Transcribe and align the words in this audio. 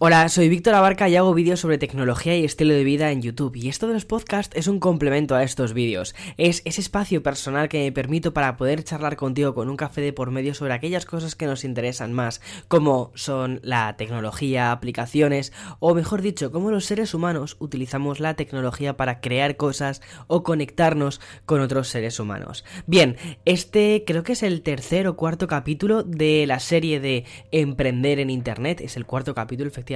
Hola, 0.00 0.28
soy 0.28 0.48
Víctor 0.48 0.74
Abarca 0.74 1.08
y 1.08 1.16
hago 1.16 1.34
vídeos 1.34 1.58
sobre 1.58 1.76
tecnología 1.76 2.36
y 2.36 2.44
estilo 2.44 2.72
de 2.72 2.84
vida 2.84 3.10
en 3.10 3.20
YouTube 3.20 3.56
y 3.56 3.68
esto 3.68 3.88
de 3.88 3.94
los 3.94 4.04
podcasts 4.04 4.56
es 4.56 4.68
un 4.68 4.78
complemento 4.78 5.34
a 5.34 5.42
estos 5.42 5.74
vídeos. 5.74 6.14
Es 6.36 6.62
ese 6.64 6.80
espacio 6.80 7.20
personal 7.24 7.68
que 7.68 7.82
me 7.82 7.90
permito 7.90 8.32
para 8.32 8.56
poder 8.56 8.84
charlar 8.84 9.16
contigo 9.16 9.56
con 9.56 9.68
un 9.68 9.76
café 9.76 10.00
de 10.00 10.12
por 10.12 10.30
medio 10.30 10.54
sobre 10.54 10.72
aquellas 10.72 11.04
cosas 11.04 11.34
que 11.34 11.46
nos 11.46 11.64
interesan 11.64 12.12
más, 12.12 12.40
como 12.68 13.10
son 13.16 13.58
la 13.64 13.96
tecnología, 13.96 14.70
aplicaciones 14.70 15.52
o 15.80 15.96
mejor 15.96 16.22
dicho, 16.22 16.52
cómo 16.52 16.70
los 16.70 16.84
seres 16.84 17.12
humanos 17.12 17.56
utilizamos 17.58 18.20
la 18.20 18.34
tecnología 18.34 18.96
para 18.96 19.20
crear 19.20 19.56
cosas 19.56 20.00
o 20.28 20.44
conectarnos 20.44 21.20
con 21.44 21.60
otros 21.60 21.88
seres 21.88 22.20
humanos. 22.20 22.64
Bien, 22.86 23.16
este 23.46 24.04
creo 24.06 24.22
que 24.22 24.34
es 24.34 24.44
el 24.44 24.62
tercer 24.62 25.08
o 25.08 25.16
cuarto 25.16 25.48
capítulo 25.48 26.04
de 26.04 26.46
la 26.46 26.60
serie 26.60 27.00
de 27.00 27.24
Emprender 27.50 28.20
en 28.20 28.30
Internet, 28.30 28.80
es 28.80 28.96
el 28.96 29.04
cuarto 29.04 29.34
capítulo 29.34 29.66
efectivamente 29.66 29.87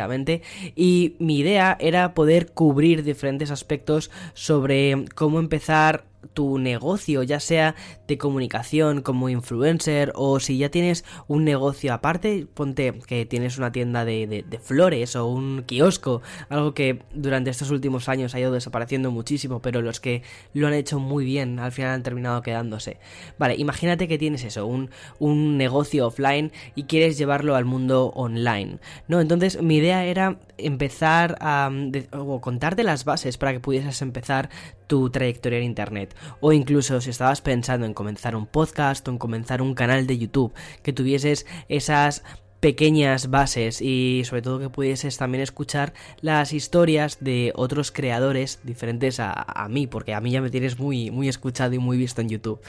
y 0.74 1.16
mi 1.18 1.38
idea 1.38 1.76
era 1.80 2.14
poder 2.14 2.52
cubrir 2.52 3.02
diferentes 3.02 3.50
aspectos 3.50 4.10
sobre 4.34 5.04
cómo 5.14 5.38
empezar 5.38 6.11
tu 6.34 6.58
negocio, 6.58 7.22
ya 7.22 7.40
sea 7.40 7.74
de 8.08 8.18
comunicación 8.18 9.02
como 9.02 9.28
influencer 9.28 10.12
o 10.14 10.40
si 10.40 10.58
ya 10.58 10.70
tienes 10.70 11.04
un 11.28 11.44
negocio 11.44 11.92
aparte, 11.92 12.46
ponte 12.52 12.92
que 13.06 13.26
tienes 13.26 13.58
una 13.58 13.72
tienda 13.72 14.04
de, 14.04 14.44
flores 14.62 15.16
o 15.16 15.26
un 15.26 15.64
kiosco, 15.66 16.22
algo 16.48 16.74
que 16.74 17.02
durante 17.14 17.50
estos 17.50 17.70
últimos 17.70 18.08
años 18.08 18.34
ha 18.34 18.40
ido 18.40 18.52
desapareciendo 18.52 19.10
muchísimo, 19.10 19.60
pero 19.60 19.82
los 19.82 20.00
que 20.00 20.22
lo 20.54 20.66
han 20.66 20.74
hecho 20.74 20.98
muy 20.98 21.24
bien 21.24 21.58
al 21.58 21.72
final 21.72 21.90
han 21.90 22.02
terminado 22.02 22.42
quedándose. 22.42 22.98
Vale, 23.38 23.56
imagínate 23.56 24.08
que 24.08 24.18
tienes 24.18 24.44
eso, 24.44 24.66
un, 24.66 24.90
un 25.18 25.56
negocio 25.56 26.06
offline 26.06 26.52
y 26.74 26.84
quieres 26.84 27.18
llevarlo 27.18 27.56
al 27.56 27.64
mundo 27.64 28.12
online, 28.14 28.78
¿no? 29.08 29.20
Entonces 29.20 29.60
mi 29.62 29.76
idea 29.76 30.04
era 30.04 30.38
empezar 30.58 31.36
a 31.40 31.70
o 32.12 32.40
contarte 32.40 32.82
las 32.82 33.04
bases 33.04 33.38
para 33.38 33.52
que 33.52 33.60
pudieses 33.60 34.02
empezar 34.02 34.50
tu 34.86 35.10
trayectoria 35.10 35.58
en 35.58 35.64
internet 35.64 36.11
o 36.40 36.52
incluso 36.52 37.00
si 37.00 37.10
estabas 37.10 37.40
pensando 37.40 37.86
en 37.86 37.94
comenzar 37.94 38.36
un 38.36 38.46
podcast 38.46 39.06
o 39.06 39.10
en 39.10 39.18
comenzar 39.18 39.62
un 39.62 39.74
canal 39.74 40.06
de 40.06 40.18
YouTube 40.18 40.52
que 40.82 40.92
tuvieses 40.92 41.46
esas 41.68 42.22
pequeñas 42.62 43.28
bases 43.28 43.82
y 43.82 44.22
sobre 44.24 44.40
todo 44.40 44.60
que 44.60 44.70
pudieses 44.70 45.16
también 45.16 45.42
escuchar 45.42 45.94
las 46.20 46.52
historias 46.52 47.18
de 47.20 47.52
otros 47.56 47.90
creadores 47.90 48.60
diferentes 48.62 49.18
a, 49.18 49.66
mí, 49.68 49.88
porque 49.88 50.14
a 50.14 50.20
mí 50.20 50.30
ya 50.30 50.40
me 50.40 50.48
tienes 50.48 50.78
muy, 50.78 51.10
muy 51.10 51.28
escuchado 51.28 51.74
y 51.74 51.80
muy 51.80 51.96
visto 51.96 52.20
en 52.20 52.28
YouTube 52.28 52.60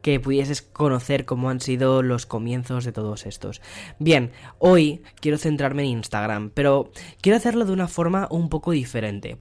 que 0.00 0.18
pudieses 0.18 0.62
conocer 0.62 1.26
cómo 1.26 1.50
han 1.50 1.60
sido 1.60 2.02
los 2.02 2.24
comienzos 2.24 2.86
de 2.86 2.92
todos 2.92 3.26
estos. 3.26 3.60
Bien, 3.98 4.32
hoy 4.58 5.02
quiero 5.20 5.36
centrarme 5.36 5.82
en 5.82 5.88
Instagram, 5.88 6.50
pero 6.54 6.90
quiero 7.20 7.36
hacerlo 7.36 7.66
de 7.66 7.72
una 7.72 7.88
forma 7.88 8.28
un 8.30 8.48
poco 8.48 8.72
diferente. 8.72 9.36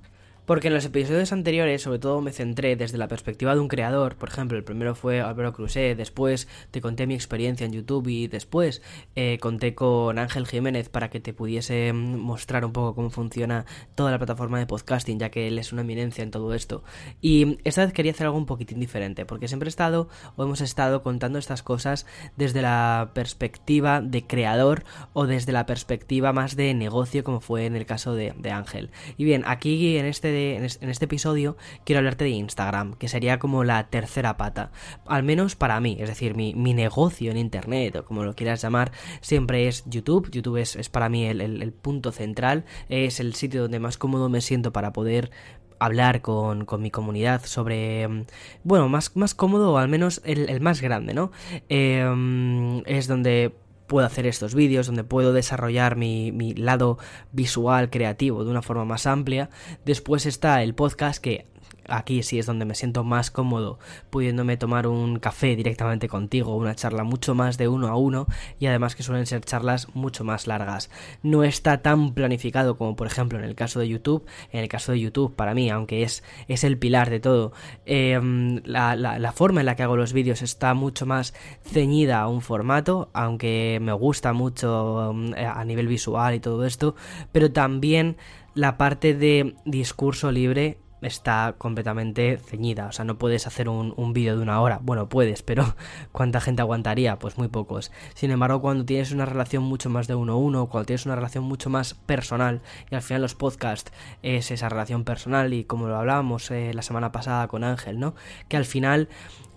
Porque 0.46 0.68
en 0.68 0.74
los 0.74 0.84
episodios 0.84 1.32
anteriores, 1.32 1.82
sobre 1.82 2.00
todo, 2.00 2.20
me 2.20 2.34
centré 2.34 2.76
desde 2.76 2.98
la 2.98 3.08
perspectiva 3.08 3.54
de 3.56 3.62
un 3.62 3.70
creador. 3.70 4.18
Por 4.18 4.28
ejemplo, 4.28 4.58
el 4.58 4.66
primero 4.66 4.94
fue 4.94 5.22
Álvaro 5.22 5.54
Cruzé, 5.54 5.96
después 5.96 6.50
te 6.72 6.82
conté 6.82 7.08
mi 7.08 7.14
experiencia 7.14 7.66
en 7.66 7.72
YouTube 7.72 8.10
y 8.10 8.28
después 8.28 8.82
eh, 9.16 9.38
conté 9.40 9.74
con 9.74 10.20
Ángel 10.20 10.46
Jiménez 10.46 10.90
para 10.90 11.10
que 11.10 11.22
te 11.22 11.34
pudiese 11.34 11.94
mostrar 11.94 12.66
un 12.66 12.74
poco 12.74 12.94
cómo 12.94 13.10
funciona 13.10 13.66
toda 13.96 14.12
la 14.12 14.18
plataforma 14.18 14.60
de 14.60 14.66
podcasting, 14.66 15.18
ya 15.18 15.30
que 15.30 15.48
él 15.48 15.58
es 15.60 15.72
una 15.72 15.84
eminencia 15.84 16.24
en 16.24 16.32
todo 16.32 16.54
esto. 16.54 16.84
Y 17.22 17.58
esta 17.64 17.86
vez 17.86 17.94
quería 17.94 18.12
hacer 18.12 18.26
algo 18.26 18.38
un 18.38 18.46
poquitín 18.46 18.82
diferente, 18.82 19.26
porque 19.26 19.48
siempre 19.48 19.68
he 19.68 19.70
estado 19.70 20.10
o 20.36 20.44
hemos 20.44 20.60
estado 20.60 21.04
contando 21.04 21.40
estas 21.40 21.64
cosas 21.64 22.06
desde 22.36 22.62
la 22.62 23.12
perspectiva 23.14 24.02
de 24.02 24.28
creador 24.28 24.84
o 25.14 25.26
desde 25.26 25.54
la 25.54 25.66
perspectiva 25.66 26.34
más 26.34 26.58
de 26.58 26.74
negocio, 26.74 27.24
como 27.24 27.40
fue 27.40 27.66
en 27.66 27.78
el 27.78 27.86
caso 27.86 28.14
de, 28.14 28.34
de 28.38 28.52
Ángel. 28.52 28.90
Y 29.16 29.24
bien, 29.24 29.44
aquí 29.46 29.98
en 29.98 30.06
este 30.06 30.33
en, 30.34 30.64
este 30.64 31.06
episodio 31.06 31.58
quiero 31.86 32.00
hablarte 32.00 32.26
de 32.26 32.32
Instagram, 32.32 32.94
que 32.94 33.08
sería 33.08 33.40
como 33.40 33.64
la 33.64 33.90
tercera 33.90 34.38
pata, 34.38 34.72
al 35.06 35.24
menos 35.24 35.56
para 35.56 35.80
mí, 35.80 35.98
es 36.00 36.10
decir, 36.10 36.36
mi, 36.36 36.54
negocio 36.74 37.32
en 37.32 37.38
Internet, 37.38 37.96
o 37.98 38.06
como 38.06 38.24
lo 38.24 38.36
quieras 38.36 38.62
llamar, 38.62 38.92
siempre 39.22 39.68
es 39.68 39.84
YouTube, 39.86 40.30
YouTube 40.32 40.58
es, 40.58 40.90
para 40.90 41.10
mí 41.10 41.26
el, 41.26 41.74
punto 41.74 42.12
central, 42.12 42.66
es 42.90 43.20
el 43.20 43.36
sitio 43.36 43.64
donde 43.64 43.80
más 43.80 43.98
cómodo 43.98 44.30
me 44.30 44.42
siento 44.42 44.74
para 44.74 44.94
poder 44.94 45.32
hablar 45.80 46.22
con, 46.22 46.66
mi 46.80 46.92
comunidad 46.92 47.46
sobre, 47.46 48.08
mm, 48.08 48.26
bueno, 48.64 48.90
más, 48.90 49.16
más 49.16 49.36
cómodo 49.36 49.74
o 49.74 49.78
al 49.78 49.90
menos 49.90 50.22
el, 50.24 50.62
más 50.62 50.82
grande, 50.82 51.14
¿no? 51.14 51.32
Em, 51.70 52.82
es 52.86 53.08
donde 53.08 53.54
puedo 53.88 54.06
hacer 54.06 54.26
estos 54.28 54.56
vídeos, 54.56 54.88
donde 54.88 55.04
puedo 55.04 55.34
desarrollar 55.34 55.96
mi, 55.96 56.32
mi, 56.32 56.54
lado 56.54 56.98
visual 57.32 57.90
creativo 57.90 58.44
de 58.44 58.52
una 58.52 58.62
forma 58.62 58.86
más 58.86 59.06
amplia. 59.08 59.50
Después 59.86 60.26
está 60.26 60.64
el 60.64 60.76
podcast 60.76 61.22
que 61.22 61.46
aquí 61.88 62.24
sí 62.24 62.40
es 62.40 62.46
donde 62.46 62.66
me 62.66 62.76
siento 62.76 63.04
más 63.04 63.32
cómodo 63.32 63.80
pudiéndome 64.10 64.58
tomar 64.58 64.88
un 64.88 65.20
café 65.20 65.56
directamente 65.56 66.08
contigo, 66.08 66.56
una 66.56 66.76
charla 66.76 67.04
mucho 67.04 67.36
más 67.36 67.58
de 67.58 67.68
uno 67.68 67.88
a 67.88 67.96
uno 67.96 68.28
y 68.60 68.68
además 68.68 68.96
que 68.96 69.04
suelen 69.04 69.26
ser 69.26 69.42
charlas 69.42 69.88
mucho 69.94 70.24
más 70.24 70.48
largas. 70.48 70.90
No 71.22 71.44
está 71.44 71.82
tan 71.82 72.14
planificado 72.14 72.78
como 72.78 72.96
por 72.96 73.08
ejemplo 73.08 73.38
en 73.40 73.46
el 73.46 73.56
caso 73.56 73.80
de 73.80 73.88
YouTube. 73.88 74.26
En 74.52 74.62
el 74.62 74.70
caso 74.70 74.92
de 74.92 75.00
YouTube, 75.00 75.36
para 75.36 75.54
mí, 75.54 75.70
aunque 75.70 76.04
es, 76.04 76.24
es 76.48 76.64
el 76.64 76.78
pilar 76.78 77.10
de 77.10 77.20
todo, 77.20 77.54
em, 77.86 78.62
la, 78.66 78.96
la, 78.96 79.32
forma 79.32 79.62
en 79.62 79.66
la 79.66 79.76
que 79.76 79.84
hago 79.84 79.98
los 79.98 80.14
vídeos 80.14 80.42
está 80.42 80.74
mucho 80.74 81.06
más 81.06 81.34
ceñida 81.64 82.22
a 82.22 82.28
un 82.28 82.42
formato, 82.42 83.10
aunque 83.14 83.80
me 83.82 83.94
gusta 83.94 84.34
mucho 84.34 85.12
em, 85.12 85.34
a 85.36 85.64
nivel 85.66 85.88
visual 85.88 86.36
y 86.36 86.40
todo 86.40 86.66
esto, 86.66 86.96
pero 87.32 87.52
también 87.52 88.18
la 88.54 88.78
parte 88.78 89.16
de 89.16 89.56
discurso 89.66 90.32
libre 90.32 90.78
está 91.04 91.56
completamente 91.58 92.38
ceñida. 92.38 92.88
O 92.88 92.92
sea, 92.92 93.06
no 93.06 93.18
puedes 93.18 93.48
hacer 93.48 93.70
un, 93.70 93.94
un 93.98 94.14
vídeo 94.14 94.36
de 94.36 94.44
una 94.44 94.62
hora. 94.62 94.80
Bueno, 94.82 95.10
puedes, 95.10 95.44
pero 95.44 95.76
¿cuánta 96.12 96.42
gente 96.42 96.62
aguantaría? 96.62 97.20
Pues 97.20 97.38
muy 97.38 97.48
pocos. 97.48 97.92
Sin 98.14 98.32
embargo, 98.32 98.62
cuando 98.62 98.86
tienes 98.86 99.12
una 99.12 99.26
relación 99.26 99.64
mucho 99.64 99.90
más 99.90 100.08
de 100.08 100.16
uno 100.16 100.34
a 100.34 100.38
uno, 100.38 100.68
cuando 100.68 100.86
tienes 100.86 101.06
una 101.06 101.16
relación 101.16 101.44
mucho 101.44 101.70
más 101.70 101.94
personal, 101.94 102.62
y 102.90 102.96
al 102.96 103.02
final 103.02 103.22
los 103.22 103.36
podcasts 103.36 103.92
es 104.22 104.52
esa 104.52 104.70
relación 104.70 105.04
personal, 105.04 105.54
y 105.54 105.64
como 105.64 105.88
lo 105.88 105.98
hablábamos 105.98 106.50
eh, 106.52 106.74
la 106.74 106.82
semana 106.82 107.12
pasada 107.12 107.48
con 107.48 107.64
Ángel, 107.64 108.00
¿no? 108.00 108.16
Que 108.48 108.58
al 108.58 108.66
final 108.66 109.10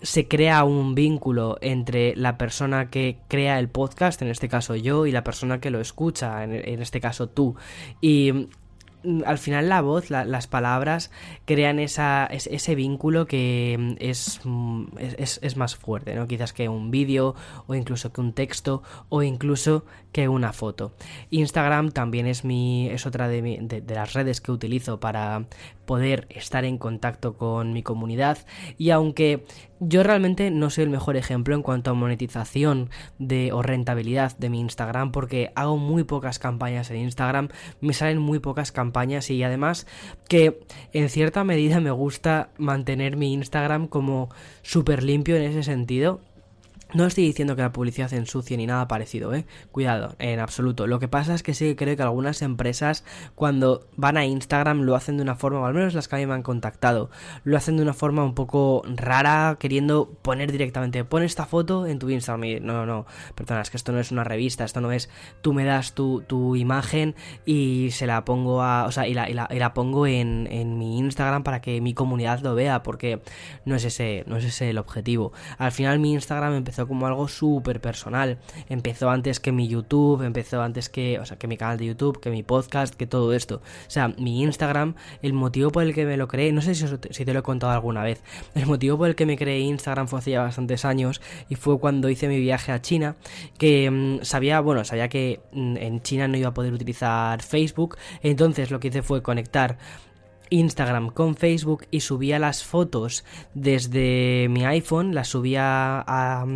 se 0.02 0.28
crea 0.28 0.64
un 0.64 0.94
vínculo 0.94 1.58
entre 1.60 2.14
la 2.16 2.38
persona 2.38 2.90
que 2.90 3.18
crea 3.28 3.58
el 3.58 3.68
podcast, 3.68 4.20
en 4.22 4.28
este 4.28 4.48
caso 4.48 4.76
yo, 4.76 5.06
y 5.06 5.12
la 5.12 5.24
persona 5.24 5.60
que 5.60 5.70
lo 5.70 5.80
escucha, 5.80 6.44
en, 6.44 6.52
en 6.52 6.82
este 6.82 7.00
caso 7.00 7.28
tú. 7.28 7.56
Y 8.00 8.48
al 9.24 9.38
final 9.38 9.68
la 9.68 9.80
voz, 9.80 10.10
las 10.10 10.46
palabras 10.46 11.10
crean 11.44 11.78
esa, 11.78 12.26
ese 12.26 12.74
vínculo 12.74 13.26
que 13.26 13.76
mm, 13.78 14.48
mm, 14.48 14.86
es, 14.98 15.38
es, 15.42 15.56
más 15.56 15.76
fuerte, 15.76 16.14
¿no? 16.14 16.26
Quizás 16.26 16.52
que 16.52 16.68
un 16.68 16.90
vídeo 16.90 17.34
o 17.66 17.74
incluso 17.74 18.12
que 18.12 18.20
un 18.20 18.32
texto 18.32 18.82
o 19.08 19.22
incluso 19.22 19.84
que 20.12 20.28
una 20.28 20.52
foto. 20.52 20.92
Instagram 21.30 21.92
también 21.92 22.26
es, 22.26 22.44
mi, 22.44 22.88
es 22.88 23.06
otra 23.06 23.28
de, 23.28 23.40
de 23.40 23.94
las 23.94 24.12
redes 24.12 24.40
que 24.40 24.52
utilizo 24.52 25.00
para 25.00 25.46
poder 25.86 26.26
estar 26.30 26.64
en 26.64 26.78
contacto 26.78 27.36
con 27.36 27.72
mi 27.72 27.82
comunidad. 27.82 28.38
Y 28.76 28.91
aunque 28.91 29.44
yo 29.80 30.02
realmente 30.02 30.50
no 30.50 30.70
soy 30.70 30.84
el 30.84 30.91
mejor 30.91 31.16
ejemplo 31.16 31.54
en 31.54 31.62
cuanto 31.62 31.91
a 31.91 31.94
monetización 31.94 32.91
de 33.19 33.52
o 33.52 33.62
rentabilidad 33.62 34.36
de 34.36 34.50
mi 34.50 34.60
Instagram 34.60 35.12
porque 35.12 35.52
hago 35.54 35.76
muy 35.76 36.04
pocas 36.04 36.38
campañas 36.38 36.91
en 36.91 36.98
Instagram, 36.98 37.48
me 37.80 37.92
salen 37.92 38.19
muy 38.19 38.38
pocas 38.38 38.72
campañas 38.72 39.30
y 39.30 39.42
además 39.42 39.86
que 40.28 40.60
en 40.92 41.08
cierta 41.08 41.44
medida 41.44 41.80
me 41.80 41.91
gusta 41.91 42.50
mantener 42.58 43.16
mi 43.16 43.32
Instagram 43.32 43.86
como 43.86 44.28
súper 44.62 45.03
limpio 45.03 45.36
en 45.36 45.42
ese 45.42 45.62
sentido 45.62 46.20
no 46.94 47.04
estoy 47.04 47.24
diciendo 47.24 47.56
que 47.56 47.62
la 47.62 47.72
publicidad 47.72 48.12
ensucie 48.12 48.56
ni 48.56 48.66
nada 48.66 48.86
parecido, 48.86 49.34
¿eh? 49.34 49.44
Cuidado, 49.72 50.14
en 50.19 50.38
absoluto. 50.38 50.86
Lo 50.86 51.00
que 51.00 51.08
pasa 51.08 51.34
es 51.34 51.42
que 51.42 51.52
sí 51.52 51.64
que 51.66 51.76
creo 51.76 51.97
que 51.97 52.02
algunas 52.02 52.42
empresas 52.42 53.04
cuando 53.34 53.88
van 53.97 54.16
a 54.16 54.24
Instagram 54.24 54.83
lo 54.83 54.94
hacen 54.94 55.16
de 55.16 55.22
una 55.22 55.34
forma, 55.34 55.60
o 55.60 55.66
al 55.66 55.74
menos 55.74 55.94
las 55.94 56.06
que 56.06 56.16
a 56.16 56.18
mí 56.21 56.27
me 56.27 56.34
han 56.34 56.42
contactado, 56.42 57.10
lo 57.42 57.56
hacen 57.56 57.77
de 57.77 57.83
una 57.83 57.92
forma 57.92 58.24
un 58.24 58.34
poco 58.34 58.83
rara, 58.86 59.56
queriendo 59.59 60.12
poner 60.22 60.53
directamente, 60.53 61.04
pon 61.04 61.24
esta 61.24 61.44
foto 61.44 61.86
en 61.86 61.98
tu 61.98 62.09
Instagram. 62.09 62.44
Y, 62.44 62.60
no, 62.60 62.86
no, 62.86 63.06
perdona, 63.34 63.62
es 63.62 63.71
que 63.71 63.77
esto 63.77 63.91
no 63.91 63.98
es 63.98 64.12
una 64.12 64.22
revista, 64.22 64.65
esto 64.65 64.80
no 64.80 64.92
es, 64.92 65.10
tú 65.42 65.53
me 65.53 65.65
das 65.65 65.92
tu, 65.92 66.22
tu 66.22 66.54
imagen 66.54 67.16
y 67.44 67.91
se 67.91 68.06
la 68.06 68.24
pongo 68.24 68.62
a, 68.62 68.84
o 68.86 68.92
sea, 68.92 69.09
y 69.09 69.15
la, 69.15 69.28
y 69.28 69.34
la, 69.34 69.48
y 69.50 69.59
la 69.59 69.74
pongo 69.74 70.06
en, 70.06 70.47
en 70.53 70.78
mi 70.78 70.98
Instagram 70.98 71.42
para 71.42 71.60
que 71.60 71.80
mi 71.80 71.94
comunidad 71.94 72.41
lo 72.41 72.54
vea, 72.54 72.84
porque 72.84 73.21
no 73.65 73.74
es 73.74 73.84
ese, 73.84 74.22
no 74.28 74.36
es 74.36 74.44
ese 74.44 74.71
el 74.71 74.78
objetivo. 74.78 75.33
Al 75.59 75.72
final 75.72 75.98
mi 75.98 76.12
Instagram 76.12 76.54
empezó 76.54 76.75
como 76.84 77.06
algo 77.06 77.28
súper 77.28 77.80
personal. 77.80 78.38
Empezó 78.68 79.08
antes 79.10 79.40
que 79.40 79.52
mi 79.52 79.68
YouTube, 79.68 80.22
empezó 80.22 80.60
antes 80.62 80.88
que, 80.88 81.18
o 81.18 81.24
sea, 81.24 81.38
que 81.38 81.46
mi 81.46 81.56
canal 81.56 81.78
de 81.78 81.86
YouTube, 81.86 82.20
que 82.20 82.30
mi 82.30 82.42
podcast, 82.42 82.94
que 82.94 83.06
todo 83.06 83.32
esto. 83.32 83.56
O 83.86 83.90
sea, 83.90 84.08
mi 84.08 84.42
Instagram, 84.42 84.94
el 85.22 85.32
motivo 85.32 85.70
por 85.70 85.84
el 85.84 85.94
que 85.94 86.04
me 86.04 86.16
lo 86.16 86.28
creé, 86.28 86.52
no 86.52 86.60
sé 86.60 86.74
si, 86.74 86.86
si 87.10 87.24
te 87.24 87.32
lo 87.32 87.40
he 87.40 87.42
contado 87.42 87.72
alguna 87.72 88.02
vez, 88.02 88.22
el 88.54 88.66
motivo 88.66 88.98
por 88.98 89.08
el 89.08 89.14
que 89.14 89.26
me 89.26 89.36
creé 89.36 89.60
Instagram 89.60 90.08
fue 90.08 90.18
hace 90.18 90.32
ya 90.32 90.42
bastantes 90.42 90.84
años 90.84 91.20
y 91.48 91.54
fue 91.54 91.78
cuando 91.78 92.08
hice 92.10 92.28
mi 92.28 92.38
viaje 92.38 92.72
a 92.72 92.82
China, 92.82 93.16
que 93.58 93.90
mm, 93.90 94.24
sabía, 94.24 94.60
bueno, 94.60 94.84
sabía 94.84 95.08
que 95.08 95.40
mm, 95.52 95.76
en 95.76 96.02
China 96.02 96.28
no 96.28 96.36
iba 96.36 96.48
a 96.48 96.54
poder 96.54 96.72
utilizar 96.72 97.42
Facebook, 97.42 97.96
entonces 98.22 98.70
lo 98.70 98.80
que 98.80 98.88
hice 98.88 99.02
fue 99.02 99.22
conectar 99.22 99.78
Instagram 100.51 101.10
con 101.10 101.37
Facebook 101.37 101.87
y 101.91 102.01
subía 102.01 102.39
las 102.39 102.65
fotos 102.65 103.25
desde 103.54 104.48
mi 104.51 104.65
iPhone, 104.65 105.15
las 105.15 105.28
subía 105.28 106.04
a, 106.07 106.47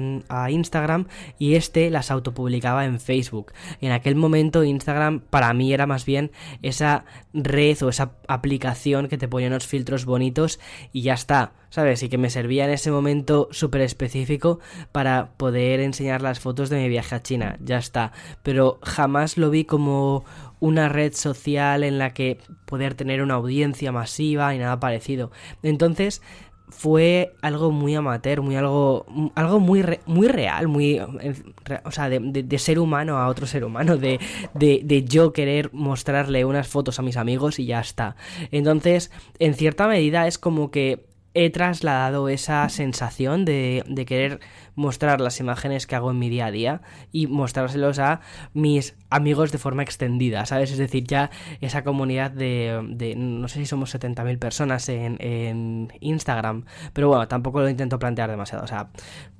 Instagram 0.50 1.06
y 1.38 1.54
este 1.54 1.90
las 1.90 2.10
autopublicaba 2.10 2.84
en 2.84 3.00
Facebook. 3.00 3.52
En 3.80 3.92
aquel 3.92 4.16
momento 4.16 4.64
Instagram 4.64 5.20
para 5.20 5.52
mí 5.54 5.72
era 5.72 5.86
más 5.86 6.04
bien 6.04 6.30
esa 6.62 7.04
red 7.32 7.82
o 7.82 7.88
esa 7.88 8.12
aplicación 8.28 9.08
que 9.08 9.18
te 9.18 9.28
ponía 9.28 9.48
unos 9.48 9.66
filtros 9.66 10.04
bonitos 10.04 10.60
y 10.92 11.02
ya 11.02 11.14
está, 11.14 11.52
¿sabes? 11.70 12.02
Y 12.02 12.08
que 12.08 12.18
me 12.18 12.30
servía 12.30 12.64
en 12.64 12.70
ese 12.72 12.90
momento 12.90 13.48
súper 13.50 13.82
específico 13.82 14.60
para 14.92 15.30
poder 15.36 15.80
enseñar 15.80 16.22
las 16.22 16.40
fotos 16.40 16.70
de 16.70 16.78
mi 16.78 16.88
viaje 16.88 17.14
a 17.14 17.22
China, 17.22 17.56
ya 17.60 17.78
está. 17.78 18.12
Pero 18.42 18.78
jamás 18.82 19.36
lo 19.36 19.50
vi 19.50 19.64
como 19.64 20.24
una 20.60 20.88
red 20.88 21.14
social 21.14 21.82
en 21.82 21.98
la 21.98 22.12
que 22.14 22.38
poder 22.66 22.94
tener 22.94 23.22
una 23.22 23.34
audiencia 23.34 23.92
masiva 23.92 24.54
y 24.54 24.58
nada 24.58 24.78
parecido. 24.78 25.30
Entonces 25.62 26.22
fue 26.70 27.34
algo 27.42 27.72
muy 27.72 27.94
amateur, 27.94 28.42
muy 28.42 28.56
algo, 28.56 29.06
algo 29.34 29.60
muy, 29.60 29.84
muy 30.06 30.28
real, 30.28 30.68
muy, 30.68 31.00
o 31.00 31.90
sea, 31.90 32.08
de, 32.08 32.58
ser 32.58 32.78
humano 32.78 33.18
a 33.18 33.28
otro 33.28 33.46
ser 33.46 33.64
humano, 33.64 33.96
de, 33.96 34.20
de, 34.54 35.04
yo 35.04 35.32
querer 35.32 35.70
mostrarle 35.72 36.44
unas 36.44 36.68
fotos 36.68 36.98
a 36.98 37.02
mis 37.02 37.16
amigos 37.16 37.58
y 37.58 37.66
ya 37.66 37.80
está. 37.80 38.16
Entonces, 38.50 39.10
en 39.38 39.54
cierta 39.54 39.88
medida 39.88 40.26
es 40.26 40.38
como 40.38 40.70
que 40.70 41.06
he 41.34 41.50
trasladado 41.50 42.28
esa 42.28 42.68
sensación 42.68 43.44
de, 43.44 43.84
de 43.86 44.04
querer 44.04 44.40
mostrar 44.80 45.20
las 45.20 45.38
imágenes 45.40 45.86
que 45.86 45.94
hago 45.94 46.10
en 46.10 46.18
mi 46.18 46.28
día 46.28 46.46
a 46.46 46.50
día 46.50 46.82
y 47.12 47.26
mostrárselos 47.26 47.98
a 47.98 48.20
mis 48.54 48.96
amigos 49.10 49.52
de 49.52 49.58
forma 49.58 49.82
extendida, 49.82 50.46
¿sabes? 50.46 50.72
Es 50.72 50.78
decir, 50.78 51.04
ya 51.04 51.30
esa 51.60 51.84
comunidad 51.84 52.30
de, 52.30 52.80
de 52.88 53.14
no 53.14 53.48
sé 53.48 53.60
si 53.60 53.66
somos 53.66 53.94
70.000 53.94 54.38
personas 54.38 54.88
en, 54.88 55.16
en, 55.20 55.92
Instagram, 56.00 56.64
pero 56.92 57.08
bueno, 57.08 57.28
tampoco 57.28 57.60
lo 57.60 57.68
intento 57.68 57.98
plantear 57.98 58.30
demasiado, 58.30 58.64
o 58.64 58.66
sea, 58.66 58.90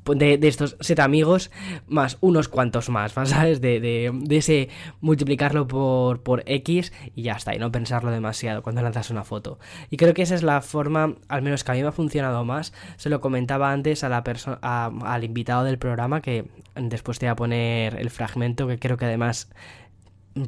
de, 0.04 0.38
de 0.38 0.48
estos 0.48 0.76
siete 0.80 1.02
amigos 1.02 1.50
más 1.86 2.18
unos 2.20 2.48
cuantos 2.48 2.88
más, 2.88 3.12
¿sabes? 3.24 3.60
De, 3.60 3.80
de, 3.80 4.10
de, 4.12 4.36
ese 4.36 4.68
multiplicarlo 5.00 5.66
por, 5.66 6.22
por 6.22 6.42
X 6.46 6.92
y 7.14 7.22
ya 7.22 7.32
está, 7.32 7.54
y 7.54 7.58
no 7.58 7.70
pensarlo 7.72 8.10
demasiado 8.10 8.62
cuando 8.62 8.82
lanzas 8.82 9.10
una 9.10 9.24
foto. 9.24 9.58
Y 9.90 9.96
creo 9.96 10.14
que 10.14 10.22
esa 10.22 10.34
es 10.34 10.42
la 10.42 10.60
forma, 10.60 11.14
al 11.28 11.42
menos 11.42 11.64
que 11.64 11.72
a 11.72 11.74
mí 11.74 11.82
me 11.82 11.88
ha 11.88 11.92
funcionado 11.92 12.44
más, 12.44 12.72
se 12.96 13.08
lo 13.08 13.20
comentaba 13.20 13.72
antes 13.72 14.04
a 14.04 14.08
la 14.08 14.24
persona, 14.24 14.58
al 14.62 15.24
invitado 15.30 15.64
del 15.64 15.78
programa, 15.78 16.20
que 16.20 16.44
después 16.74 17.18
te 17.18 17.26
voy 17.26 17.32
a 17.32 17.36
poner 17.36 17.98
el 17.98 18.10
fragmento, 18.10 18.66
que 18.66 18.78
creo 18.78 18.96
que 18.96 19.06
además 19.06 19.48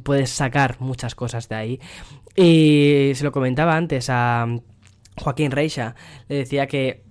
puedes 0.03 0.29
sacar 0.29 0.79
muchas 0.79 1.15
cosas 1.15 1.49
de 1.49 1.55
ahí. 1.55 1.79
Y 2.35 3.11
se 3.15 3.23
lo 3.23 3.31
comentaba 3.31 3.75
antes 3.75 4.09
a 4.09 4.47
Joaquín 5.17 5.51
Reixa, 5.51 5.95
le 6.27 6.37
decía 6.37 6.67
que 6.67 7.03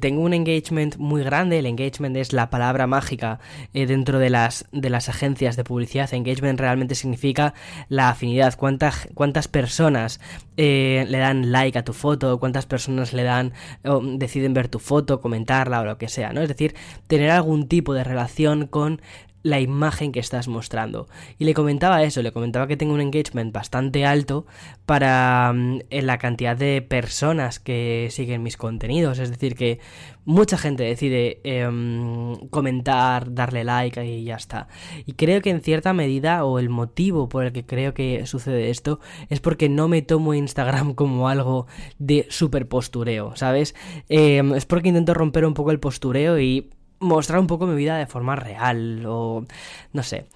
tengo 0.00 0.22
un 0.22 0.34
engagement 0.34 0.96
muy 0.96 1.22
grande. 1.22 1.58
El 1.58 1.66
engagement 1.66 2.16
es 2.16 2.32
la 2.32 2.50
palabra 2.50 2.86
mágica 2.86 3.38
eh, 3.74 3.86
dentro 3.86 4.18
de 4.18 4.30
las, 4.30 4.66
de 4.72 4.90
las 4.90 5.08
agencias 5.08 5.56
de 5.56 5.64
publicidad. 5.64 6.12
Engagement 6.12 6.58
realmente 6.60 6.94
significa 6.94 7.54
la 7.88 8.10
afinidad. 8.10 8.56
¿Cuántas, 8.56 9.08
cuántas 9.14 9.48
personas 9.48 10.20
eh, 10.56 11.06
le 11.08 11.18
dan 11.18 11.52
like 11.52 11.78
a 11.78 11.84
tu 11.84 11.92
foto? 11.92 12.38
¿Cuántas 12.40 12.66
personas 12.66 13.12
le 13.12 13.22
dan 13.22 13.52
o 13.84 14.00
deciden 14.00 14.54
ver 14.54 14.68
tu 14.68 14.78
foto, 14.78 15.20
comentarla 15.20 15.80
o 15.80 15.84
lo 15.84 15.98
que 15.98 16.08
sea? 16.08 16.32
¿no? 16.32 16.40
Es 16.40 16.48
decir, 16.48 16.74
tener 17.06 17.30
algún 17.30 17.68
tipo 17.68 17.94
de 17.94 18.04
relación 18.04 18.66
con 18.66 19.00
la 19.42 19.60
imagen 19.60 20.12
que 20.12 20.20
estás 20.20 20.48
mostrando. 20.48 21.08
Y 21.38 21.44
le 21.44 21.54
comentaba 21.54 22.02
eso, 22.02 22.22
le 22.22 22.32
comentaba 22.32 22.66
que 22.66 22.76
tengo 22.76 22.94
un 22.94 23.00
engagement 23.00 23.52
bastante 23.52 24.04
alto 24.04 24.46
para 24.86 25.52
mm, 25.54 25.80
la 25.90 26.18
cantidad 26.18 26.56
de 26.56 26.82
personas 26.82 27.60
que 27.60 28.08
siguen 28.10 28.42
mis 28.42 28.56
contenidos. 28.56 29.18
Es 29.18 29.30
decir, 29.30 29.54
que 29.54 29.80
mucha 30.24 30.58
gente 30.58 30.82
decide 30.84 31.40
em, 31.44 32.36
comentar, 32.50 33.32
darle 33.32 33.64
like 33.64 34.04
y 34.04 34.24
ya 34.24 34.36
está. 34.36 34.68
Y 35.06 35.14
creo 35.14 35.40
que 35.40 35.50
en 35.50 35.60
cierta 35.60 35.92
medida, 35.92 36.44
o 36.44 36.58
el 36.58 36.68
motivo 36.68 37.28
por 37.28 37.46
el 37.46 37.52
que 37.52 37.64
creo 37.64 37.94
que 37.94 38.26
sucede 38.26 38.70
esto, 38.70 39.00
es 39.30 39.40
porque 39.40 39.68
no 39.68 39.88
me 39.88 40.02
tomo 40.02 40.34
Instagram 40.34 40.94
como 40.94 41.28
algo 41.28 41.66
de 41.98 42.26
super 42.28 42.68
postureo, 42.68 43.36
¿sabes? 43.36 43.74
Em, 44.08 44.52
es 44.54 44.66
porque 44.66 44.88
intento 44.88 45.14
romper 45.14 45.46
un 45.46 45.54
poco 45.54 45.70
el 45.70 45.80
postureo 45.80 46.38
y 46.38 46.70
mostrar 47.00 47.38
un 47.38 47.46
poco 47.46 47.66
mi 47.66 47.76
vida 47.76 47.96
de 47.96 48.06
forma 48.06 48.36
real 48.36 49.04
o 49.06 49.44
no 49.92 50.02
sé. 50.02 50.26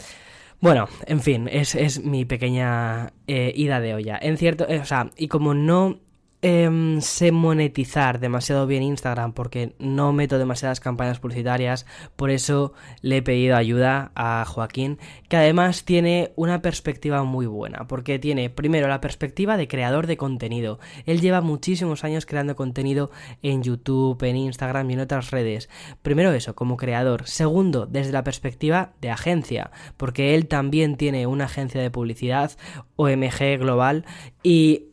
Bueno, 0.61 0.88
en 1.06 1.20
fin, 1.20 1.49
es, 1.50 1.75
es 1.75 2.05
mi 2.05 2.25
pequeña 2.25 3.12
eh, 3.26 3.53
ida 3.55 3.81
de 3.81 3.94
olla. 3.94 4.19
En 4.23 4.37
cierto, 4.38 4.69
eh, 4.69 4.79
o 4.79 4.85
sea, 4.85 5.11
y 5.17 5.26
como 5.26 5.55
no 5.55 5.99
eh, 6.42 6.98
sé 7.00 7.30
monetizar 7.30 8.18
demasiado 8.18 8.66
bien 8.66 8.82
Instagram 8.82 9.32
porque 9.32 9.74
no 9.78 10.12
meto 10.12 10.38
demasiadas 10.38 10.80
campañas 10.80 11.20
publicitarias, 11.20 11.86
por 12.16 12.30
eso 12.30 12.72
le 13.00 13.18
he 13.18 13.22
pedido 13.22 13.56
ayuda 13.56 14.10
a 14.16 14.44
Joaquín, 14.44 14.98
que 15.28 15.36
además 15.36 15.84
tiene 15.84 16.32
una 16.34 16.60
perspectiva 16.60 17.22
muy 17.22 17.46
buena, 17.46 17.86
porque 17.86 18.18
tiene 18.18 18.50
primero 18.50 18.88
la 18.88 19.00
perspectiva 19.00 19.56
de 19.56 19.68
creador 19.68 20.08
de 20.08 20.16
contenido. 20.16 20.80
Él 21.06 21.20
lleva 21.20 21.40
muchísimos 21.40 22.02
años 22.02 22.26
creando 22.26 22.56
contenido 22.56 23.10
en 23.42 23.62
YouTube, 23.62 24.22
en 24.24 24.36
Instagram 24.36 24.90
y 24.90 24.94
en 24.94 25.00
otras 25.00 25.30
redes. 25.30 25.68
Primero 26.02 26.32
eso, 26.32 26.54
como 26.54 26.76
creador. 26.76 27.28
Segundo, 27.28 27.86
desde 27.86 28.12
la 28.12 28.24
perspectiva 28.24 28.94
de 29.00 29.10
agencia, 29.10 29.70
porque 29.96 30.34
él 30.34 30.48
también 30.48 30.96
tiene 30.96 31.26
una 31.26 31.44
agencia 31.44 31.80
de 31.80 31.90
publicidad, 31.90 32.50
OMG 32.96 33.58
Global, 33.58 34.04
y 34.42 34.91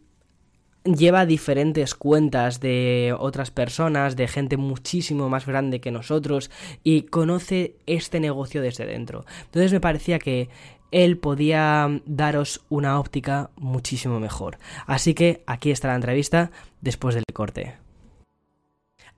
lleva 0.95 1.25
diferentes 1.25 1.95
cuentas 1.95 2.59
de 2.59 3.15
otras 3.17 3.51
personas, 3.51 4.15
de 4.15 4.27
gente 4.27 4.57
muchísimo 4.57 5.29
más 5.29 5.45
grande 5.45 5.81
que 5.81 5.91
nosotros 5.91 6.51
y 6.83 7.03
conoce 7.03 7.75
este 7.85 8.19
negocio 8.19 8.61
desde 8.61 8.85
dentro. 8.85 9.25
Entonces 9.45 9.71
me 9.71 9.79
parecía 9.79 10.19
que 10.19 10.49
él 10.91 11.17
podía 11.17 12.01
daros 12.05 12.61
una 12.69 12.99
óptica 12.99 13.51
muchísimo 13.55 14.19
mejor. 14.19 14.57
Así 14.87 15.13
que 15.13 15.43
aquí 15.45 15.71
está 15.71 15.89
la 15.89 15.95
entrevista 15.95 16.51
después 16.81 17.15
del 17.15 17.25
corte. 17.33 17.77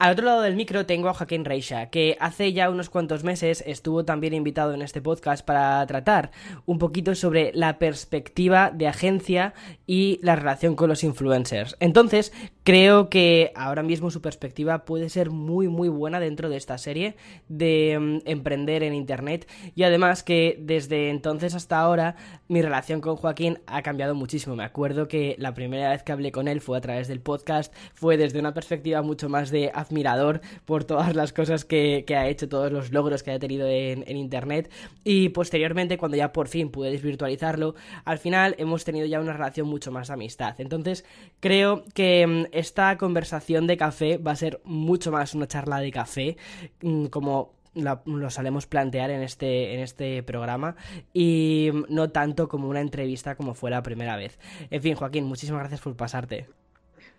Al 0.02 0.14
otro 0.14 0.26
lado 0.26 0.42
del 0.42 0.56
micro 0.56 0.88
tengo 0.88 1.10
a 1.10 1.14
Joaquín 1.14 1.46
Reixa, 1.46 1.92
que 1.92 2.18
hace 2.20 2.54
ya 2.54 2.72
unos 2.72 2.90
cuantos 2.90 3.24
meses 3.24 3.64
estuvo 3.68 4.04
también 4.04 4.34
invitado 4.34 4.74
en 4.74 4.82
este 4.82 5.00
podcast 5.00 5.46
para 5.46 5.86
tratar 5.86 6.32
un 6.66 6.80
poquito 6.80 7.14
sobre 7.14 7.52
la 7.54 7.78
perspectiva 7.78 8.72
de 8.72 8.88
agencia 8.88 9.54
y 9.86 10.20
la 10.24 10.36
relación 10.36 10.76
con 10.76 10.90
los 10.90 11.04
influencers. 11.04 11.78
Entonces, 11.80 12.34
creo 12.64 13.10
que 13.10 13.52
ahora 13.56 13.84
mismo 13.84 14.10
su 14.10 14.24
perspectiva 14.24 14.86
puede 14.86 15.08
ser 15.10 15.30
muy 15.30 15.68
muy 15.68 15.88
buena 15.88 16.20
dentro 16.20 16.50
de 16.50 16.58
esta 16.58 16.80
serie 16.80 17.16
de 17.48 18.00
mm, 18.00 18.28
emprender 18.28 18.82
en 18.82 18.96
internet 18.96 19.48
y 19.76 19.84
además 19.84 20.24
que 20.24 20.58
desde 20.60 21.12
entonces 21.12 21.54
hasta 21.54 21.80
ahora 21.80 22.16
mi 22.48 22.64
relación 22.64 23.02
con 23.02 23.18
Joaquín 23.18 23.60
ha 23.68 23.84
cambiado 23.84 24.16
muchísimo. 24.16 24.56
Me 24.56 24.64
acuerdo 24.64 25.08
que 25.08 25.36
la 25.38 25.54
primera 25.54 25.92
vez 25.92 26.02
que 26.02 26.12
hablé 26.12 26.32
con 26.32 26.48
él 26.48 26.60
fue 26.60 26.80
a 26.80 26.82
través 26.82 27.08
del 27.08 27.22
podcast, 27.22 27.72
fue 27.94 28.18
desde 28.18 28.40
una 28.40 28.56
perspectiva 28.56 29.04
mucho 29.04 29.30
más 29.30 29.52
de 29.52 29.72
admirador 29.92 30.42
por 30.66 30.84
todas 30.84 31.16
las 31.16 31.34
cosas 31.34 31.66
que, 31.66 32.06
ha 32.10 32.28
hecho, 32.28 32.48
todos 32.48 32.72
los 32.72 32.92
logros 32.92 33.24
que 33.24 33.32
ha 33.32 33.40
tenido 33.40 33.68
en, 33.68 34.02
Internet. 34.18 34.72
Y 35.04 35.30
posteriormente, 35.30 35.98
cuando 35.98 36.18
ya 36.18 36.32
por 36.32 36.48
fin 36.48 36.70
pude 36.70 36.92
desvirtualizarlo, 36.92 37.76
al 38.06 38.18
final 38.18 38.56
hemos 38.58 38.84
tenido 38.84 39.06
ya 39.06 39.20
una 39.20 39.34
relación 39.34 39.68
mucho 39.68 39.92
más 39.92 40.10
amistad. 40.10 40.56
Entonces, 40.60 41.06
creo 41.40 41.84
que 41.94 42.26
mm, 42.26 42.46
esta 42.52 42.98
conversación 42.98 43.68
de 43.68 43.78
café 43.78 44.18
va 44.18 44.32
a 44.32 44.36
ser 44.36 44.62
mucho 44.64 45.12
más 45.12 45.34
una 45.36 45.48
charla 45.48 45.80
de 45.80 45.92
café, 45.92 46.38
mm, 46.82 47.06
como 47.06 47.54
lo 47.74 48.30
solemos 48.30 48.68
plantear 48.68 49.12
en 49.12 49.22
este, 49.22 49.74
en 49.74 49.80
este 49.80 50.24
programa 50.24 50.76
y 51.14 51.70
mm, 51.74 51.86
no 51.90 52.10
tanto 52.10 52.48
como 52.48 52.68
una 52.68 52.82
entrevista 52.82 53.36
como 53.36 53.54
fue 53.54 53.72
la 53.72 53.82
primera 53.82 54.16
vez. 54.18 54.40
En 54.70 54.82
fin, 54.82 54.96
Joaquín, 54.96 55.26
muchísimas 55.26 55.62
gracias 55.62 55.82
por 55.82 55.96
pasarte. 55.96 56.48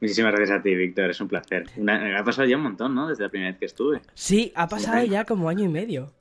Muchísimas 0.02 0.32
gracias 0.34 0.58
a 0.58 0.62
ti, 0.62 0.74
Víctor. 0.74 1.10
Es 1.10 1.20
un 1.20 1.28
placer. 1.28 1.64
ha 1.88 2.24
pasado 2.24 2.46
ya 2.46 2.56
un 2.56 2.64
montón, 2.64 2.94
¿no? 2.94 3.08
Desde 3.08 3.22
la 3.22 3.30
primera 3.30 3.50
vez 3.52 3.58
que 3.58 3.66
estuve. 3.66 4.02
Sí, 4.14 4.52
ha 4.54 4.68
pasado 4.68 5.02
ya 5.04 5.24
como 5.24 5.48
año 5.48 5.64
y 5.64 5.68
medio. 5.68 6.12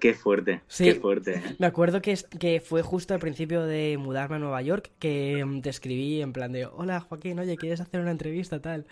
Qué 0.00 0.14
fuerte, 0.14 0.60
Sí. 0.68 0.84
qué 0.84 0.94
fuerte. 0.94 1.34
¿eh? 1.38 1.42
Me 1.58 1.66
acuerdo 1.66 2.00
que, 2.00 2.12
es- 2.12 2.22
que 2.38 2.60
fue 2.60 2.82
justo 2.82 3.14
al 3.14 3.20
principio 3.20 3.62
de 3.64 3.96
mudarme 3.98 4.36
a 4.36 4.38
Nueva 4.38 4.62
York 4.62 4.90
que 5.00 5.44
mm, 5.44 5.60
te 5.60 5.70
escribí 5.70 6.20
en 6.22 6.32
plan 6.32 6.52
de, 6.52 6.66
hola 6.66 7.00
Joaquín, 7.00 7.36
oye, 7.40 7.56
¿quieres 7.56 7.80
hacer 7.80 8.00
una 8.00 8.12
entrevista 8.12 8.60
tal? 8.60 8.86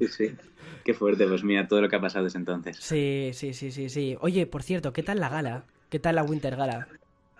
Sí, 0.00 0.08
sí. 0.08 0.34
Qué 0.84 0.94
fuerte, 0.94 1.28
pues 1.28 1.44
mira 1.44 1.68
todo 1.68 1.80
lo 1.80 1.88
que 1.88 1.94
ha 1.94 2.00
pasado 2.00 2.24
desde 2.24 2.40
entonces. 2.40 2.76
Sí, 2.80 3.30
sí, 3.34 3.54
sí, 3.54 3.70
sí, 3.70 3.88
sí. 3.88 4.16
Oye, 4.20 4.46
por 4.46 4.64
cierto, 4.64 4.92
¿qué 4.92 5.04
tal 5.04 5.20
la 5.20 5.28
gala? 5.28 5.64
¿Qué 5.90 6.00
tal 6.00 6.16
la 6.16 6.24
Winter 6.24 6.56
Gala? 6.56 6.88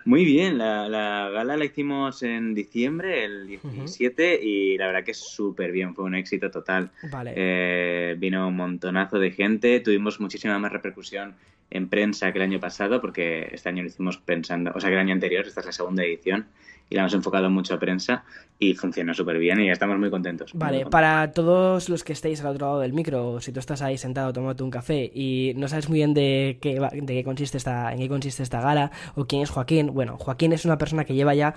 Muy 0.05 0.25
bien, 0.25 0.57
la, 0.57 0.89
la 0.89 1.29
gala 1.29 1.55
la 1.55 1.65
hicimos 1.65 2.23
en 2.23 2.53
diciembre, 2.53 3.23
el 3.23 3.47
17, 3.47 4.39
y 4.43 4.77
la 4.77 4.87
verdad 4.87 5.03
que 5.03 5.13
súper 5.13 5.71
bien, 5.71 5.95
fue 5.95 6.05
un 6.05 6.15
éxito 6.15 6.51
total. 6.51 6.91
Vale. 7.09 7.33
Eh, 7.35 8.15
vino 8.17 8.47
un 8.47 8.55
montonazo 8.55 9.17
de 9.19 9.31
gente, 9.31 9.79
tuvimos 9.79 10.19
muchísima 10.19 10.59
más 10.59 10.71
repercusión 10.71 11.35
en 11.69 11.89
prensa 11.89 12.31
que 12.31 12.37
el 12.37 12.43
año 12.43 12.59
pasado, 12.59 13.01
porque 13.01 13.49
este 13.51 13.69
año 13.69 13.81
lo 13.81 13.89
hicimos 13.89 14.17
pensando, 14.17 14.71
o 14.75 14.79
sea, 14.79 14.89
que 14.89 14.95
el 14.95 15.01
año 15.01 15.13
anterior, 15.13 15.47
esta 15.47 15.61
es 15.61 15.65
la 15.65 15.71
segunda 15.71 16.03
edición, 16.03 16.45
y 16.93 16.95
la 16.95 17.01
hemos 17.01 17.13
enfocado 17.15 17.49
mucho 17.49 17.73
a 17.73 17.79
prensa, 17.79 18.23
y 18.59 18.75
funcionó 18.75 19.15
súper 19.15 19.39
bien, 19.39 19.59
y 19.59 19.71
estamos 19.71 19.97
muy 19.97 20.11
contentos. 20.11 20.53
muy 20.53 20.59
Vale, 20.59 20.71
contentos. 20.83 20.91
para 20.91 21.31
todos 21.31 21.89
los 21.89 22.03
que 22.03 22.13
estéis 22.13 22.39
al 22.41 22.53
otro 22.53 22.67
lado 22.67 22.79
del 22.81 22.93
micro, 22.93 23.41
si 23.41 23.51
tú 23.51 23.59
estás 23.59 23.81
ahí 23.81 23.97
sentado 23.97 24.31
tomándote 24.31 24.61
un 24.61 24.69
café 24.69 25.11
y 25.11 25.53
no 25.55 25.67
sabes 25.67 25.89
muy 25.89 25.97
bien 25.97 26.13
de 26.13 26.59
qué, 26.61 26.79
de 26.93 27.13
qué 27.13 27.23
consiste 27.23 27.57
esta, 27.57 27.91
en 27.91 27.97
qué 27.99 28.07
consiste 28.07 28.43
esta 28.43 28.61
gala 28.61 28.91
o 29.15 29.25
quién 29.25 29.41
es 29.41 29.49
Joaquín, 29.49 29.91
bueno, 29.93 30.17
Joaquín 30.19 30.53
es 30.53 30.65
una 30.65 30.77
persona 30.77 31.03
que 31.03 31.15
lleva 31.15 31.33
ya 31.33 31.55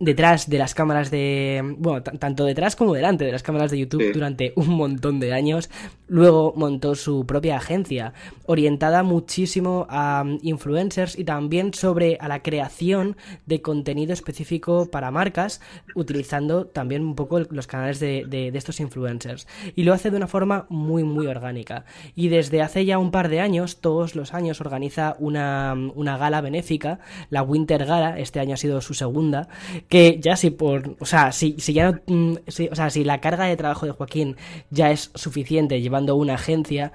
detrás 0.00 0.48
de 0.48 0.58
las 0.58 0.74
cámaras 0.74 1.10
de, 1.10 1.74
bueno, 1.78 2.02
tanto 2.02 2.44
detrás 2.44 2.76
como 2.76 2.94
delante 2.94 3.24
de 3.24 3.32
las 3.32 3.42
cámaras 3.42 3.70
de 3.70 3.78
YouTube 3.80 4.02
Sí. 4.02 4.12
durante 4.12 4.52
un 4.56 4.68
montón 4.68 5.18
de 5.20 5.32
años. 5.32 5.70
Luego 6.06 6.54
montó 6.56 6.94
su 6.94 7.26
propia 7.26 7.56
agencia, 7.56 8.14
orientada 8.46 9.02
muchísimo 9.02 9.86
a 9.90 10.24
mm, 10.24 10.38
influencers 10.42 11.18
y 11.18 11.24
también 11.24 11.74
sobre 11.74 12.16
a 12.20 12.28
la 12.28 12.42
creación 12.42 13.16
de 13.46 13.60
contenido 13.60 14.12
específico 14.12 14.86
para 14.90 15.10
marcas, 15.10 15.60
utilizando 15.94 16.66
también 16.66 17.02
un 17.02 17.14
poco 17.14 17.40
los 17.40 17.66
canales 17.66 18.00
de, 18.00 18.24
de- 18.26 18.50
de 18.52 18.58
estos 18.58 18.80
influencers. 18.80 19.46
Y 19.74 19.82
lo 19.82 19.92
hace 19.92 20.10
de 20.10 20.16
una 20.16 20.26
forma 20.28 20.66
muy, 20.70 21.04
muy 21.04 21.26
orgánica. 21.26 21.84
Y 22.14 22.28
desde 22.28 22.62
hace 22.62 22.84
ya 22.84 22.98
un 22.98 23.10
par 23.10 23.28
de 23.28 23.40
años, 23.40 23.80
todos 23.80 24.14
los 24.14 24.32
años, 24.32 24.60
organiza 24.60 25.16
una, 25.18 25.74
una 25.94 26.16
gala 26.16 26.40
benéfica, 26.40 27.00
la 27.30 27.42
Winter 27.42 27.84
Gala, 27.84 28.18
este 28.18 28.40
año 28.40 28.54
ha 28.54 28.56
sido 28.58 28.80
su 28.80 28.94
segunda, 28.94 29.48
que 29.88 30.18
ya 30.20 30.36
si 30.36 30.50
por, 30.50 30.96
o 30.98 31.06
sea, 31.06 31.32
si, 31.32 31.56
si 31.58 31.72
ya 31.72 31.90
no, 31.90 32.00
mm, 32.06 32.34
o 32.70 32.74
sea, 32.74 32.90
si 32.90 33.04
la 33.04 33.20
carga 33.20 33.44
de 33.44 33.56
trabajo 33.56 33.86
de 33.86 33.92
Joaquín 33.92 34.36
ya 34.70 34.90
es 34.90 35.10
suficiente 35.14 35.80
llevando 35.80 36.14
una 36.16 36.34
agencia, 36.34 36.92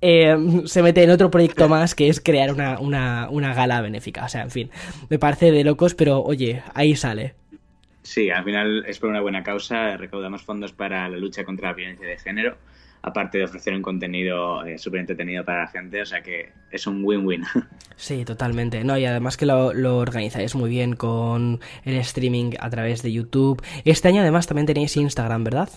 eh, 0.00 0.36
se 0.66 0.82
mete 0.82 1.02
en 1.02 1.10
otro 1.10 1.30
proyecto 1.30 1.68
más 1.68 1.94
que 1.94 2.08
es 2.08 2.20
crear 2.20 2.52
una, 2.52 2.78
una, 2.78 3.28
una 3.30 3.54
gala 3.54 3.80
benéfica. 3.80 4.24
O 4.24 4.28
sea, 4.28 4.42
en 4.42 4.50
fin, 4.50 4.70
me 5.08 5.18
parece 5.18 5.50
de 5.50 5.64
locos, 5.64 5.94
pero 5.94 6.22
oye, 6.22 6.62
ahí 6.74 6.94
sale. 6.96 7.34
Sí, 8.02 8.28
al 8.28 8.44
final 8.44 8.84
es 8.86 8.98
por 8.98 9.08
una 9.08 9.22
buena 9.22 9.42
causa, 9.42 9.96
recaudamos 9.96 10.42
fondos 10.42 10.72
para 10.72 11.08
la 11.08 11.16
lucha 11.16 11.44
contra 11.44 11.70
la 11.70 11.74
violencia 11.74 12.06
de 12.06 12.18
género, 12.18 12.58
aparte 13.06 13.38
de 13.38 13.44
ofrecer 13.44 13.74
un 13.74 13.82
contenido 13.82 14.64
eh, 14.64 14.78
súper 14.78 15.00
entretenido 15.00 15.44
para 15.44 15.60
la 15.62 15.66
gente, 15.68 16.00
o 16.00 16.06
sea 16.06 16.22
que 16.22 16.50
es 16.70 16.86
un 16.86 17.04
win-win. 17.04 17.44
Sí, 17.96 18.24
totalmente. 18.24 18.82
No, 18.82 18.98
y 18.98 19.04
además 19.04 19.36
que 19.36 19.46
lo, 19.46 19.72
lo 19.72 19.98
organizáis 19.98 20.54
muy 20.56 20.68
bien 20.68 20.96
con 20.96 21.60
el 21.84 21.94
streaming 21.98 22.52
a 22.58 22.68
través 22.68 23.02
de 23.02 23.12
YouTube. 23.12 23.62
Este 23.84 24.08
año 24.08 24.20
además 24.22 24.48
también 24.48 24.66
tenéis 24.66 24.96
Instagram, 24.96 25.44
¿verdad? 25.44 25.68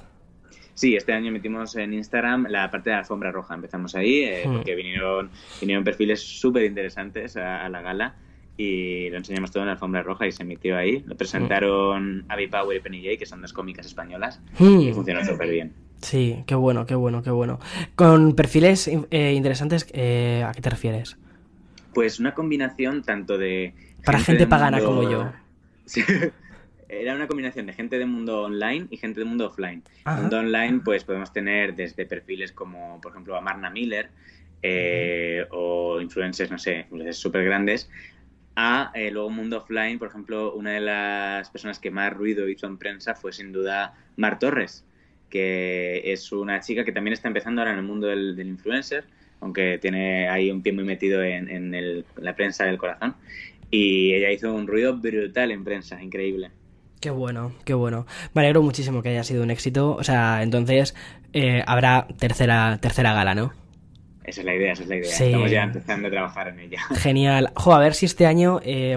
Sí, 0.74 0.96
este 0.96 1.14
año 1.14 1.32
metimos 1.32 1.76
en 1.76 1.94
Instagram 1.94 2.48
la 2.50 2.72
parte 2.72 2.90
de 2.90 2.96
la 2.96 3.00
alfombra 3.02 3.32
roja. 3.32 3.54
Empezamos 3.56 3.94
ahí 3.96 4.24
eh, 4.24 4.44
Hmm. 4.48 4.54
porque 4.56 4.74
vinieron, 4.76 5.30
vinieron 5.62 5.84
perfiles 5.84 6.22
súper 6.22 6.64
interesantes 6.64 7.38
a, 7.38 7.64
a 7.66 7.70
la 7.70 7.82
gala 7.82 8.16
y 8.58 9.10
lo 9.12 9.18
enseñamos 9.18 9.52
todo 9.52 9.62
en 9.64 9.68
la 9.68 9.74
alfombra 9.74 10.02
roja 10.02 10.26
y 10.26 10.32
se 10.32 10.42
emitió 10.44 10.76
ahí. 10.78 11.04
Lo 11.06 11.16
presentaron 11.16 12.26
Abby 12.30 12.48
Power 12.48 12.78
y 12.78 12.80
Penny 12.80 13.04
Jay, 13.04 13.18
que 13.18 13.26
son 13.28 13.42
dos 13.42 13.54
cómicas 13.54 13.86
españolas, 13.86 14.42
Hmm. 14.58 14.80
y 14.82 14.92
funcionó 14.94 15.24
súper 15.24 15.50
bien. 15.50 15.74
Sí, 16.02 16.44
qué 16.46 16.56
bueno, 16.56 16.86
qué 16.86 16.96
bueno, 16.96 17.24
qué 17.24 17.32
bueno. 17.32 17.60
Con 17.96 18.36
perfiles 18.36 18.88
eh, 18.88 19.34
interesantes, 19.34 19.88
eh, 19.94 20.44
¿a 20.48 20.52
qué 20.54 20.62
te 20.62 20.70
refieres? 20.70 21.18
Pues 21.94 22.20
una 22.20 22.34
combinación 22.34 23.04
tanto 23.04 23.38
de... 23.38 23.74
Para 24.06 24.20
gente 24.20 24.48
pagana 24.48 24.78
mundo- 24.78 24.92
como 24.96 25.10
yo. 25.10 25.32
Sí. 25.86 26.04
Era 26.90 27.16
una 27.16 27.28
combinación 27.28 27.66
de 27.66 27.74
gente 27.74 27.98
del 27.98 28.08
mundo 28.08 28.44
online 28.44 28.88
y 28.90 28.98
gente 28.98 29.20
del 29.20 29.28
mundo 29.30 29.48
offline. 29.48 29.84
Mundo 30.06 30.40
online, 30.40 30.82
pues 30.84 31.04
podemos 31.04 31.32
tener 31.34 31.76
desde 31.76 32.06
perfiles 32.06 32.52
como, 32.52 33.00
por 33.02 33.12
ejemplo, 33.12 33.36
a 33.36 33.42
Marna 33.42 33.70
Miller 33.70 34.10
eh, 34.62 35.46
o 35.52 36.00
influencers, 36.02 36.50
no 36.52 36.58
sé, 36.58 36.80
influencers 36.82 37.18
súper 37.18 37.44
grandes, 37.44 37.90
a 38.56 38.92
eh, 38.96 39.12
luego 39.12 39.30
mundo 39.30 39.58
offline, 39.58 40.00
por 40.00 40.08
ejemplo, 40.08 40.54
una 40.54 40.72
de 40.72 40.80
las 40.82 41.50
personas 41.50 41.80
que 41.80 41.92
más 41.92 42.14
ruido 42.14 42.48
hizo 42.50 42.66
en 42.68 42.78
prensa 42.78 43.16
fue 43.16 43.32
sin 43.34 43.52
duda 43.52 43.94
Mar 44.16 44.40
Torres, 44.40 44.84
que 45.30 46.12
es 46.12 46.32
una 46.32 46.60
chica 46.60 46.84
que 46.84 46.92
también 46.92 47.14
está 47.14 47.28
empezando 47.28 47.62
ahora 47.62 47.74
en 47.74 47.80
el 47.80 47.86
mundo 47.86 48.08
del, 48.08 48.40
influencer, 48.40 49.06
aunque 49.42 49.78
tiene 49.78 50.30
ahí 50.30 50.50
un 50.52 50.62
pie 50.62 50.74
muy 50.74 50.84
metido 50.84 51.24
en 51.24 51.84
la 52.18 52.36
prensa 52.36 52.66
del 52.66 52.78
corazón. 52.78 53.16
Y 53.70 54.14
ella 54.14 54.32
hizo 54.32 54.54
un 54.54 54.66
ruido 54.68 54.96
brutal 54.98 55.52
en 55.52 55.64
prensa, 55.64 56.02
increíble. 56.02 56.52
Qué 57.00 57.12
bueno, 57.12 57.54
qué 57.64 57.74
bueno. 57.74 58.08
Me 58.34 58.42
alegro 58.42 58.64
muchísimo 58.64 59.04
que 59.04 59.10
haya 59.10 59.24
sido 59.24 59.44
un 59.44 59.52
éxito. 59.52 59.96
O 59.96 60.04
sea, 60.04 60.42
entonces 60.42 60.96
eh, 61.34 61.62
habrá 61.68 62.08
tercera, 62.18 62.80
tercera 62.82 63.14
gala, 63.14 63.36
¿no? 63.36 63.54
Esa 64.28 64.42
es 64.42 64.46
la 64.46 64.54
idea, 64.56 64.74
esa 64.74 64.84
es 64.84 64.90
la 64.90 64.96
idea. 64.98 65.10
Sí. 65.12 65.24
Estamos 65.24 65.50
ya 65.50 65.64
empezando 65.64 66.08
a 66.10 66.12
trabajar 66.12 66.48
en 66.50 66.60
ella. 66.60 66.80
Genial. 66.98 67.50
Jo, 67.56 67.74
a 67.74 67.80
ver 67.80 67.94
si 67.96 68.06
este 68.06 68.26
año 68.28 68.60
eh, 68.64 68.96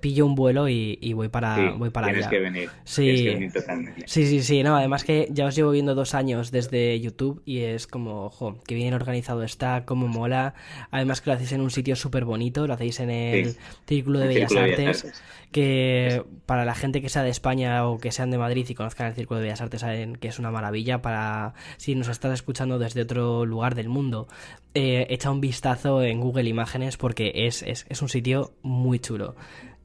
pillo 0.00 0.26
un 0.26 0.34
vuelo 0.34 0.68
y, 0.68 0.98
y 1.00 1.12
voy 1.12 1.28
para, 1.28 1.54
Sí, 1.54 1.62
voy 1.78 1.90
para 1.90 2.08
tienes 2.08 2.24
allá. 2.26 2.30
que 2.30 2.38
venir. 2.40 2.70
Sí. 2.84 3.02
Tienes 3.02 3.22
que 3.22 3.30
venir 3.34 3.52
totalmente. 3.52 4.02
Sí, 4.06 4.26
sí, 4.26 4.42
sí, 4.42 4.62
no, 4.64 4.76
además 4.76 5.04
que 5.04 5.28
ya 5.30 5.46
os 5.46 5.54
llevo 5.54 5.70
viendo 5.70 5.94
dos 5.94 6.14
años 6.14 6.50
desde 6.50 6.98
YouTube 7.00 7.42
y 7.46 7.60
es 7.60 7.86
como, 7.86 8.24
ojo, 8.26 8.60
que 8.66 8.74
bien 8.74 8.92
organizado 8.92 9.44
está, 9.44 9.84
como 9.84 10.08
mola. 10.08 10.54
Además 10.90 11.20
que 11.20 11.30
lo 11.30 11.34
hacéis 11.36 11.52
en 11.52 11.60
un 11.60 11.70
sitio 11.70 11.94
súper 11.94 12.24
bonito, 12.24 12.66
lo 12.66 12.74
hacéis 12.74 12.98
en 13.00 13.10
el 13.10 13.50
Sí. 13.52 13.58
Círculo 13.86 14.18
de 14.18 14.24
El 14.26 14.34
Bellas 14.34 14.50
Círculo 14.50 14.70
Artes. 14.72 15.22
que 15.52 16.24
para 16.44 16.64
la 16.64 16.74
gente 16.74 17.00
que 17.00 17.08
sea 17.08 17.22
de 17.22 17.30
España 17.30 17.86
o 17.86 17.98
que 17.98 18.10
sean 18.12 18.30
de 18.30 18.38
Madrid 18.38 18.66
y 18.68 18.74
conozcan 18.74 19.06
el 19.06 19.14
Círculo 19.14 19.38
de 19.38 19.44
Bellas 19.46 19.60
Artes 19.60 19.80
saben 19.80 20.16
que 20.16 20.28
es 20.28 20.38
una 20.38 20.50
maravilla 20.50 21.00
para 21.02 21.54
si 21.76 21.94
nos 21.94 22.08
estás 22.08 22.32
escuchando 22.34 22.78
desde 22.78 23.02
otro 23.02 23.46
lugar 23.46 23.74
del 23.74 23.88
mundo. 23.88 24.26
Eh, 24.74 25.06
echa 25.10 25.30
un 25.30 25.40
vistazo 25.40 26.02
en 26.02 26.20
Google 26.20 26.48
Imágenes 26.48 26.96
porque 26.96 27.32
es, 27.34 27.62
es, 27.62 27.86
es 27.88 28.02
un 28.02 28.08
sitio 28.08 28.52
muy 28.62 28.98
chulo. 28.98 29.34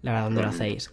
La 0.01 0.11
verdad, 0.13 0.25
donde 0.25 0.41
lo 0.41 0.47
hacéis. 0.49 0.91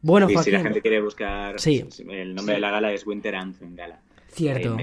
Bueno, 0.00 0.30
Y 0.30 0.36
si 0.38 0.50
la 0.50 0.60
gente 0.60 0.80
quiere 0.80 1.02
buscar, 1.02 1.60
Sí. 1.60 1.84
el 2.10 2.34
nombre 2.34 2.54
de 2.54 2.60
la 2.60 2.70
gala 2.70 2.90
es 2.92 3.06
Winter 3.06 3.34
Anthem 3.36 3.76
Gala. 3.76 4.00
Cierto. 4.32 4.76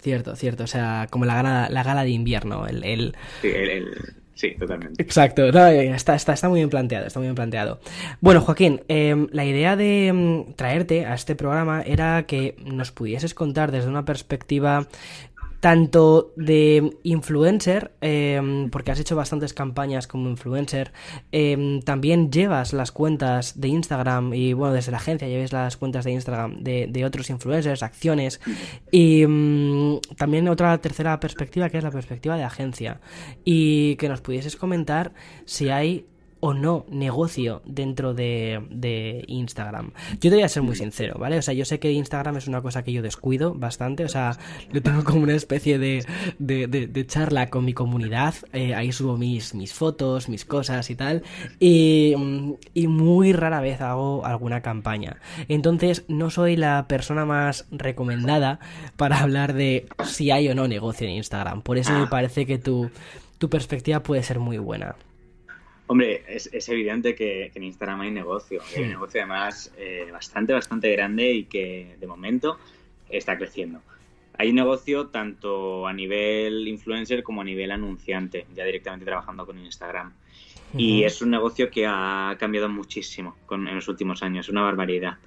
Cierto, 0.00 0.34
cierto. 0.34 0.64
O 0.64 0.66
sea, 0.66 1.06
como 1.10 1.24
la 1.24 1.34
gala, 1.36 1.68
la 1.70 1.82
gala 1.82 2.02
de 2.04 2.10
invierno. 2.10 2.66
El, 2.66 2.82
el... 2.84 3.14
Sí, 3.42 3.48
el- 3.48 3.70
el- 3.70 4.14
sí, 4.34 4.56
totalmente. 4.58 5.02
Exacto. 5.02 5.52
No, 5.52 5.66
está, 5.66 6.14
está, 6.14 6.32
está 6.32 6.48
muy 6.48 6.60
bien 6.60 6.70
planteado. 6.70 7.06
Está 7.06 7.18
muy 7.20 7.26
bien 7.26 7.34
planteado. 7.34 7.80
Bueno, 8.20 8.40
Joaquín, 8.40 8.80
eh, 8.88 9.26
la 9.30 9.44
idea 9.44 9.76
de 9.76 10.10
mm, 10.12 10.54
traerte 10.54 11.04
a 11.04 11.14
este 11.14 11.36
programa 11.36 11.82
era 11.82 12.22
que 12.24 12.56
nos 12.64 12.90
pudieses 12.92 13.34
contar 13.34 13.70
desde 13.72 13.88
una 13.90 14.04
perspectiva 14.06 14.88
tanto 15.60 16.32
de 16.36 16.96
influencer, 17.02 17.92
eh, 18.00 18.68
porque 18.72 18.90
has 18.90 18.98
hecho 18.98 19.14
bastantes 19.14 19.52
campañas 19.52 20.06
como 20.06 20.28
influencer, 20.28 20.92
eh, 21.32 21.80
también 21.84 22.32
llevas 22.32 22.72
las 22.72 22.92
cuentas 22.92 23.60
de 23.60 23.68
Instagram 23.68 24.32
y 24.32 24.54
bueno, 24.54 24.74
desde 24.74 24.90
la 24.90 24.98
agencia 24.98 25.28
lleves 25.28 25.52
las 25.52 25.76
cuentas 25.76 26.04
de 26.04 26.12
Instagram 26.12 26.62
de, 26.62 26.86
de 26.88 27.04
otros 27.04 27.28
influencers, 27.30 27.82
acciones. 27.82 28.40
Y 28.90 29.26
mm, 29.26 30.00
también 30.16 30.48
otra 30.48 30.76
tercera 30.78 31.20
perspectiva 31.20 31.68
que 31.68 31.78
es 31.78 31.84
la 31.84 31.90
perspectiva 31.90 32.36
de 32.36 32.44
agencia. 32.44 33.00
Y 33.44 33.96
que 33.96 34.08
nos 34.08 34.22
pudieses 34.22 34.56
comentar 34.56 35.12
si 35.44 35.68
hay 35.68 36.06
o 36.40 36.54
no 36.54 36.86
negocio 36.90 37.62
dentro 37.64 38.14
de, 38.14 38.62
de 38.70 39.24
Instagram. 39.28 39.92
Yo 40.20 40.30
te 40.30 40.36
voy 40.36 40.42
a 40.42 40.48
ser 40.48 40.62
muy 40.62 40.74
sincero, 40.76 41.16
¿vale? 41.18 41.38
O 41.38 41.42
sea, 41.42 41.54
yo 41.54 41.64
sé 41.64 41.78
que 41.78 41.92
Instagram 41.92 42.36
es 42.38 42.48
una 42.48 42.62
cosa 42.62 42.82
que 42.82 42.92
yo 42.92 43.02
descuido 43.02 43.54
bastante, 43.54 44.04
o 44.04 44.08
sea, 44.08 44.38
lo 44.72 44.80
tengo 44.82 45.04
como 45.04 45.22
una 45.22 45.34
especie 45.34 45.78
de, 45.78 46.04
de, 46.38 46.66
de- 46.66 47.06
charla 47.06 47.50
con 47.50 47.64
mi 47.64 47.72
comunidad, 47.72 48.34
eh, 48.52 48.74
ahí 48.74 48.92
subo 48.92 49.16
mis, 49.16 49.54
mis 49.54 49.72
fotos, 49.74 50.28
mis 50.28 50.44
cosas 50.44 50.90
y 50.90 50.94
tal, 50.94 51.22
y, 51.58 52.14
mm, 52.16 52.52
y 52.74 52.86
muy 52.86 53.32
rara 53.32 53.60
vez 53.60 53.80
hago 53.80 54.24
alguna 54.24 54.60
campaña. 54.62 55.16
Entonces, 55.48 56.04
no 56.08 56.30
soy 56.30 56.56
la 56.56 56.86
persona 56.88 57.24
más 57.24 57.66
recomendada 57.70 58.60
para 58.96 59.20
hablar 59.20 59.52
de 59.54 59.86
si 60.04 60.30
hay 60.30 60.48
o 60.48 60.54
no 60.54 60.68
negocio 60.68 61.06
en 61.06 61.14
Instagram. 61.14 61.62
Por 61.62 61.78
eso 61.78 61.92
me 61.92 62.06
parece 62.06 62.46
que 62.46 62.58
tu, 62.58 62.90
tu 63.38 63.48
perspectiva 63.50 64.02
puede 64.02 64.22
ser 64.22 64.38
muy 64.38 64.58
buena. 64.58 64.94
Hombre, 65.90 66.22
es, 66.28 66.48
es 66.52 66.68
evidente 66.68 67.16
que, 67.16 67.50
que 67.52 67.58
en 67.58 67.64
Instagram 67.64 68.02
hay 68.02 68.12
negocio. 68.12 68.62
Hay 68.62 68.84
un 68.84 68.90
negocio 68.90 69.22
además 69.22 69.74
eh, 69.76 70.08
bastante, 70.12 70.52
bastante 70.52 70.92
grande 70.92 71.32
y 71.32 71.44
que 71.46 71.96
de 71.98 72.06
momento 72.06 72.58
está 73.08 73.36
creciendo. 73.36 73.82
Hay 74.38 74.52
negocio 74.52 75.08
tanto 75.08 75.88
a 75.88 75.92
nivel 75.92 76.68
influencer 76.68 77.24
como 77.24 77.40
a 77.40 77.44
nivel 77.44 77.72
anunciante, 77.72 78.46
ya 78.54 78.64
directamente 78.64 79.04
trabajando 79.04 79.44
con 79.44 79.58
Instagram. 79.58 80.12
Y 80.76 81.02
es 81.02 81.22
un 81.22 81.30
negocio 81.30 81.68
que 81.68 81.86
ha 81.88 82.36
cambiado 82.38 82.68
muchísimo 82.68 83.36
con, 83.46 83.66
en 83.66 83.74
los 83.74 83.88
últimos 83.88 84.22
años, 84.22 84.48
una 84.48 84.62
barbaridad. 84.62 85.18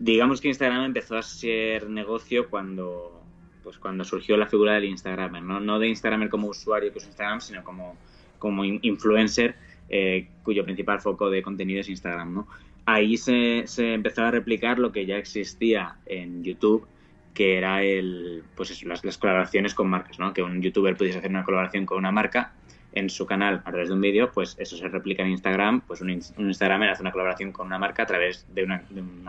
Digamos 0.00 0.40
que 0.40 0.48
Instagram 0.48 0.86
empezó 0.86 1.16
a 1.16 1.22
ser 1.22 1.88
negocio 1.88 2.50
cuando, 2.50 3.22
pues 3.62 3.78
cuando 3.78 4.02
surgió 4.02 4.36
la 4.36 4.46
figura 4.46 4.72
del 4.72 4.86
Instagramer, 4.86 5.44
¿no? 5.44 5.60
no 5.60 5.78
de 5.78 5.86
Instagramer 5.86 6.28
como 6.28 6.48
usuario 6.48 6.90
que 6.90 6.98
usa 6.98 7.06
Instagram, 7.06 7.40
sino 7.40 7.62
como, 7.62 7.96
como 8.40 8.64
influencer 8.64 9.64
eh, 9.88 10.28
cuyo 10.42 10.64
principal 10.64 11.00
foco 11.00 11.30
de 11.30 11.42
contenido 11.42 11.80
es 11.80 11.88
Instagram. 11.88 12.34
¿no? 12.34 12.48
Ahí 12.84 13.16
se, 13.16 13.64
se 13.66 13.94
empezó 13.94 14.24
a 14.24 14.30
replicar 14.30 14.78
lo 14.78 14.92
que 14.92 15.06
ya 15.06 15.16
existía 15.16 15.96
en 16.06 16.44
YouTube, 16.44 16.86
que 17.34 17.58
era 17.58 17.82
el, 17.82 18.42
pues 18.54 18.82
las, 18.84 19.18
colaboraciones 19.18 19.74
con 19.74 19.88
marcas, 19.88 20.18
¿no? 20.18 20.32
que 20.32 20.42
un 20.42 20.62
youtuber 20.62 20.96
pudiese 20.96 21.18
hacer 21.18 21.30
una 21.30 21.44
colaboración 21.44 21.84
con 21.84 21.98
una 21.98 22.10
marca 22.10 22.52
en 22.92 23.10
su 23.10 23.26
canal 23.26 23.62
a 23.64 23.70
través 23.70 23.88
de 23.88 23.94
un 23.94 24.00
vídeo, 24.00 24.32
pues 24.32 24.56
eso 24.58 24.76
se 24.76 24.88
replica 24.88 25.22
en 25.22 25.30
Instagram, 25.30 25.82
pues 25.82 26.00
un, 26.00 26.10
Instagramer 26.10 26.88
hace 26.88 27.02
una 27.02 27.12
colaboración 27.12 27.52
con 27.52 27.66
una 27.66 27.78
marca 27.78 28.04
a 28.04 28.06
través 28.06 28.46
de 28.54 28.64
una, 28.64 28.82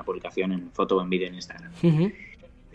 publicación 0.05 0.53
en 0.53 0.71
foto 0.71 0.95
o 0.95 1.01
en 1.01 1.09
vídeo 1.09 1.27
en 1.27 1.35
Instagram. 1.35 1.71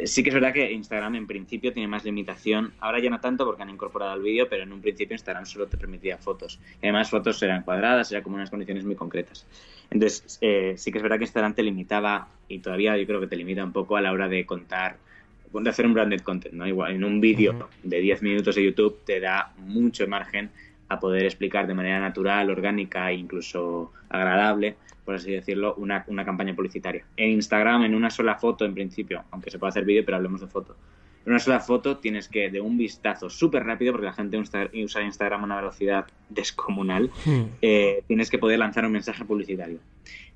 Sí 0.06 0.22
que 0.22 0.30
es 0.30 0.34
verdad 0.34 0.52
que 0.52 0.72
Instagram 0.72 1.14
en 1.16 1.26
principio 1.26 1.72
tiene 1.72 1.88
más 1.88 2.04
limitación, 2.04 2.72
ahora 2.80 2.98
ya 3.00 3.10
no 3.10 3.20
tanto 3.20 3.44
porque 3.44 3.62
han 3.62 3.70
incorporado 3.70 4.14
el 4.14 4.22
vídeo, 4.22 4.48
pero 4.48 4.62
en 4.62 4.72
un 4.72 4.80
principio 4.80 5.14
Instagram 5.14 5.46
solo 5.46 5.66
te 5.66 5.76
permitía 5.76 6.18
fotos. 6.18 6.58
Y 6.80 6.86
además 6.86 7.10
fotos 7.10 7.42
eran 7.42 7.62
cuadradas, 7.62 8.10
era 8.12 8.22
como 8.22 8.36
unas 8.36 8.50
condiciones 8.50 8.84
muy 8.84 8.94
concretas. 8.94 9.46
Entonces 9.90 10.38
eh, 10.40 10.74
sí 10.76 10.90
que 10.90 10.98
es 10.98 11.02
verdad 11.02 11.18
que 11.18 11.24
Instagram 11.24 11.54
te 11.54 11.62
limitaba 11.62 12.28
y 12.48 12.58
todavía 12.60 12.96
yo 12.96 13.06
creo 13.06 13.20
que 13.20 13.26
te 13.26 13.36
limita 13.36 13.64
un 13.64 13.72
poco 13.72 13.96
a 13.96 14.00
la 14.00 14.12
hora 14.12 14.28
de 14.28 14.46
contar 14.46 14.96
de 15.52 15.70
hacer 15.70 15.84
un 15.84 15.92
branded 15.92 16.20
content, 16.20 16.54
¿no? 16.54 16.66
Igual 16.66 16.92
en 16.92 17.04
un 17.04 17.20
vídeo 17.20 17.52
uh 17.52 17.56
-huh. 17.56 17.68
de 17.82 18.00
10 18.00 18.22
minutos 18.22 18.54
de 18.54 18.64
YouTube 18.64 19.00
te 19.04 19.20
da 19.20 19.52
mucho 19.58 20.06
margen 20.08 20.50
a 20.88 20.98
poder 20.98 21.24
explicar 21.24 21.66
de 21.66 21.74
manera 21.74 22.00
natural, 22.00 22.50
orgánica 22.50 23.10
e 23.10 23.14
incluso 23.14 23.92
agradable, 24.08 24.76
por 25.04 25.14
así 25.16 25.32
decirlo, 25.32 25.74
una, 25.74 26.04
una, 26.06 26.24
campaña 26.24 26.54
publicitaria. 26.54 27.04
En 27.16 27.30
Instagram, 27.30 27.84
en 27.84 27.94
una 27.94 28.10
sola 28.10 28.36
foto, 28.36 28.64
en 28.64 28.74
principio, 28.74 29.24
aunque 29.30 29.50
se 29.50 29.58
puede 29.58 29.70
hacer 29.70 29.84
vídeo, 29.84 30.04
pero 30.04 30.16
hablemos 30.16 30.40
de 30.40 30.46
foto. 30.46 30.76
En 31.24 31.32
una 31.32 31.38
sola 31.38 31.60
foto 31.60 31.98
tienes 31.98 32.28
que, 32.28 32.50
de 32.50 32.60
un 32.60 32.76
vistazo 32.76 33.30
súper 33.30 33.64
rápido, 33.64 33.92
porque 33.92 34.06
la 34.06 34.12
gente 34.12 34.38
usa 34.38 35.02
Instagram 35.02 35.42
a 35.42 35.44
una 35.44 35.56
velocidad 35.56 36.06
descomunal, 36.28 37.10
hmm. 37.24 37.42
eh, 37.62 38.02
tienes 38.06 38.30
que 38.30 38.38
poder 38.38 38.58
lanzar 38.58 38.84
un 38.84 38.92
mensaje 38.92 39.24
publicitario. 39.24 39.78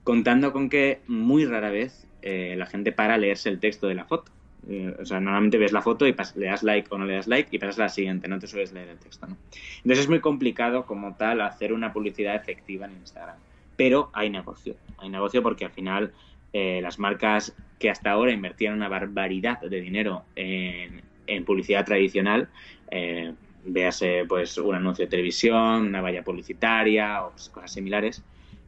Contando 0.04 0.52
con 0.52 0.68
que 0.68 1.00
muy 1.08 1.44
rara 1.44 1.70
vez 1.70 2.06
eh, 2.22 2.54
la 2.56 2.66
gente 2.66 2.92
para 2.92 3.14
a 3.14 3.18
leerse 3.18 3.48
el 3.48 3.58
texto 3.58 3.88
de 3.88 3.94
la 3.94 4.04
foto. 4.04 4.30
Eh, 4.68 4.96
o 5.00 5.04
sea, 5.04 5.20
normalmente 5.20 5.58
ves 5.58 5.72
la 5.72 5.82
foto 5.82 6.08
y 6.08 6.14
le 6.34 6.46
das 6.46 6.64
like 6.64 6.88
o 6.90 6.98
no 6.98 7.04
le 7.04 7.14
das 7.14 7.28
like 7.28 7.54
y 7.54 7.58
pasas 7.58 7.78
a 7.78 7.82
la 7.82 7.88
siguiente, 7.88 8.26
no 8.26 8.38
te 8.40 8.48
sueles 8.48 8.72
leer 8.72 8.88
el 8.88 8.98
texto, 8.98 9.26
¿no? 9.28 9.36
Entonces 9.76 10.00
es 10.00 10.08
muy 10.08 10.18
complicado 10.20 10.86
como 10.86 11.14
tal 11.14 11.40
hacer 11.40 11.72
una 11.72 11.92
publicidad 11.92 12.34
efectiva 12.34 12.86
en 12.86 12.92
Instagram. 12.92 13.36
Pero 13.76 14.10
hay 14.12 14.30
negocio, 14.30 14.76
hay 14.98 15.08
negocio 15.08 15.42
porque 15.42 15.64
al 15.64 15.70
final 15.70 16.12
eh, 16.52 16.80
las 16.82 16.98
marcas 16.98 17.54
que 17.78 17.90
hasta 17.90 18.10
ahora 18.10 18.32
invertían 18.32 18.74
una 18.74 18.88
barbaridad 18.88 19.60
de 19.60 19.80
dinero 19.80 20.24
en, 20.34 21.02
publicidad 21.44 21.84
tradicional, 21.84 22.48
eh, 22.90 23.34
véase 23.64 24.24
pues 24.28 24.56
un 24.58 24.74
anuncio 24.74 25.04
de 25.04 25.10
televisión, 25.10 25.88
una 25.88 26.00
valla 26.00 26.22
publicitaria 26.22 27.24
o 27.24 27.32
pues, 27.32 27.48
cosas 27.48 27.72
similares, 27.72 28.22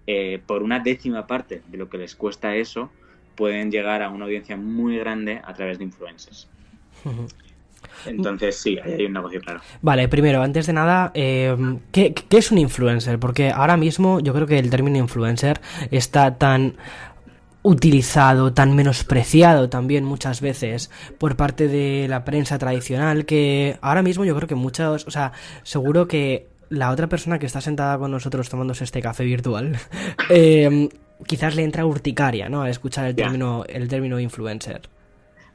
eh, 0.07 0.41
por 0.45 0.63
una 0.63 0.81
décima 0.81 1.27
parte 1.27 1.63
de 1.67 1.79
lo 1.79 1.89
que 1.89 1.99
les 1.99 2.15
cuesta 2.15 2.57
eso, 2.57 2.91
pueden 3.37 3.71
llegar 3.71 4.03
a 4.03 4.11
una 4.11 4.25
audiencia 4.25 4.57
muy 4.57 4.99
grande 4.99 5.41
a 5.45 5.55
través 5.55 5.79
de 5.79 5.85
influencers. 5.85 6.49
Entonces 8.07 8.57
sí, 8.57 8.79
ahí 8.83 8.93
hay 8.93 9.07
un 9.07 9.13
negocio 9.13 9.41
claro. 9.41 9.61
Vale, 9.83 10.09
primero, 10.09 10.43
antes 10.43 10.67
de 10.67 10.73
nada, 10.73 11.11
eh, 11.15 11.57
¿qué, 11.93 12.15
¿qué, 12.15 12.39
es 12.39 12.51
un 12.51 12.59
influencer? 12.59 13.19
Porque 13.19 13.51
ahora 13.51 13.77
mismo 13.77 14.21
yo 14.21 14.33
creo 14.35 14.47
que 14.47 14.59
el 14.59 14.71
término 14.71 14.99
influencer 14.99 15.61
está 15.91 16.37
tan 16.37 16.75
utilizado, 17.63 18.53
tan 18.53 18.75
menospreciado 18.75 19.69
también 19.69 20.05
muchas 20.05 20.41
veces 20.41 20.91
por 21.19 21.37
parte 21.37 21.69
de 21.69 22.07
la 22.09 22.25
prensa 22.25 22.59
tradicional 22.59 23.27
que 23.27 23.79
ahora 23.83 24.03
mismo 24.03 24.25
yo 24.25 24.35
creo 24.37 24.49
que 24.49 24.55
muchos, 24.55 25.07
o 25.07 25.11
sea, 25.11 25.33
seguro 25.65 26.09
que 26.09 26.47
la 26.71 26.91
otra 26.91 27.09
persona 27.09 27.39
que 27.39 27.47
está 27.47 27.61
sentada 27.61 27.99
con 27.99 28.11
nosotros 28.11 28.49
tomándose 28.49 28.85
este 28.85 29.03
café 29.03 29.25
virtual, 29.25 29.77
eh, 30.31 30.89
quizás 31.27 31.57
le 31.57 31.65
entra 31.65 31.85
urticaria, 31.85 32.49
¿no? 32.49 32.63
A 32.63 32.71
escuchar 32.71 33.07
el 33.07 33.15
término, 33.15 33.65
el 33.69 33.89
término 33.89 34.21
influencer. 34.21 34.83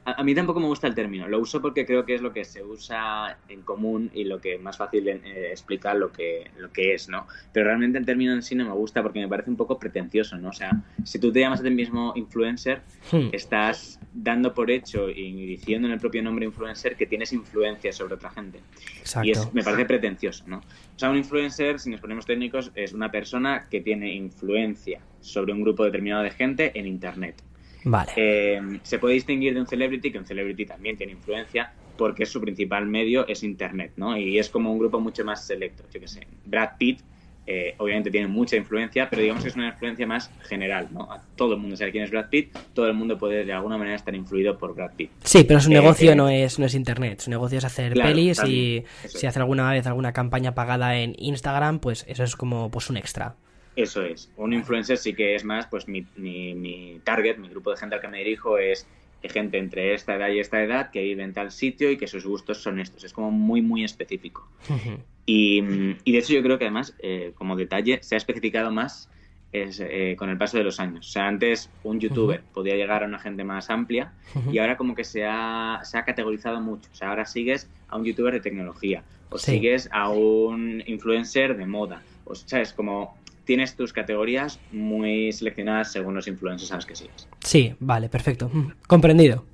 A, 0.06 0.20
a, 0.20 0.24
mí 0.24 0.36
tampoco 0.36 0.60
me 0.60 0.68
gusta 0.68 0.88
el 0.88 0.96
término, 0.96 1.28
lo 1.28 1.40
uso 1.40 1.62
porque 1.62 1.86
creo 1.86 2.06
que 2.06 2.16
es 2.16 2.22
lo 2.22 2.34
que 2.34 2.44
se 2.44 2.64
usa 2.64 3.38
en 3.48 3.62
común 3.62 4.12
y 4.14 4.24
lo 4.24 4.40
que 4.42 4.58
más 4.58 4.78
fácil 4.78 5.08
eh, 5.08 5.50
explicar 5.52 5.96
lo 5.96 6.12
que, 6.12 6.52
lo 6.58 6.72
que 6.72 6.94
es, 6.94 7.10
¿no? 7.10 7.28
Pero 7.52 7.68
realmente 7.68 7.98
el 7.98 8.06
término 8.06 8.34
en 8.34 8.42
sí 8.42 8.56
no 8.56 8.66
me 8.66 8.72
gusta 8.72 9.02
porque 9.02 9.20
me 9.20 9.28
parece 9.28 9.50
un 9.50 9.56
poco 9.56 9.80
pretencioso, 9.80 10.38
¿no? 10.38 10.50
O 10.50 10.54
sea, 10.54 10.72
si 11.04 11.20
tú 11.20 11.32
te 11.32 11.40
llamas 11.40 11.62
a 11.62 11.64
ti 11.64 11.70
mismo 11.70 12.14
influencer, 12.16 12.82
hmm. 13.12 13.30
estás 13.32 14.00
dando 14.14 14.54
por 14.54 14.70
hecho 14.70 15.10
y 15.10 15.46
diciendo 15.46 15.88
en 15.88 15.94
el 15.94 16.00
propio 16.00 16.22
nombre 16.22 16.46
influencer 16.46 16.96
que 16.96 17.08
tienes 17.08 17.34
influencia 17.34 17.92
sobre 17.92 18.16
otra 18.16 18.30
gente. 18.30 18.60
Exacto. 19.00 19.28
Y 19.28 19.32
es, 19.32 19.54
me 19.54 19.64
parece 19.64 19.86
pretencioso, 19.86 20.44
¿no? 20.48 20.58
O 20.58 21.00
sea, 21.00 21.10
un 21.10 21.18
influencer, 21.18 21.80
si 21.80 21.90
nos 21.90 22.02
ponemos 22.02 22.26
técnicos, 22.26 22.72
es 22.76 22.94
una 22.94 23.12
persona 23.12 23.68
que 23.70 23.82
tiene 23.82 24.14
influencia 24.14 25.00
sobre 25.22 25.54
un 25.54 25.64
grupo 25.64 25.86
determinado 25.86 26.24
de 26.24 26.32
gente 26.32 26.78
en 26.78 26.86
Internet. 26.86 27.42
Vale. 27.84 28.12
Eh, 28.16 28.80
se 28.84 29.00
puede 29.00 29.16
distinguir 29.16 29.54
de 29.54 29.62
un 29.62 29.68
celebrity, 29.68 30.12
que 30.12 30.20
un 30.20 30.26
celebrity 30.26 30.66
también 30.66 30.98
tiene 30.98 31.14
influencia, 31.14 31.74
porque 31.98 32.26
su 32.26 32.42
principal 32.42 32.86
medio 32.86 33.28
es 33.28 33.44
Internet, 33.44 33.94
¿no? 33.98 34.18
Y 34.18 34.40
es 34.40 34.50
como 34.50 34.72
un 34.72 34.80
grupo 34.80 35.00
mucho 35.00 35.24
más 35.24 35.46
selecto. 35.46 35.84
Yo 35.94 36.00
qué 36.00 36.08
sé, 36.08 36.28
Brad 36.46 36.72
Pitt, 36.78 37.02
eh, 37.46 37.76
obviamente 37.78 38.10
tiene 38.10 38.28
mucha 38.28 38.56
influencia, 38.56 39.10
pero 39.10 39.22
digamos 39.22 39.44
que 39.44 39.50
es 39.50 39.56
una 39.56 39.68
influencia 39.68 40.08
más 40.08 40.32
general, 40.44 40.88
¿no? 40.92 41.12
A 41.12 41.22
todo 41.36 41.56
el 41.56 41.60
mundo 41.60 41.76
sabe 41.76 41.92
quién 41.92 42.06
es 42.06 42.12
Brad 42.12 42.30
Pitt, 42.30 42.58
todo 42.74 42.88
el 42.88 42.94
mundo 42.94 43.18
puede 43.18 43.44
de 43.44 43.52
alguna 43.52 43.78
manera 43.78 43.96
estar 43.96 44.16
influido 44.16 44.58
por 44.58 44.74
Brad 44.74 44.92
Pitt. 44.96 45.12
Sí, 45.24 45.44
pero 45.44 45.60
su 45.60 45.70
eh, 45.70 45.74
negocio 45.74 46.16
no, 46.16 46.30
es, 46.30 46.58
no 46.58 46.66
es 46.66 46.74
Internet, 46.74 47.20
su 47.20 47.30
negocio 47.30 47.58
es 47.58 47.66
hacer 47.66 47.94
claro, 47.94 48.10
pelis 48.10 48.38
también, 48.38 48.86
y 49.04 49.08
si 49.10 49.28
hace 49.28 49.40
alguna 49.40 49.70
vez 49.72 49.86
alguna 49.86 50.14
campaña 50.14 50.56
pagada 50.56 50.98
en 50.98 51.16
Instagram, 51.18 51.80
pues 51.80 52.06
eso 52.08 52.24
es 52.24 52.38
como 52.38 52.72
pues 52.72 52.90
un 52.90 52.96
extra. 52.96 53.36
Eso 53.76 54.04
es. 54.04 54.32
Un 54.38 54.54
influencer 54.54 54.98
sí 54.98 55.14
que 55.14 55.36
es 55.36 55.44
más, 55.44 55.68
pues 55.68 55.88
mi, 55.88 56.06
mi, 56.16 56.54
mi, 56.54 57.00
target, 57.04 57.38
mi 57.38 57.50
grupo 57.50 57.72
de 57.72 57.78
gente 57.78 57.96
al 57.96 58.02
que 58.02 58.08
me 58.08 58.20
dirijo 58.20 58.58
es 58.58 58.88
gente 59.30 59.58
entre 59.58 59.94
esta 59.94 60.16
edad 60.16 60.30
y 60.30 60.40
esta 60.40 60.62
edad 60.62 60.92
que 60.92 61.02
vive 61.02 61.24
en 61.24 61.34
tal 61.34 61.52
sitio 61.52 61.90
y 61.92 61.98
que 61.98 62.08
sus 62.08 62.26
gustos 62.26 62.62
son 62.62 62.80
estos. 62.80 63.04
Es 63.04 63.14
como 63.14 63.32
muy, 63.32 63.62
muy 63.62 63.84
específico. 63.84 64.50
Uh 64.70 64.74
-huh. 64.74 65.00
y, 65.26 65.60
y, 66.04 66.12
de 66.12 66.18
hecho 66.18 66.34
yo 66.34 66.44
creo 66.44 66.60
que 66.60 66.66
además, 66.66 66.96
eh, 67.00 67.32
como 67.36 67.56
detalle, 67.56 68.00
se 68.04 68.16
ha 68.16 68.18
especificado 68.18 68.72
más 68.72 69.10
es, 69.54 69.80
eh, 69.80 70.16
con 70.18 70.30
el 70.30 70.38
paso 70.38 70.58
de 70.58 70.64
los 70.64 70.80
años. 70.80 71.08
O 71.08 71.12
sea, 71.12 71.28
antes 71.28 71.70
un 71.84 72.00
youtuber 72.00 72.42
uh 72.42 72.44
-huh. 72.44 72.54
podía 72.54 72.76
llegar 72.76 73.04
a 73.04 73.06
una 73.06 73.20
gente 73.20 73.44
más 73.44 73.70
amplia 73.70 74.14
uh 74.36 74.40
-huh. 74.40 74.54
y 74.54 74.58
ahora 74.58 74.76
como 74.76 74.96
que 74.96 75.04
se 75.04 75.24
ha, 75.26 75.80
se 75.84 75.98
ha 75.98 76.04
categorizado 76.04 76.60
mucho. 76.60 76.90
O 76.92 76.96
sea, 76.96 77.10
ahora 77.10 77.26
sigues 77.26 77.70
a 77.88 77.98
un 77.98 78.04
youtuber 78.04 78.34
de 78.34 78.42
tecnología 78.42 79.04
o 79.30 79.38
sí. 79.38 79.52
sigues 79.52 79.88
a 79.92 80.10
un 80.10 80.84
influencer 80.86 81.56
de 81.56 81.66
moda. 81.66 82.02
O 82.26 82.36
sea, 82.36 82.62
es 82.62 82.74
como 82.74 83.16
tienes 83.46 83.76
tus 83.76 83.94
categorías 83.94 84.60
muy 84.72 85.32
seleccionadas 85.32 85.92
según 85.92 86.16
los 86.16 86.28
influencers 86.28 86.72
a 86.72 86.76
los 86.76 86.86
que 86.86 86.96
sigues. 86.96 87.28
Sí, 87.40 87.76
vale, 87.80 88.10
perfecto. 88.10 88.50
Mm, 88.52 88.72
comprendido. 88.88 89.46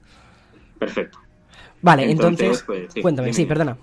Perfecto. 0.78 1.19
Vale, 1.82 2.10
entonces, 2.10 2.41
entonces 2.41 2.63
pues, 2.65 2.93
sí, 2.93 3.02
cuéntame, 3.02 3.34
sí, 3.34 3.45
perdona. 3.45 3.78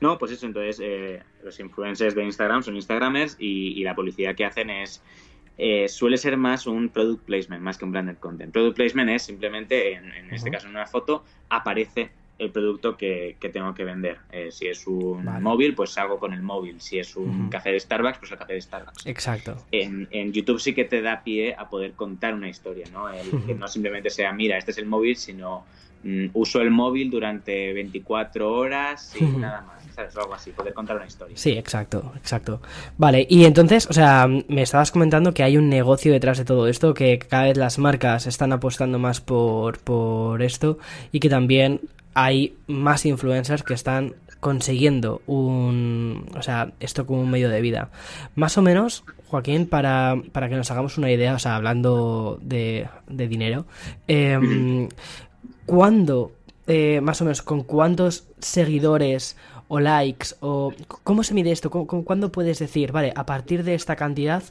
No, 0.00 0.16
pues 0.16 0.32
eso, 0.32 0.46
entonces 0.46 0.80
eh, 0.82 1.22
los 1.42 1.58
influencers 1.60 2.14
de 2.14 2.24
Instagram 2.24 2.62
son 2.62 2.76
Instagramers 2.76 3.36
y, 3.38 3.78
y 3.78 3.82
la 3.82 3.94
publicidad 3.94 4.34
que 4.34 4.44
hacen 4.44 4.70
es 4.70 5.02
eh, 5.58 5.88
suele 5.88 6.16
ser 6.16 6.36
más 6.36 6.66
un 6.66 6.88
product 6.88 7.24
placement 7.24 7.62
más 7.62 7.76
que 7.78 7.84
un 7.84 7.92
branded 7.92 8.16
content. 8.18 8.52
Product 8.52 8.76
placement 8.76 9.10
es 9.10 9.22
simplemente, 9.22 9.94
en, 9.94 10.12
en 10.12 10.26
uh 10.26 10.28
-huh. 10.28 10.34
este 10.34 10.50
caso 10.50 10.66
en 10.66 10.72
una 10.72 10.86
foto, 10.86 11.24
aparece 11.48 12.10
el 12.38 12.50
producto 12.50 12.96
que, 12.96 13.36
que 13.40 13.48
tengo 13.48 13.74
que 13.74 13.84
vender. 13.84 14.18
Eh, 14.30 14.50
si 14.52 14.68
es 14.68 14.86
un 14.86 15.24
vale. 15.24 15.40
móvil, 15.40 15.74
pues 15.74 15.90
salgo 15.90 16.18
con 16.18 16.32
el 16.32 16.42
móvil. 16.42 16.80
Si 16.80 16.98
es 16.98 17.16
un 17.16 17.28
uh 17.28 17.46
-huh. 17.46 17.48
café 17.50 17.72
de 17.72 17.80
Starbucks, 17.80 18.18
pues 18.18 18.30
el 18.32 18.38
café 18.38 18.52
de 18.54 18.60
Starbucks. 18.60 19.06
Exacto. 19.06 19.56
En, 19.72 20.06
en, 20.12 20.32
YouTube 20.32 20.60
sí 20.60 20.72
que 20.72 20.84
te 20.84 21.02
da 21.02 21.22
pie 21.24 21.54
a 21.58 21.68
poder 21.68 21.92
contar 21.92 22.34
una 22.34 22.48
historia, 22.48 22.86
¿no? 22.92 23.08
El, 23.08 23.26
uh 23.28 23.32
-huh. 23.32 23.46
Que 23.46 23.54
no 23.54 23.66
simplemente 23.66 24.08
sea, 24.08 24.32
mira, 24.32 24.56
este 24.56 24.70
es 24.70 24.78
el 24.78 24.86
móvil, 24.86 25.16
sino 25.16 25.64
mm, 26.04 26.26
uso 26.34 26.60
el 26.60 26.70
móvil 26.70 27.10
durante 27.10 27.72
24 27.72 28.52
horas 28.52 29.14
y 29.20 29.24
uh 29.24 29.28
-huh. 29.28 29.38
nada 29.38 29.62
más. 29.62 29.78
¿sabes? 29.98 30.16
O 30.16 30.20
algo 30.20 30.34
así, 30.34 30.52
poder 30.52 30.74
contar 30.74 30.94
una 30.96 31.06
historia. 31.06 31.36
Sí, 31.36 31.58
exacto, 31.58 32.12
exacto. 32.16 32.60
Vale, 32.98 33.26
y 33.28 33.46
entonces, 33.46 33.88
o 33.90 33.92
sea, 33.92 34.28
me 34.28 34.62
estabas 34.62 34.92
comentando 34.92 35.34
que 35.34 35.42
hay 35.42 35.56
un 35.56 35.68
negocio 35.68 36.12
detrás 36.12 36.38
de 36.38 36.44
todo 36.44 36.68
esto, 36.68 36.94
que 36.94 37.18
cada 37.18 37.44
vez 37.44 37.56
las 37.56 37.78
marcas 37.80 38.28
están 38.28 38.52
apostando 38.52 39.00
más 39.00 39.20
por, 39.20 39.80
por 39.80 40.40
esto 40.42 40.78
y 41.10 41.18
que 41.18 41.28
también 41.28 41.80
hay 42.20 42.56
más 42.66 43.06
influencers 43.06 43.62
que 43.62 43.74
están 43.74 44.16
consiguiendo 44.40 45.22
un 45.26 46.26
o 46.36 46.42
sea 46.42 46.72
esto 46.80 47.06
como 47.06 47.20
un 47.20 47.30
medio 47.30 47.48
de 47.48 47.60
vida 47.60 47.90
más 48.34 48.58
o 48.58 48.62
menos 48.62 49.04
Joaquín 49.28 49.66
para, 49.66 50.16
para 50.32 50.48
que 50.48 50.56
nos 50.56 50.70
hagamos 50.70 50.98
una 50.98 51.10
idea 51.10 51.34
o 51.34 51.38
sea 51.38 51.54
hablando 51.54 52.38
de, 52.42 52.88
de 53.08 53.28
dinero 53.28 53.66
eh, 54.08 54.88
¿cuándo 55.66 56.32
eh, 56.66 57.00
más 57.00 57.20
o 57.20 57.24
menos 57.24 57.42
con 57.42 57.62
cuántos 57.62 58.26
seguidores 58.40 59.36
o 59.68 59.78
likes 59.78 60.34
o 60.40 60.72
cómo 61.04 61.22
se 61.22 61.34
mide 61.34 61.52
esto? 61.52 61.70
¿Cuándo 61.70 62.32
puedes 62.32 62.58
decir, 62.58 62.92
vale, 62.92 63.12
a 63.14 63.24
partir 63.26 63.64
de 63.64 63.74
esta 63.74 63.96
cantidad 63.96 64.42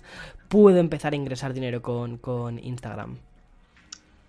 puedo 0.48 0.78
empezar 0.78 1.14
a 1.14 1.16
ingresar 1.16 1.54
dinero 1.54 1.82
con, 1.82 2.18
con 2.18 2.58
Instagram? 2.60 3.18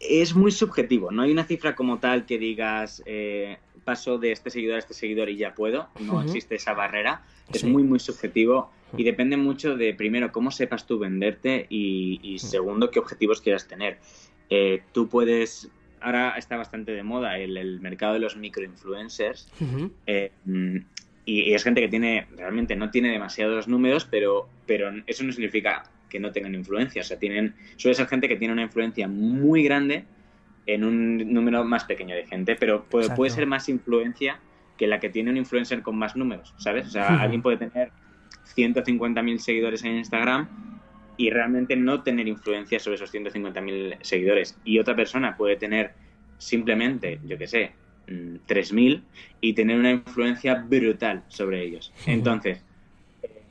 Es 0.01 0.35
muy 0.35 0.53
subjetivo, 0.53 1.11
no 1.11 1.23
hay 1.23 1.33
una 1.33 1.45
cifra 1.45 1.75
como 1.75 1.99
tal 1.99 2.25
que 2.25 2.39
digas 2.39 3.03
eh, 3.07 3.59
paso 3.85 4.19
de 4.19 4.33
este 4.33 4.51
seguidor 4.51 4.77
a 4.77 4.79
este 4.79 4.95
seguidor 4.95 5.29
y 5.29 5.37
ya 5.37 5.55
puedo, 5.55 5.89
no 6.01 6.23
existe 6.23 6.55
esa 6.55 6.75
barrera, 6.75 7.23
es 7.53 7.65
muy 7.65 7.83
muy 7.83 7.99
subjetivo 7.99 8.71
y 8.97 9.03
depende 9.03 9.37
mucho 9.37 9.77
de 9.77 9.95
primero 9.95 10.31
cómo 10.31 10.51
sepas 10.51 10.87
tú 10.87 10.99
venderte 10.99 11.67
y, 11.69 12.39
segundo 12.39 12.91
qué 12.91 12.99
objetivos 12.99 13.41
quieras 13.41 13.67
tener. 13.67 13.99
Eh, 14.51 14.83
tú 14.93 15.09
puedes 15.09 15.71
ahora 16.01 16.35
está 16.37 16.57
bastante 16.57 16.93
de 16.93 17.03
moda 17.03 17.39
el, 17.39 17.81
mercado 17.81 18.15
de 18.15 18.21
los 18.21 18.37
microinfluencers. 18.37 19.49
Eh, 20.07 20.33
y, 21.25 21.53
es 21.53 21.65
gente 21.65 21.81
que 21.81 21.89
tiene, 21.89 22.27
realmente 22.37 22.77
no 22.77 22.91
tiene 22.91 23.11
demasiados 23.11 23.69
números, 23.69 24.07
pero, 24.11 24.49
pero 24.67 24.91
eso 25.07 25.25
no 25.25 25.33
significa 25.33 25.85
que 26.09 26.21
no 26.21 26.33
tengan 26.33 26.55
influencia. 26.55 27.03
O 27.03 27.05
sea, 27.05 27.19
tienen, 27.19 27.55
suele 27.77 27.95
ser 27.95 28.07
gente 28.07 28.29
que 28.29 28.37
tiene 28.37 28.53
una 28.53 28.63
influencia 28.63 29.09
muy 29.09 29.63
grande 29.63 30.05
en 30.67 30.85
un 30.85 31.33
número 31.33 31.65
más 31.65 31.85
pequeño 31.85 32.15
de 32.15 32.27
gente, 32.27 32.55
pero 32.57 32.85
puede, 32.85 33.11
puede 33.15 33.31
ser 33.31 33.47
más 33.47 33.69
influencia 33.69 34.39
que 34.77 34.87
la 34.87 35.01
que 35.01 35.11
tiene 35.11 35.31
un 35.31 35.37
influencer 35.37 35.83
con 35.83 35.97
más 35.97 36.17
números, 36.17 36.55
¿sabes? 36.59 36.87
O 36.87 36.91
sea, 36.91 37.21
alguien 37.21 37.43
puede 37.43 37.57
tener 37.57 37.91
150.000 38.55 39.39
seguidores 39.39 39.85
en 39.85 39.97
Instagram 39.97 40.49
y 41.17 41.31
realmente 41.31 41.75
no 41.77 42.03
tener 42.03 42.29
influencia 42.29 42.79
sobre 42.79 42.95
esos 42.95 43.13
150.000 43.13 43.99
seguidores. 44.03 44.57
Y 44.65 44.79
otra 44.79 44.95
persona 44.95 45.37
puede 45.37 45.57
tener 45.57 45.93
simplemente, 46.39 47.19
yo 47.27 47.37
qué 47.37 47.47
sé, 47.49 47.73
3.000 48.07 48.99
mm, 48.99 49.03
y 49.41 49.53
tener 49.53 49.79
una 49.79 49.91
influencia 49.91 50.55
brutal 50.55 51.25
sobre 51.29 51.63
ellos. 51.65 51.93
Entonces, 52.07 52.63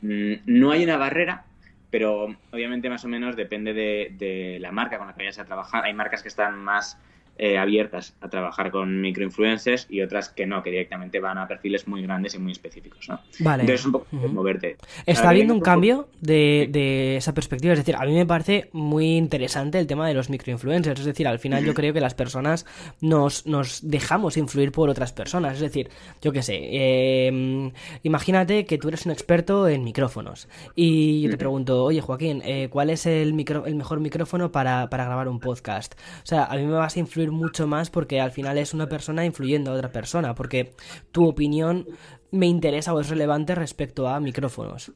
mm, 0.01 0.33
no 0.45 0.71
hay 0.71 0.83
una 0.83 0.97
barrera, 0.97 1.45
pero 1.89 2.35
obviamente 2.51 2.89
más 2.89 3.05
o 3.05 3.07
menos 3.07 3.35
depende 3.35 3.73
de, 3.73 4.13
de, 4.17 4.59
la 4.59 4.71
marca 4.71 4.97
con 4.97 5.07
la 5.07 5.13
que 5.13 5.23
vayas 5.23 5.39
a 5.39 5.45
trabajar. 5.45 5.85
Hay 5.85 5.93
marcas 5.93 6.21
que 6.21 6.27
están 6.27 6.57
más 6.57 6.99
eh, 7.39 7.57
abiertas 7.57 8.15
a 8.21 8.29
trabajar 8.29 8.71
con 8.71 9.01
microinfluencers 9.01 9.87
y 9.89 10.01
otras 10.01 10.29
que 10.29 10.45
no, 10.45 10.63
que 10.63 10.71
directamente 10.71 11.19
van 11.19 11.37
a 11.37 11.47
perfiles 11.47 11.87
muy 11.87 12.01
grandes 12.01 12.35
y 12.35 12.39
muy 12.39 12.51
específicos, 12.51 13.07
¿no? 13.09 13.19
Vale. 13.39 13.63
Entonces 13.63 13.85
un 13.85 13.91
poco 13.91 14.07
moverte. 14.11 14.77
Está 15.05 15.29
habiendo 15.29 15.53
un 15.53 15.61
cambio 15.61 16.09
de, 16.19 16.67
de, 16.71 17.17
esa 17.17 17.33
perspectiva, 17.33 17.73
es 17.73 17.79
decir, 17.79 17.95
a 17.95 18.05
mí 18.05 18.13
me 18.13 18.25
parece 18.25 18.69
muy 18.73 19.17
interesante 19.17 19.79
el 19.79 19.87
tema 19.87 20.07
de 20.07 20.13
los 20.13 20.29
microinfluencers, 20.29 20.99
es 20.99 21.05
decir, 21.05 21.27
al 21.27 21.39
final 21.39 21.63
yo 21.63 21.73
creo 21.73 21.93
que 21.93 22.01
las 22.01 22.13
personas 22.13 22.65
nos, 23.01 23.45
nos 23.45 23.87
dejamos 23.87 24.37
influir 24.37 24.71
por 24.71 24.89
otras 24.89 25.13
personas, 25.13 25.55
es 25.55 25.61
decir, 25.61 25.89
yo 26.21 26.31
qué 26.31 26.41
sé, 26.41 27.27
em, 27.27 27.71
imagínate 28.03 28.65
que 28.65 28.77
tú 28.77 28.87
eres 28.87 29.05
un 29.05 29.11
experto 29.11 29.67
en 29.67 29.83
micrófonos 29.83 30.47
y 30.75 31.21
yo 31.21 31.29
te 31.29 31.37
pregunto, 31.37 31.83
oye 31.83 32.01
Joaquín, 32.01 32.41
eh, 32.45 32.69
¿cuál 32.69 32.89
es 32.89 33.05
el, 33.05 33.33
micro, 33.33 33.65
el 33.65 33.75
mejor 33.75 33.99
micrófono 33.99 34.51
para, 34.51 34.89
para 34.89 35.05
grabar 35.05 35.27
un 35.27 35.39
podcast? 35.39 35.93
O 36.23 36.25
sea, 36.25 36.45
a 36.45 36.55
mí 36.55 36.65
me 36.65 36.73
vas 36.73 36.95
a 36.95 36.99
influir 36.99 37.26
mucho 37.31 37.67
más 37.67 37.89
porque 37.89 38.19
al 38.19 38.31
final 38.31 38.57
es 38.57 38.73
una 38.73 38.87
persona 38.87 39.25
influyendo 39.25 39.71
a 39.71 39.75
otra 39.75 39.91
persona, 39.91 40.35
porque 40.35 40.73
tu 41.11 41.27
opinión 41.27 41.87
me 42.31 42.47
interesa 42.47 42.93
o 42.93 42.99
es 42.99 43.09
relevante 43.09 43.55
respecto 43.55 44.07
a 44.07 44.19
micrófonos. 44.19 44.91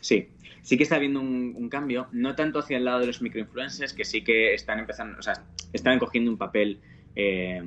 Sí, 0.00 0.28
sí 0.62 0.76
que 0.76 0.82
está 0.82 0.96
habiendo 0.96 1.20
un, 1.20 1.68
cambio, 1.68 2.08
no 2.12 2.34
tanto 2.34 2.58
hacia 2.58 2.76
el 2.76 2.84
lado 2.84 3.00
de 3.00 3.06
los 3.06 3.22
microinfluencers, 3.22 3.92
que 3.92 4.04
sí 4.04 4.22
que 4.22 4.54
están 4.54 4.78
empezando, 4.78 5.18
o 5.18 5.22
sea, 5.22 5.44
están 5.72 5.98
cogiendo 5.98 6.30
un 6.30 6.38
papel 6.38 6.80
eh, 7.14 7.60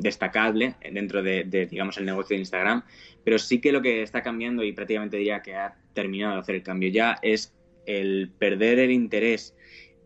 destacable 0.00 0.76
dentro 0.92 1.22
de, 1.22 1.44
de, 1.44 1.66
digamos, 1.66 1.98
el 1.98 2.06
negocio 2.06 2.34
de 2.34 2.40
Instagram, 2.40 2.82
pero 3.22 3.38
sí 3.38 3.60
que 3.60 3.72
lo 3.72 3.82
que 3.82 4.02
está 4.02 4.22
cambiando 4.22 4.64
y 4.64 4.72
prácticamente 4.72 5.16
diría 5.16 5.42
que 5.42 5.54
ha 5.54 5.76
terminado 5.92 6.34
de 6.34 6.40
hacer 6.40 6.54
el 6.56 6.62
cambio 6.62 6.88
ya 6.90 7.18
es 7.22 7.54
el 7.86 8.30
perder 8.38 8.78
el 8.78 8.90
interés 8.90 9.54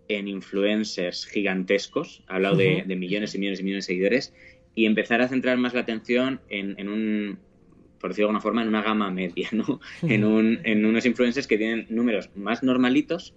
en 0.09 0.29
influencers 0.29 1.27
gigantescos, 1.27 2.23
ha 2.27 2.37
hablado 2.37 2.57
de, 2.57 2.85
millones 2.97 3.35
y 3.35 3.39
millones 3.39 3.61
y 3.61 3.63
millones 3.63 3.87
de 3.87 3.93
seguidores, 3.93 4.35
y 4.75 4.87
empezar 4.87 5.21
a 5.21 5.29
centrar 5.29 5.59
más 5.59 5.75
la 5.75 5.81
atención 5.81 6.41
en, 6.49 6.89
un, 6.89 7.39
por 8.01 8.11
decirlo 8.11 8.27
de 8.27 8.31
alguna 8.31 8.41
forma, 8.41 8.63
en 8.63 8.69
una 8.69 8.83
gama 8.83 9.11
media, 9.11 9.49
¿no? 9.53 9.81
en, 10.03 10.25
un, 10.25 10.61
en 10.65 10.87
unos 10.87 11.05
influencers 11.05 11.47
que 11.47 11.59
tienen 11.59 11.87
números 11.91 12.31
más 12.35 12.63
normalitos, 12.63 13.35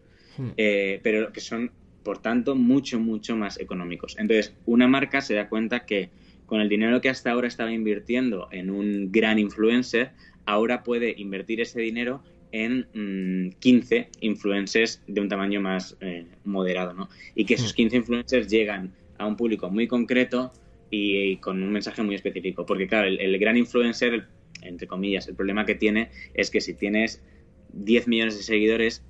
eh, 0.57 0.99
pero 1.03 1.34
que 1.34 1.41
son, 1.41 1.71
por 2.03 2.19
tanto, 2.19 2.55
mucho, 2.55 2.99
mucho 2.99 3.36
más 3.36 3.60
económicos. 3.60 4.17
Entonces, 4.17 4.55
una 4.65 4.88
marca 4.88 5.21
se 5.21 5.34
da 5.34 5.49
cuenta 5.49 5.86
que 5.86 6.10
con 6.45 6.62
el 6.62 6.69
dinero 6.69 7.01
que 7.01 7.10
hasta 7.10 7.31
ahora 7.31 7.47
estaba 7.47 7.71
invirtiendo 7.71 8.47
en 8.51 8.69
un 8.69 9.12
gran 9.12 9.39
influencer, 9.39 10.12
ahora 10.45 10.84
puede 10.84 11.13
invertir 11.17 11.62
ese 11.62 11.81
dinero 11.81 12.23
en 12.51 13.55
15 13.59 13.99
mm, 13.99 14.25
influencers 14.25 15.01
de 15.07 15.21
un 15.21 15.29
tamaño 15.29 15.61
más 15.61 15.97
eh, 16.01 16.25
moderado, 16.43 16.93
¿no? 16.93 17.09
Y 17.35 17.45
que 17.45 17.55
esos 17.55 17.73
15 17.73 17.95
mm. 17.95 17.99
influencers 17.99 18.47
llegan 18.47 18.93
a 19.17 19.25
un 19.25 19.37
público 19.37 19.69
muy 19.69 19.87
concreto 19.87 20.51
y, 20.89 21.37
con 21.37 21.61
un 21.63 21.71
mensaje 21.71 22.03
muy 22.03 22.15
específico. 22.15 22.65
Porque, 22.65 22.87
claro, 22.87 23.07
el, 23.07 23.39
gran 23.39 23.57
influencer, 23.57 24.27
entre 24.61 24.87
comillas, 24.87 25.27
el 25.27 25.35
problema 25.35 25.65
que 25.65 25.75
tiene 25.75 26.09
es 26.33 26.49
que 26.51 26.61
si 26.61 26.73
tienes 26.73 27.23
10 27.73 28.07
millones 28.07 28.37
de 28.37 28.43
seguidores, 28.43 29.03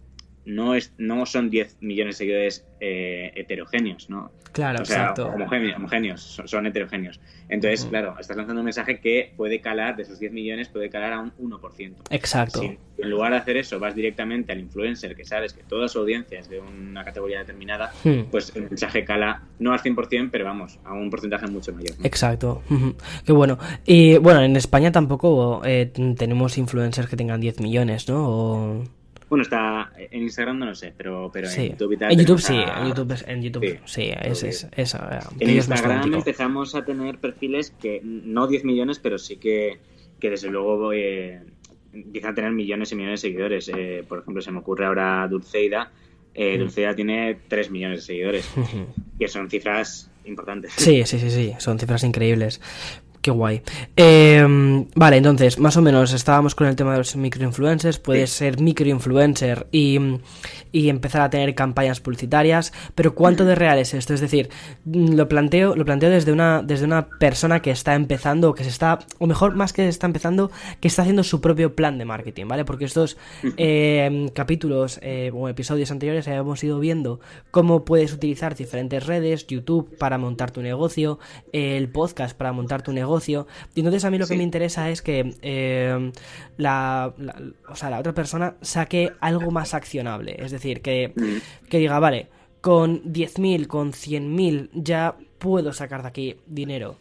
no, 0.46 0.76
es, 0.76 0.94
no 0.98 1.26
son 1.26 1.50
10 1.50 1.78
millones 1.82 2.16
de 2.16 2.18
seguidores 2.18 2.66
eh, 2.80 3.32
heterogéneos, 3.36 4.10
¿no? 4.10 4.32
Claro, 4.52 4.82
o 4.82 4.86
sea, 4.86 5.12
exacto. 5.12 5.28
Homogéneos, 5.28 6.42
son, 6.46 6.66
heterogéneos. 6.66 7.22
Entonces, 7.48 7.86
claro, 7.86 8.16
estás 8.20 8.36
lanzando 8.36 8.60
un 8.60 8.66
mensaje 8.66 9.00
que 9.00 9.34
puede 9.38 9.62
calar, 9.62 9.96
de 9.96 10.04
esos 10.04 10.20
10 10.20 10.34
millones, 10.34 10.68
puede 10.68 10.90
calar 10.90 11.14
a 11.14 11.20
un 11.20 11.32
1%. 11.38 11.94
Exacto. 12.10 12.60
Si 12.60 12.78
en 12.98 13.10
lugar 13.10 13.32
de 13.32 13.38
hacer 13.38 13.58
eso 13.58 13.80
vas 13.80 13.96
directamente 13.96 14.52
al 14.52 14.60
influencer, 14.60 15.16
que 15.16 15.24
sabes 15.24 15.54
que 15.54 15.64
toda 15.64 15.88
su 15.88 16.00
audiencia 16.00 16.40
es 16.40 16.50
de 16.50 16.60
una 16.60 17.06
categoría 17.06 17.40
determinada, 17.40 17.94
hmm. 18.04 18.24
pues 18.30 18.54
el 18.56 18.64
mensaje 18.64 19.06
cala 19.06 19.44
no 19.60 19.72
al 19.72 19.80
100%, 19.80 20.30
pero 20.30 20.44
vamos, 20.44 20.80
a 20.84 20.94
un 20.94 21.10
porcentaje 21.10 21.48
mucho 21.48 21.72
mayor. 21.72 21.96
Exacto. 22.04 22.62
Qué 23.26 23.32
bueno. 23.32 23.58
Y 23.86 24.18
bueno, 24.18 24.42
en 24.42 24.58
España 24.58 24.92
tampoco 24.92 25.62
eh, 25.64 25.92
tenemos 26.18 26.58
influencers 26.58 27.08
que 27.08 27.16
tengan 27.16 27.40
10 27.40 27.62
millones, 27.62 28.10
¿no? 28.10 28.28
O... 28.28 28.84
Bueno, 29.32 29.44
está 29.44 29.94
en 29.96 30.24
Instagram 30.24 30.60
no 30.60 30.66
lo 30.66 30.76
sé, 30.76 30.94
pero, 30.98 31.32
pero 31.32 31.50
en 31.50 31.70
YouTube 31.70 31.94
y 31.94 31.98
tal. 31.98 32.12
En 32.12 32.20
YouTube 32.20 32.42
sí, 32.42 32.54
en 32.54 32.88
YouTube, 32.90 33.24
en 33.26 33.42
YouTube, 33.42 33.80
sí, 33.86 34.12
es, 34.24 34.44
es, 34.44 34.98
En 35.40 35.50
Instagram 35.50 36.14
empezamos 36.14 36.76
a 36.76 36.84
tener 36.84 37.18
perfiles 37.18 37.72
que 37.72 38.02
no 38.04 38.46
10 38.46 38.66
millones, 38.66 39.00
pero 39.00 39.18
sí 39.18 39.38
que, 39.38 39.80
que 40.20 40.32
desde 40.32 40.50
luego 40.50 40.92
eh, 40.92 41.40
empieza 41.94 42.28
a 42.28 42.34
tener 42.34 42.52
millones 42.52 42.92
y 42.92 42.96
millones 42.96 43.22
de 43.22 43.30
seguidores. 43.30 43.72
Eh, 43.74 44.04
por 44.06 44.20
ejemplo, 44.20 44.42
se 44.42 44.52
me 44.52 44.60
ocurre 44.60 44.86
ahora 44.86 45.26
Dulceida. 45.30 45.94
Eh, 46.34 46.58
mm. 46.58 46.60
Dulceida 46.60 46.94
tiene 46.94 47.40
3 47.48 47.72
millones 47.72 48.00
de 48.00 48.06
seguidores, 48.06 48.50
que 49.18 49.30
son 49.30 49.50
cifras 49.50 50.12
importantes. 50.26 50.74
Sí, 50.76 51.06
sí, 51.06 51.20
sí, 51.20 51.32
sí, 51.32 51.54
son 51.58 51.80
cifras 51.80 52.04
increíbles. 52.04 52.60
Qué 53.22 53.30
guay. 53.30 53.62
Em, 53.96 54.88
vale, 54.96 55.18
entonces, 55.18 55.60
más 55.60 55.78
o 55.78 55.82
menos 55.84 56.12
estábamos 56.12 56.56
con 56.56 56.66
el 56.66 56.76
tema 56.76 56.94
de 56.94 56.98
los 56.98 57.16
microinfluencers. 57.16 58.00
Puedes 58.00 58.32
ser 58.32 58.60
microinfluencer 58.60 59.68
y, 59.72 60.00
y 60.72 60.90
empezar 60.90 61.22
a 61.22 61.30
tener 61.30 61.54
campañas 61.54 62.00
publicitarias. 62.00 62.74
Pero 62.96 63.14
¿cuánto 63.14 63.46
de 63.46 63.54
real 63.54 63.78
es 63.78 63.94
esto? 63.94 64.16
Es 64.16 64.22
decir, 64.22 64.50
mm, 64.86 65.14
lo 65.14 65.30
planteo, 65.30 65.76
lo 65.76 65.86
planteo 65.86 66.10
desde 66.10 66.32
una, 66.32 66.64
desde 66.64 66.86
una 66.86 67.10
persona 67.10 67.62
que 67.62 67.70
está 67.70 67.94
empezando, 67.94 68.50
o 68.50 68.56
que 68.56 68.64
se 68.64 68.72
está, 68.72 68.98
o 69.20 69.28
mejor, 69.28 69.54
más 69.54 69.72
que 69.72 69.88
está 69.88 70.08
empezando, 70.08 70.50
que 70.80 70.88
está 70.88 71.04
haciendo 71.04 71.24
su 71.24 71.42
propio 71.42 71.76
plan 71.76 72.00
de 72.00 72.06
marketing, 72.06 72.48
¿vale? 72.48 72.66
Porque 72.66 72.86
estos 72.86 73.18
em, 73.56 74.30
capítulos 74.30 75.00
eh, 75.04 75.30
o 75.32 75.48
episodios 75.48 75.92
anteriores 75.92 76.28
habíamos 76.28 76.64
ido 76.64 76.80
viendo 76.80 77.20
cómo 77.52 77.86
puedes 77.86 78.14
utilizar 78.14 78.56
diferentes 78.56 79.06
redes, 79.06 79.46
YouTube 79.46 79.96
para 80.00 80.18
montar 80.18 80.50
tu 80.50 80.64
negocio, 80.64 81.20
el 81.54 81.88
podcast 81.90 82.36
para 82.36 82.52
montar 82.52 82.82
tu 82.82 82.92
negocio 82.92 83.11
y 83.76 83.80
entonces 83.80 84.06
a 84.06 84.12
mí 84.12 84.18
lo 84.18 84.28
que 84.28 84.38
me 84.38 84.44
interesa 84.44 84.90
es 84.90 85.02
que 85.02 85.36
eh, 85.42 86.12
la, 86.58 87.14
o 87.70 87.76
sea, 87.76 87.90
la 87.90 88.00
otra 88.00 88.14
persona 88.14 88.56
saque 88.62 89.12
algo 89.20 89.52
más 89.52 89.74
accionable. 89.74 90.36
Es 90.40 90.52
decir, 90.52 90.82
que, 90.82 91.14
mm. 91.16 91.68
que 91.68 91.80
diga, 91.80 92.00
vale, 92.00 92.28
con 92.62 93.04
10.000, 93.04 93.68
con 93.68 93.92
100.000 93.92 94.70
ya 94.74 95.16
puedo 95.40 95.74
sacar 95.74 96.04
de 96.04 96.08
aquí 96.08 96.36
dinero. 96.46 96.98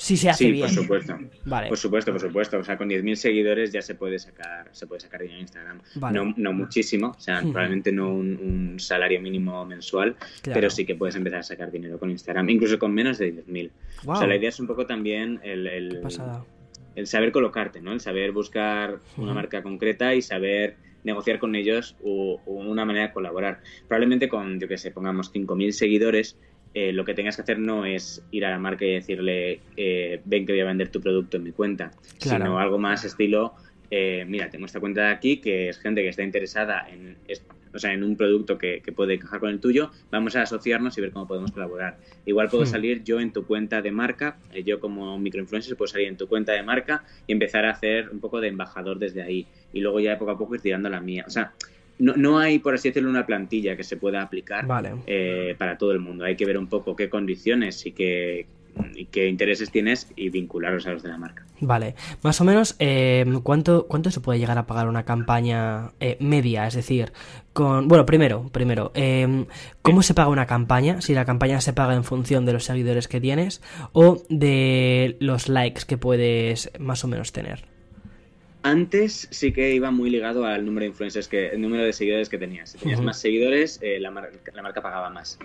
Si 0.00 0.16
se 0.16 0.30
hace 0.30 0.50
bien. 0.50 0.66
por 0.66 0.70
supuesto. 0.74 1.18
Vale. 1.44 1.68
Por 1.68 1.76
supuesto, 1.76 2.10
por 2.10 2.22
supuesto. 2.22 2.58
O 2.58 2.64
sea, 2.64 2.78
con 2.78 2.88
10.000 2.88 3.16
seguidores 3.16 3.70
ya 3.70 3.82
se 3.82 3.94
puede 3.94 4.18
sacar 4.18 4.70
se 4.72 4.86
puede 4.86 5.02
sacar 5.02 5.20
dinero 5.20 5.36
en 5.36 5.42
Instagram. 5.42 5.82
No, 6.10 6.32
no 6.38 6.52
muchísimo, 6.54 7.08
o 7.08 7.20
sea, 7.20 7.40
probablemente 7.42 7.92
no 7.92 8.14
un, 8.14 8.76
salario 8.78 9.20
mínimo 9.20 9.66
mensual, 9.66 10.16
pero 10.42 10.70
sí 10.70 10.86
que 10.86 10.94
puedes 10.94 11.16
empezar 11.16 11.40
a 11.40 11.42
sacar 11.42 11.70
dinero 11.70 11.98
con 11.98 12.10
Instagram, 12.10 12.48
incluso 12.48 12.78
con 12.78 12.94
menos 12.94 13.18
de 13.18 13.44
10.000. 13.44 13.70
O 14.06 14.16
sea, 14.16 14.26
la 14.26 14.36
idea 14.36 14.48
es 14.48 14.58
un 14.58 14.66
poco 14.66 14.86
también 14.86 15.38
el, 15.42 15.66
el, 15.66 16.00
el 16.94 17.06
saber 17.06 17.30
colocarte, 17.30 17.82
¿no? 17.82 17.92
El 17.92 18.00
saber 18.00 18.32
buscar 18.32 19.00
una 19.18 19.34
marca 19.34 19.62
concreta 19.62 20.14
y 20.14 20.22
saber 20.22 20.76
negociar 21.04 21.38
con 21.38 21.54
ellos 21.54 21.96
o, 22.02 22.40
una 22.46 22.84
manera 22.84 23.08
de 23.08 23.12
colaborar. 23.12 23.60
Probablemente 23.88 24.28
con, 24.28 24.60
yo 24.60 24.68
que 24.68 24.78
sé, 24.78 24.90
pongamos 24.90 25.32
5.000 25.32 25.70
seguidores, 25.72 26.36
eh, 26.72 26.92
lo 26.92 27.04
que 27.04 27.14
tengas 27.14 27.36
que 27.36 27.42
hacer 27.42 27.58
no 27.58 27.84
es 27.84 28.22
ir 28.30 28.44
a 28.44 28.50
la 28.50 28.58
marca 28.58 28.84
y 28.84 28.92
decirle, 28.92 29.60
eh, 29.76 30.20
ven 30.24 30.46
que 30.46 30.52
voy 30.52 30.60
a 30.60 30.66
vender 30.66 30.88
tu 30.88 31.00
producto 31.00 31.36
en 31.36 31.44
mi 31.44 31.52
cuenta, 31.52 31.90
sino 32.18 32.58
algo 32.58 32.78
más 32.78 33.04
estilo, 33.04 33.54
eh, 33.90 34.24
mira, 34.28 34.48
tengo 34.50 34.66
esta 34.66 34.78
cuenta 34.78 35.02
de 35.02 35.08
aquí 35.08 35.38
que 35.38 35.68
es 35.68 35.78
gente 35.78 36.02
que 36.02 36.08
está 36.08 36.22
interesada 36.22 36.86
en, 36.88 37.16
o 37.74 37.78
sea, 37.78 37.92
en 37.92 38.04
un 38.04 38.16
producto 38.16 38.56
que, 38.56 38.82
puede 38.94 39.14
encajar 39.14 39.40
con 39.40 39.50
el 39.50 39.58
tuyo, 39.58 39.90
vamos 40.12 40.36
a 40.36 40.42
asociarnos 40.42 40.96
y 40.96 41.00
ver 41.00 41.10
cómo 41.10 41.26
podemos 41.26 41.50
colaborar. 41.50 41.98
Igual 42.24 42.48
puedo 42.48 42.64
hmm. 42.64 42.68
salir 42.68 43.02
yo 43.02 43.18
en 43.20 43.32
tu 43.32 43.46
cuenta 43.46 43.82
de 43.82 43.90
marca, 43.90 44.38
yo 44.64 44.78
como 44.78 45.18
microinfluencer 45.18 45.76
puedo 45.76 45.88
salir 45.88 46.06
en 46.06 46.16
tu 46.16 46.28
cuenta 46.28 46.52
de 46.52 46.62
marca 46.62 47.04
y 47.26 47.32
empezar 47.32 47.64
a 47.64 47.70
hacer 47.70 48.10
un 48.10 48.20
poco 48.20 48.40
de 48.40 48.48
embajador 48.48 48.98
desde 48.98 49.22
ahí. 49.22 49.46
Y 49.72 49.80
luego 49.80 49.98
ya 49.98 50.18
poco 50.18 50.30
a 50.32 50.38
poco 50.38 50.54
ir 50.54 50.60
tirando 50.60 50.88
la 50.88 51.00
mía. 51.00 51.24
O 51.26 51.30
sea, 51.30 51.52
no, 52.00 52.14
no, 52.16 52.38
hay, 52.38 52.58
por 52.58 52.74
así 52.74 52.88
decirlo, 52.88 53.10
una 53.10 53.26
plantilla 53.26 53.76
que 53.76 53.84
se 53.84 53.96
pueda 53.96 54.22
aplicar 54.22 54.66
eh, 55.06 55.54
para 55.58 55.78
todo 55.78 55.92
el 55.92 56.00
mundo. 56.00 56.24
Hay 56.24 56.36
que 56.36 56.46
ver 56.46 56.58
un 56.58 56.66
poco 56.66 56.96
qué 56.96 57.08
condiciones 57.08 57.84
y 57.86 57.92
qué, 57.92 58.46
y 58.94 59.04
qué 59.06 59.28
intereses 59.28 59.70
tienes 59.70 60.10
y 60.16 60.30
vincularlos 60.30 60.86
a 60.86 60.92
los 60.92 61.02
de 61.02 61.10
la 61.10 61.18
marca. 61.18 61.44
Vale, 61.60 61.94
más 62.22 62.40
o 62.40 62.44
menos, 62.44 62.74
eh, 62.78 63.24
¿cuánto, 63.42 63.86
¿cuánto 63.86 64.10
se 64.10 64.20
puede 64.20 64.38
llegar 64.38 64.56
a 64.56 64.66
pagar 64.66 64.88
una 64.88 65.04
campaña 65.04 65.90
eh, 66.00 66.16
media? 66.20 66.66
Es 66.66 66.74
decir, 66.74 67.12
con... 67.52 67.86
Bueno, 67.86 68.06
primero, 68.06 68.48
primero, 68.50 68.92
¿cómo 69.82 70.02
se 70.02 70.14
paga 70.14 70.28
una 70.28 70.46
campaña? 70.46 71.00
Si 71.02 71.14
la 71.14 71.24
campaña 71.24 71.60
se 71.60 71.72
paga 71.72 71.94
en 71.94 72.04
función 72.04 72.46
de 72.46 72.54
los 72.54 72.64
seguidores 72.64 73.08
que 73.08 73.20
tienes 73.20 73.62
o 73.92 74.22
de 74.28 75.16
los 75.20 75.48
likes 75.48 75.82
que 75.86 75.98
puedes 75.98 76.70
más 76.78 77.04
o 77.04 77.08
menos 77.08 77.32
tener. 77.32 77.69
Antes 78.62 79.26
sí 79.30 79.52
que 79.52 79.74
iba 79.74 79.90
muy 79.90 80.10
ligado 80.10 80.44
al 80.44 80.66
número 80.66 80.84
de 80.84 80.88
influencers 80.88 81.28
que, 81.28 81.48
el 81.48 81.60
número 81.62 81.82
de 81.82 81.94
seguidores 81.94 82.28
que 82.28 82.36
tenías. 82.36 82.70
Si 82.70 82.78
tenías 82.78 83.00
más 83.00 83.18
seguidores, 83.18 83.78
eh, 83.82 83.98
la, 84.00 84.10
marca 84.10 84.82
pagaba 84.82 85.08
más. 85.08 85.38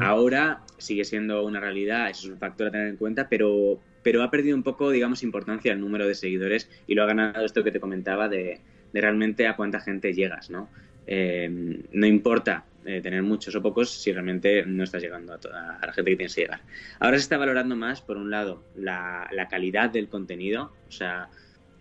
Ahora 0.00 0.62
sigue 0.78 1.04
siendo 1.04 1.44
una 1.44 1.60
realidad, 1.60 2.08
eso 2.08 2.28
es 2.28 2.32
un 2.32 2.38
factor 2.38 2.68
a 2.68 2.70
tener 2.70 2.88
en 2.88 2.96
cuenta, 2.96 3.28
pero, 3.28 3.78
pero 4.02 4.22
ha 4.22 4.30
perdido 4.30 4.56
un 4.56 4.62
poco, 4.62 4.90
digamos, 4.90 5.22
importancia 5.22 5.72
el 5.72 5.80
número 5.80 6.08
de 6.08 6.14
seguidores 6.14 6.70
y 6.86 6.94
lo 6.94 7.02
ha 7.02 7.06
ganado 7.06 7.44
esto 7.44 7.62
que 7.62 7.72
te 7.72 7.80
comentaba 7.80 8.30
de, 8.30 8.60
realmente 8.94 9.46
a 9.46 9.54
cuánta 9.54 9.80
gente 9.80 10.14
llegas, 10.14 10.48
¿no? 10.48 10.70
Eh, 11.06 11.50
no 11.92 12.06
importa 12.06 12.64
eh, 12.86 13.00
tener 13.02 13.22
muchos 13.22 13.54
o 13.54 13.60
pocos 13.60 13.90
si 13.90 14.12
realmente 14.12 14.64
no 14.64 14.82
estás 14.84 15.02
llegando 15.02 15.34
a, 15.34 15.38
toda, 15.38 15.78
la 15.80 15.92
gente 15.92 16.10
que 16.12 16.16
tienes 16.16 16.34
que 16.34 16.42
llegar. 16.42 16.60
Ahora 17.00 17.18
se 17.18 17.24
está 17.24 17.36
valorando 17.36 17.76
más, 17.76 18.00
por 18.00 18.16
un 18.16 18.30
lado, 18.30 18.64
la, 18.76 19.28
la 19.30 19.48
calidad 19.48 19.90
del 19.90 20.08
contenido, 20.08 20.72
o 20.88 20.90
sea, 20.90 21.28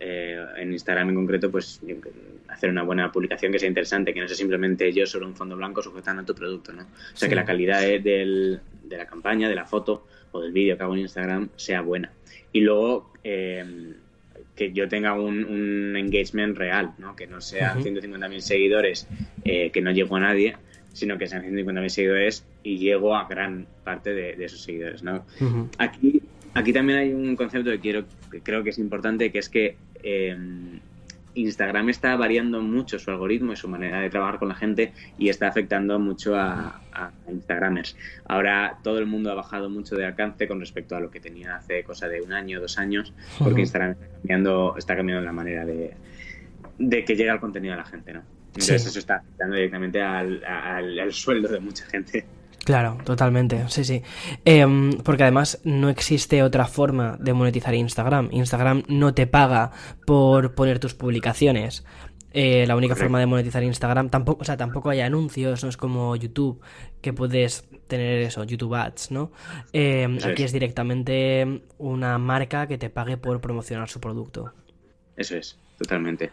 eh, 0.04 0.44
en 0.58 0.72
Instagram 0.72 1.10
en 1.10 1.16
concreto, 1.16 1.52
pues 1.52 1.80
hacer 2.48 2.72
una 2.72 2.82
buena 2.82 3.12
publicación 3.12 3.52
que 3.52 3.60
sea 3.60 3.70
interesante, 3.70 4.16
que 4.16 4.20
no 4.20 4.28
sea 4.28 4.36
simplemente 4.36 4.92
yo 4.92 5.06
solo 5.06 5.28
un 5.28 5.36
fondo 5.36 5.56
blanco 5.56 5.84
sujetando 5.84 6.26
tu 6.26 6.34
producto, 6.34 6.74
¿no? 6.74 6.82
O 6.82 7.16
sea, 7.16 7.30
que 7.30 7.36
la 7.36 7.46
calidad 7.46 7.82
de 7.82 8.60
la 8.90 9.06
campaña, 9.06 9.48
de 9.48 9.54
la 9.54 9.68
foto 9.68 10.08
o 10.32 10.42
del 10.42 10.52
vídeo 10.52 10.76
que 10.76 10.82
hago 10.82 10.96
en 10.96 11.02
Instagram 11.02 11.50
sea 11.56 11.82
buena. 11.82 12.12
Y 12.52 12.62
luego 12.62 13.14
eh, 13.24 13.94
que 14.56 14.74
yo 14.74 14.90
tenga 14.90 15.14
un, 15.14 15.96
engagement 15.96 16.58
real, 16.58 16.96
¿no? 16.98 17.16
Que 17.16 17.28
no 17.28 17.40
sean 17.40 17.84
150.000 17.84 18.40
seguidores 18.40 19.08
eh, 19.46 19.70
que 19.70 19.82
no 19.82 19.92
llego 19.92 20.16
a 20.16 20.22
nadie, 20.22 20.58
sino 20.94 21.20
que 21.20 21.28
sean 21.28 21.44
150.000 21.44 21.90
seguidores 21.90 22.44
y 22.64 22.80
llego 22.80 23.16
a 23.16 23.28
gran 23.28 23.68
parte 23.84 24.16
de, 24.16 24.44
esos 24.44 24.64
seguidores, 24.64 25.04
¿no? 25.04 25.28
Aquí 25.78 26.24
Aquí 26.54 26.74
también 26.74 27.00
hay 27.00 27.14
un 27.14 27.36
concepto 27.36 27.72
que 27.72 27.80
quiero, 27.80 28.06
que 28.30 28.42
creo 28.42 28.64
que 28.64 28.72
es 28.72 28.78
importante, 28.78 29.32
que 29.32 29.40
es 29.40 29.48
que 29.48 29.78
eh, 30.04 30.38
Instagram 31.34 31.90
está 31.90 32.16
variando 32.16 32.62
mucho 32.62 33.00
su 33.00 33.10
algoritmo 33.12 33.54
y 33.54 33.56
su 33.56 33.68
manera 33.68 34.02
de 34.02 34.10
trabajar 34.10 34.40
con 34.40 34.50
la 34.50 34.56
gente 34.56 34.94
y 35.18 35.30
está 35.30 35.48
afectando 35.48 36.00
mucho 36.00 36.36
a, 36.36 36.82
Instagramers. 37.28 37.96
Ahora 38.26 38.78
todo 38.84 39.00
el 39.00 39.06
mundo 39.06 39.32
ha 39.32 39.34
bajado 39.34 39.70
mucho 39.70 39.96
de 39.96 40.06
alcance 40.06 40.48
con 40.48 40.60
respecto 40.60 40.96
a 40.96 41.00
lo 41.00 41.10
que 41.10 41.20
tenía 41.20 41.56
hace 41.56 41.84
cosa 41.84 42.08
de 42.08 42.22
un 42.22 42.34
año, 42.34 42.60
dos 42.60 42.78
años, 42.78 43.14
porque 43.40 43.62
Instagram 43.62 43.92
está 43.92 44.08
cambiando, 44.08 44.76
está 44.78 44.96
cambiando 44.96 45.24
la 45.24 45.32
manera 45.32 45.66
de, 45.66 45.96
que 47.06 47.16
llega 47.16 47.34
el 47.34 47.40
contenido 47.40 47.74
a 47.74 47.78
la 47.78 47.86
gente, 47.86 48.14
¿no? 48.14 48.24
Entonces 48.48 48.86
eso 48.86 49.00
está 49.00 49.16
afectando 49.16 49.56
directamente 49.56 50.02
al 50.02 51.14
sueldo 51.14 51.48
de 51.48 51.60
mucha 51.62 51.86
gente. 51.86 52.26
Claro, 52.64 52.98
totalmente, 53.04 53.66
sí, 53.70 53.84
sí. 53.84 54.04
Em, 54.46 54.98
porque 55.04 55.24
además 55.24 55.60
no 55.64 55.90
existe 55.90 56.44
otra 56.44 56.66
forma 56.66 57.18
de 57.20 57.34
monetizar 57.34 57.74
Instagram. 57.74 58.30
Instagram 58.32 58.84
no 58.88 59.14
te 59.14 59.26
paga 59.26 59.72
por 60.06 60.54
poner 60.54 60.80
tus 60.80 60.94
publicaciones. 60.94 61.84
Eh, 62.34 62.66
la 62.66 62.78
única 62.78 62.96
forma 62.96 63.20
de 63.20 63.26
monetizar 63.26 63.62
Instagram 63.62 64.10
tampoco, 64.10 64.44
o 64.44 64.46
sea, 64.46 64.56
tampoco 64.56 64.90
hay 64.90 65.02
anuncios, 65.02 65.64
no 65.64 65.70
es 65.70 65.76
como 65.76 66.16
YouTube, 66.16 66.62
que 67.02 67.12
puedes 67.12 67.68
tener 67.88 68.22
eso, 68.22 68.44
YouTube 68.46 68.74
Ads, 68.76 69.12
¿no? 69.12 69.32
Em, 69.74 70.18
aquí 70.24 70.44
es 70.44 70.54
directamente 70.54 71.64
una 71.78 72.18
marca 72.20 72.68
que 72.68 72.78
te 72.78 72.90
pague 72.90 73.18
por 73.18 73.42
promocionar 73.42 73.90
su 73.90 74.00
producto. 74.00 74.54
Eso 75.18 75.36
es, 75.36 75.60
totalmente. 75.82 76.32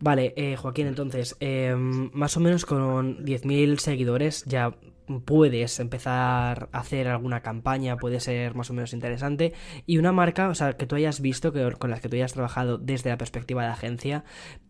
Vale, 0.00 0.34
eh, 0.36 0.56
Joaquín, 0.56 0.86
entonces, 0.86 1.36
em, 1.40 2.10
más 2.12 2.36
o 2.36 2.40
menos 2.40 2.66
con 2.66 3.24
10.000 3.24 3.78
seguidores 3.78 4.44
ya 4.44 4.74
puedes 5.26 5.80
empezar 5.80 6.68
a 6.72 6.78
hacer 6.78 7.08
alguna 7.08 7.40
campaña, 7.40 7.96
puede 7.96 8.20
ser 8.20 8.54
más 8.54 8.70
o 8.70 8.74
menos 8.74 8.92
interesante. 8.92 9.52
Y 9.86 9.98
una 9.98 10.12
marca, 10.12 10.48
o 10.48 10.54
sea, 10.54 10.74
que 10.74 10.86
tú 10.86 10.96
hayas 10.96 11.20
visto, 11.20 11.52
que, 11.52 11.72
con 11.72 11.90
las 11.90 12.00
que 12.00 12.08
tú 12.08 12.16
hayas 12.16 12.32
trabajado 12.32 12.78
desde 12.78 13.10
la 13.10 13.18
perspectiva 13.18 13.62
de 13.62 13.68
agencia, 13.68 14.24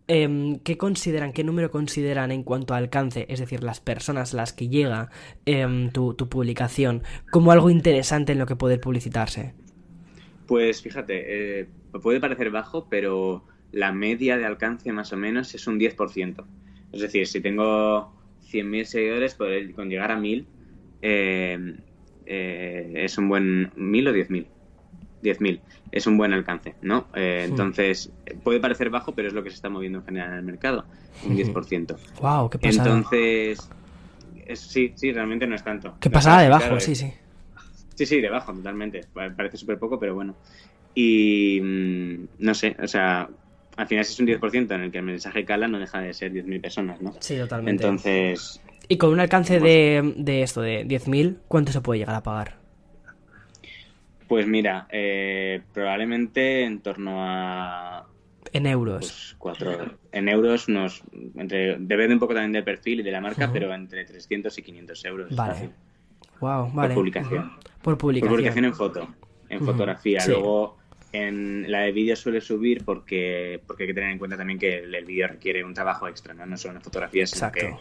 eh, 0.09 0.59
¿qué 0.65 0.77
consideran, 0.77 1.33
qué 1.33 1.45
número 1.45 1.71
consideran 1.71 2.33
en 2.33 2.43
cuanto 2.43 2.75
a 2.75 2.79
alcance, 2.79 3.27
es 3.29 3.41
decir, 3.41 3.63
las 3.63 3.81
personas 3.81 4.35
a 4.35 4.39
las 4.39 4.53
que 4.53 4.69
llega 4.69 5.11
em, 5.47 5.91
tu, 5.91 6.17
publicación, 6.17 7.03
como 7.31 7.53
algo 7.53 7.71
interesante 7.71 8.33
en 8.33 8.39
lo 8.39 8.47
que 8.47 8.57
poder 8.57 8.81
publicitarse? 8.81 9.55
Pues 10.47 10.83
fíjate, 10.83 11.61
eh, 11.61 11.69
puede 12.03 12.21
parecer 12.21 12.51
bajo, 12.51 12.89
pero 12.89 13.45
la 13.75 13.93
media 13.93 14.39
de 14.39 14.47
alcance 14.47 14.93
más 14.93 15.13
o 15.13 15.17
menos 15.17 15.55
es 15.55 15.67
un 15.67 15.79
10%. 15.79 16.45
Es 16.93 17.01
decir, 17.01 17.27
si 17.27 17.41
tengo 17.41 18.13
100.000 18.51 18.85
seguidores, 18.85 19.35
con 19.75 19.89
llegar 19.89 20.13
a 20.13 20.19
1.000 20.19 20.47
eh, 21.03 21.77
eh, 22.25 22.93
es 22.95 23.19
un 23.19 23.29
buen... 23.29 23.73
¿1.000 23.73 24.09
o 24.09 24.13
10.000? 24.13 24.47
10.000 25.23 25.61
es 25.91 26.07
un 26.07 26.17
buen 26.17 26.33
alcance, 26.33 26.75
¿no? 26.83 27.09
Eh, 27.15 27.47
entonces, 27.49 28.13
puede 28.43 28.61
parecer 28.61 28.91
bajo, 28.91 29.13
pero 29.13 29.29
es 29.29 29.35
lo 29.35 29.43
que 29.43 29.51
se 29.51 29.57
está 29.57 29.69
moviendo 29.69 29.99
en 29.99 30.05
general 30.05 30.31
en 30.31 30.39
el 30.39 30.45
mercado, 30.45 30.85
un 31.25 31.37
10%. 31.37 31.97
¡Wow! 32.21 32.51
¡Qué 32.51 32.59
pasada! 32.59 32.97
Entonces, 32.97 33.71
sí, 34.55 34.93
sí, 34.95 35.13
realmente 35.13 35.47
no 35.47 35.55
es 35.55 35.65
tanto. 35.65 35.97
¡Qué 36.01 36.11
pasada 36.11 36.43
de 36.43 36.49
bajo! 36.49 36.79
sí, 36.79 36.95
sí. 36.95 37.13
Sí, 37.95 38.07
sí, 38.07 38.21
de 38.21 38.29
bajo, 38.29 38.53
totalmente. 38.53 39.03
Parece 39.13 39.57
súper 39.57 39.79
poco, 39.79 39.99
pero 39.99 40.15
bueno. 40.15 40.35
Y 40.95 41.61
mm, 41.63 42.27
no 42.39 42.55
sé, 42.55 42.77
o 42.83 42.89
sea, 42.89 43.29
al 43.77 43.87
final 43.87 44.05
si 44.05 44.13
es 44.13 44.21
un 44.21 44.27
10% 44.27 44.75
en 44.75 44.81
el 44.83 44.93
que 44.93 44.99
el 44.99 45.05
mensaje 45.05 45.45
cala, 45.45 45.69
no 45.69 45.79
deja 45.79 46.01
de 46.01 46.13
ser 46.13 46.33
10.000 46.33 46.61
personas, 46.61 47.01
¿no? 47.01 47.15
Sí, 47.21 47.37
totalmente. 47.37 47.85
Entonces... 47.85 48.61
Y 48.89 48.99
con 48.99 49.11
un 49.11 49.21
alcance 49.21 49.61
de, 49.61 50.15
de 50.17 50.43
esto, 50.43 50.61
de 50.61 50.87
10.000, 50.87 51.39
¿cuánto 51.49 51.73
se 51.73 51.81
puede 51.81 52.01
llegar 52.01 52.17
a 52.17 52.23
pagar? 52.23 52.59
Pues 54.29 54.47
mira, 54.47 54.87
eh, 54.91 55.63
probablemente 55.73 56.65
en 56.65 56.81
torno 56.81 57.25
a... 57.25 58.07
En 58.53 58.67
euros. 58.67 59.01
Pues 59.01 59.37
cuatro, 59.39 59.97
en 60.13 60.29
euros 60.29 60.69
nos... 60.69 61.03
Entre, 61.37 61.79
depende 61.79 62.15
un 62.15 62.21
poco 62.21 62.35
también 62.35 62.53
del 62.53 62.65
perfil 62.65 63.01
y 63.01 63.03
de 63.03 63.11
la 63.11 63.21
marca, 63.21 63.51
pero 63.53 63.73
entre 63.75 64.05
300 64.05 64.57
y 64.57 64.63
500 64.63 65.05
euros. 65.07 65.35
Vale. 65.35 65.71
Wow, 66.41 66.71
vale. 66.73 66.89
Por 66.89 66.95
publicación. 66.95 67.53
Por 67.83 67.99
publicación. 67.99 68.29
Por 68.29 68.37
publicación 68.37 68.65
en 68.67 68.75
foto, 68.75 69.09
en 69.49 69.61
fotografía. 69.65 70.21
Luego 70.27 70.79
en 71.15 71.71
la 71.71 71.83
de 71.83 71.93
vídeo 71.93 72.17
suele 72.17 72.41
subir 72.41 72.85
porque, 72.85 73.61
porque 73.69 73.85
hay 73.85 73.87
que 73.87 73.95
tener 73.95 74.11
en 74.11 74.19
cuenta 74.19 74.37
también 74.37 74.59
que 74.59 74.79
el, 74.79 75.05
vídeo 75.05 75.29
requiere 75.29 75.63
un 75.63 75.73
trabajo 75.73 76.09
extra, 76.09 76.35
¿no? 76.35 76.45
No 76.45 76.57
solo 76.57 76.73
una 76.73 76.81
fotografía, 76.81 77.25
sino 77.25 77.53
que 77.53 77.73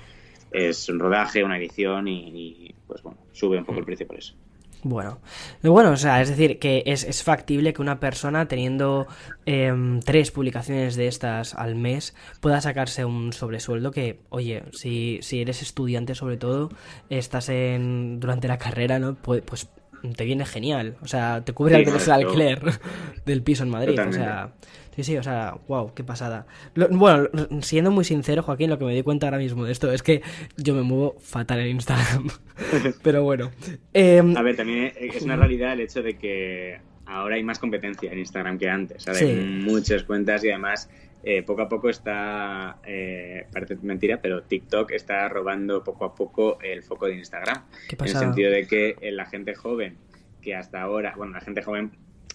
es 0.51 0.87
un 0.87 0.99
rodaje, 0.99 1.43
una 1.43 1.57
edición 1.57 2.07
y, 2.07 2.75
pues 2.85 3.01
bueno, 3.01 3.17
sube 3.31 3.57
un 3.57 3.65
poco 3.65 3.79
el 3.79 3.85
precio 3.85 4.05
por 4.05 4.17
eso. 4.17 4.35
Bueno, 4.83 5.19
bueno, 5.63 5.91
o 5.91 5.97
sea, 5.97 6.21
es 6.21 6.29
decir, 6.29 6.59
que 6.59 6.83
es, 6.85 7.23
factible 7.23 7.73
que 7.73 7.81
una 7.81 7.99
persona 7.99 8.47
teniendo 8.47 9.07
em, 9.45 10.01
tres 10.01 10.29
publicaciones 10.29 10.95
de 10.95 11.07
estas 11.07 11.55
al 11.55 11.75
mes 11.75 12.13
pueda 12.39 12.61
sacarse 12.61 13.03
un 13.05 13.33
sobresueldo 13.33 13.91
que, 13.91 14.19
oye, 14.29 14.63
si, 14.73 15.19
si 15.23 15.41
eres 15.41 15.61
estudiante 15.61 16.13
sobre 16.15 16.37
todo, 16.37 16.69
estás 17.09 17.49
en 17.49 18.19
durante 18.19 18.47
la 18.47 18.57
carrera, 18.57 18.99
¿no? 18.99 19.15
Pues, 19.15 19.41
pues 19.41 19.69
te 20.15 20.25
viene 20.25 20.45
genial. 20.45 20.97
O 21.01 21.07
sea, 21.07 21.43
te 21.45 21.53
cubre 21.53 21.81
el 21.81 22.11
alquiler 22.11 22.61
del 23.25 23.41
piso 23.41 23.63
en 23.63 23.69
Madrid. 23.69 23.99
O 23.99 24.11
sea, 24.11 24.53
sí, 24.95 25.03
sí, 25.03 25.17
o 25.17 25.23
sea, 25.23 25.55
wow, 25.67 25.93
qué 25.93 26.03
pasada. 26.03 26.45
bueno, 26.91 27.29
siendo 27.61 27.91
muy 27.91 28.03
sincero, 28.03 28.43
Joaquín, 28.43 28.69
lo 28.69 28.77
que 28.77 28.85
me 28.85 28.93
di 28.93 29.03
cuenta 29.03 29.27
ahora 29.27 29.37
mismo 29.37 29.63
de 29.65 29.71
esto 29.71 29.91
es 29.91 30.03
que 30.03 30.21
yo 30.57 30.73
me 30.73 30.81
muevo 30.81 31.15
fatal 31.19 31.59
en 31.59 31.67
Instagram. 31.67 32.29
Pero 33.03 33.23
bueno. 33.23 33.51
Em, 33.93 34.35
a 34.35 34.41
ver, 34.41 34.55
también 34.55 34.93
es 34.97 35.21
una 35.23 35.35
realidad 35.35 35.73
el 35.73 35.81
hecho 35.81 36.01
de 36.01 36.17
que 36.17 36.79
ahora 37.05 37.35
hay 37.35 37.43
más 37.43 37.59
competencia 37.59 38.11
en 38.11 38.19
Instagram 38.19 38.57
que 38.57 38.69
antes. 38.69 39.07
Hay 39.07 39.35
muchas 39.35 40.03
cuentas 40.03 40.43
y 40.43 40.49
además 40.49 40.89
eh, 41.23 41.41
poco 41.41 41.61
a 41.61 41.69
poco 41.69 41.89
está, 41.89 42.79
eh, 42.85 43.47
parece 43.51 43.77
mentira, 43.81 44.19
pero 44.21 44.43
TikTok 44.43 44.91
está 44.91 45.29
robando 45.29 45.83
poco 45.83 46.03
a 46.03 46.13
poco 46.13 46.59
el 46.61 46.83
foco 46.83 47.07
de 47.07 47.15
Instagram. 47.15 47.63
en 47.91 48.05
el 48.05 48.09
sentido 48.09 48.51
de 48.51 48.67
que 48.67 48.97
eh, 48.99 49.11
la 49.11 49.25
gente 49.25 49.55
joven, 49.55 49.97
que 50.41 50.53
hasta 50.53 50.81
ahora, 50.81 51.13
bueno, 51.15 51.33
la 51.33 51.41
gente 51.41 51.61
joven 51.61 51.91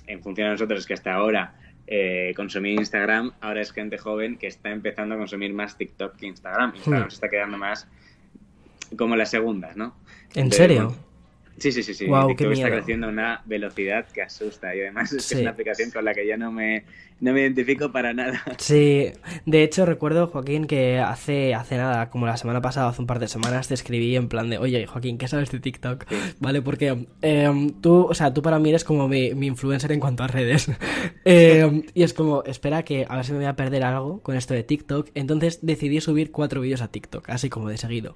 en 0.07 0.22
función 0.22 0.46
de 0.46 0.53
nosotros, 0.53 0.87
que 0.87 0.94
hasta 0.94 1.12
ahora 1.12 1.55
eh, 1.87 2.33
consumía 2.35 2.72
Instagram, 2.72 3.33
ahora 3.40 3.61
es 3.61 3.72
gente 3.72 3.98
joven 3.98 4.38
que 4.38 4.46
está 4.46 4.70
empezando 4.70 5.14
a 5.14 5.18
consumir 5.18 5.53
más 5.53 5.77
TikTok 5.77 6.16
que 6.16 6.27
Instagram. 6.27 6.74
Instagram 6.74 7.07
hmm. 7.07 7.11
se 7.11 7.14
está 7.14 7.29
quedando 7.29 7.59
más 7.59 7.88
como 8.96 9.16
las 9.16 9.31
segundas, 9.31 9.77
¿no? 9.77 9.94
¿En 10.35 10.51
serio? 10.51 10.94
Sí, 11.59 11.73
sí, 11.73 11.83
sí, 11.83 11.94
sí. 11.94 12.07
TikTok 12.07 12.53
está 12.53 12.71
creciendo 12.71 13.07
a 13.07 13.11
una 13.11 13.42
velocidad 13.44 14.07
que 14.07 14.23
asusta 14.23 14.75
y 14.75 14.81
además 14.81 15.12
es, 15.12 15.33
una 15.33 15.51
aplicación 15.51 15.90
con 15.90 16.05
la 16.05 16.14
que 16.14 16.27
ya 16.27 16.37
no 16.37 16.53
me, 16.53 16.85
no 17.21 17.33
me 17.33 17.40
identifico 17.40 17.90
para 17.90 18.12
nada. 18.12 18.42
Sí, 18.59 19.12
de 19.47 19.62
hecho 19.62 19.87
recuerdo, 19.87 20.27
Joaquín, 20.27 20.66
que 20.66 20.99
hace, 20.99 21.55
hace 21.55 21.77
nada, 21.77 22.11
como 22.11 22.27
la 22.27 22.37
semana 22.37 22.61
pasada, 22.61 22.88
hace 22.88 23.01
un 23.01 23.07
par 23.07 23.18
de 23.18 23.29
semanas, 23.29 23.68
te 23.68 23.75
escribí 23.75 24.14
en 24.14 24.29
plan 24.29 24.51
de, 24.51 24.59
oye, 24.59 24.87
Joaquín, 24.87 25.16
¿qué 25.16 25.27
sabes 25.27 25.51
de 25.51 25.61
TikTok? 25.61 26.05
¿Vale? 26.38 26.61
Porque 26.61 27.07
em, 27.23 27.71
tú, 27.81 28.07
o 28.09 28.14
sea, 28.14 28.35
tú 28.35 28.42
para 28.42 28.59
mí 28.59 28.68
eres 28.68 28.85
como 28.85 29.09
mi, 29.09 29.29
influencer 29.29 29.92
en 29.92 30.01
cuanto 30.01 30.23
a 30.23 30.27
redes. 30.27 30.71
Em, 31.25 31.83
y 31.94 32.03
es 32.03 32.14
como, 32.14 32.42
espera 32.44 32.83
que 32.85 33.07
a 33.09 33.16
ver 33.16 33.25
si 33.25 33.33
me 33.33 33.38
voy 33.38 33.47
a 33.47 33.57
perder 33.57 33.85
algo 33.85 34.23
con 34.23 34.37
esto 34.37 34.55
de 34.55 34.62
TikTok. 34.62 35.11
Entonces 35.14 35.61
decidí 35.62 36.01
subir 36.01 36.31
cuatro 36.31 36.61
vídeos 36.61 36.81
a 36.83 36.88
TikTok, 36.88 37.29
así 37.31 37.49
como 37.49 37.68
de 37.68 37.77
seguido. 37.77 38.14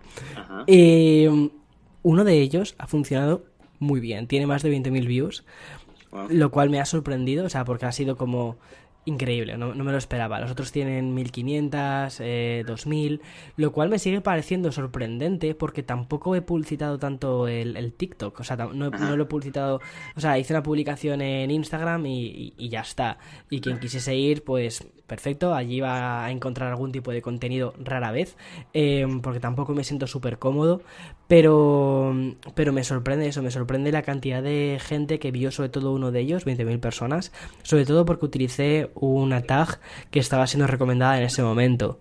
Y 0.66 1.24
em, 1.24 1.50
uno 2.02 2.24
de 2.24 2.40
ellos 2.40 2.74
ha 2.78 2.86
funcionado 2.86 3.44
muy 3.78 4.00
bien, 4.00 4.26
tiene 4.26 4.46
más 4.46 4.62
de 4.62 4.70
20.000 4.70 5.06
views, 5.06 5.44
lo 6.28 6.50
cual 6.50 6.70
me 6.70 6.80
ha 6.80 6.84
sorprendido, 6.84 7.46
o 7.46 7.48
sea, 7.48 7.64
porque 7.64 7.86
ha 7.86 7.92
sido 7.92 8.16
como 8.16 8.56
increíble, 9.04 9.56
no, 9.56 9.74
me 9.74 9.90
lo 9.90 9.98
esperaba. 9.98 10.40
Los 10.40 10.50
otros 10.52 10.70
tienen 10.70 11.14
1500, 11.14 12.20
eh, 12.20 12.64
2000, 12.66 13.20
lo 13.56 13.72
cual 13.72 13.88
me 13.88 13.98
sigue 13.98 14.20
pareciendo 14.20 14.70
sorprendente 14.70 15.54
porque 15.54 15.82
tampoco 15.82 16.36
he 16.36 16.42
publicitado 16.42 16.98
tanto 16.98 17.48
el, 17.48 17.92
TikTok, 17.92 18.38
o 18.38 18.44
sea, 18.44 18.56
no, 18.56 18.90
lo 18.90 19.22
he 19.22 19.26
publicitado, 19.26 19.80
o 20.14 20.20
sea, 20.20 20.38
hice 20.38 20.52
una 20.52 20.62
publicación 20.62 21.20
en 21.20 21.50
Instagram 21.50 22.06
y, 22.06 22.54
y, 22.56 22.68
ya 22.68 22.80
está. 22.80 23.18
Y 23.50 23.60
quien 23.60 23.80
quisiese 23.80 24.14
ir, 24.14 24.44
pues 24.44 24.86
perfecto, 25.12 25.54
allí 25.54 25.78
va 25.78 26.24
a 26.24 26.30
encontrar 26.30 26.70
algún 26.70 26.90
tipo 26.90 27.10
de 27.12 27.20
contenido 27.20 27.74
rara 27.78 28.12
vez, 28.12 28.34
em, 28.72 29.20
porque 29.20 29.40
tampoco 29.40 29.74
me 29.74 29.84
siento 29.84 30.06
súper 30.06 30.38
cómodo, 30.38 30.80
pero, 31.28 32.14
pero 32.54 32.72
me 32.72 32.82
sorprende 32.82 33.28
eso, 33.28 33.42
me 33.42 33.50
sorprende 33.50 33.92
la 33.92 34.00
cantidad 34.00 34.42
de 34.42 34.78
gente 34.80 35.18
que 35.18 35.30
vio 35.30 35.50
sobre 35.50 35.68
todo 35.68 35.92
uno 35.92 36.12
de 36.12 36.20
ellos, 36.20 36.46
20.000 36.46 36.80
personas, 36.80 37.30
sobre 37.62 37.84
todo 37.84 38.06
porque 38.06 38.24
utilicé 38.24 38.90
una 38.94 39.42
tag 39.42 39.80
que 40.10 40.18
estaba 40.18 40.46
siendo 40.46 40.66
recomendada 40.66 41.18
en 41.18 41.24
ese 41.24 41.42
momento. 41.42 41.98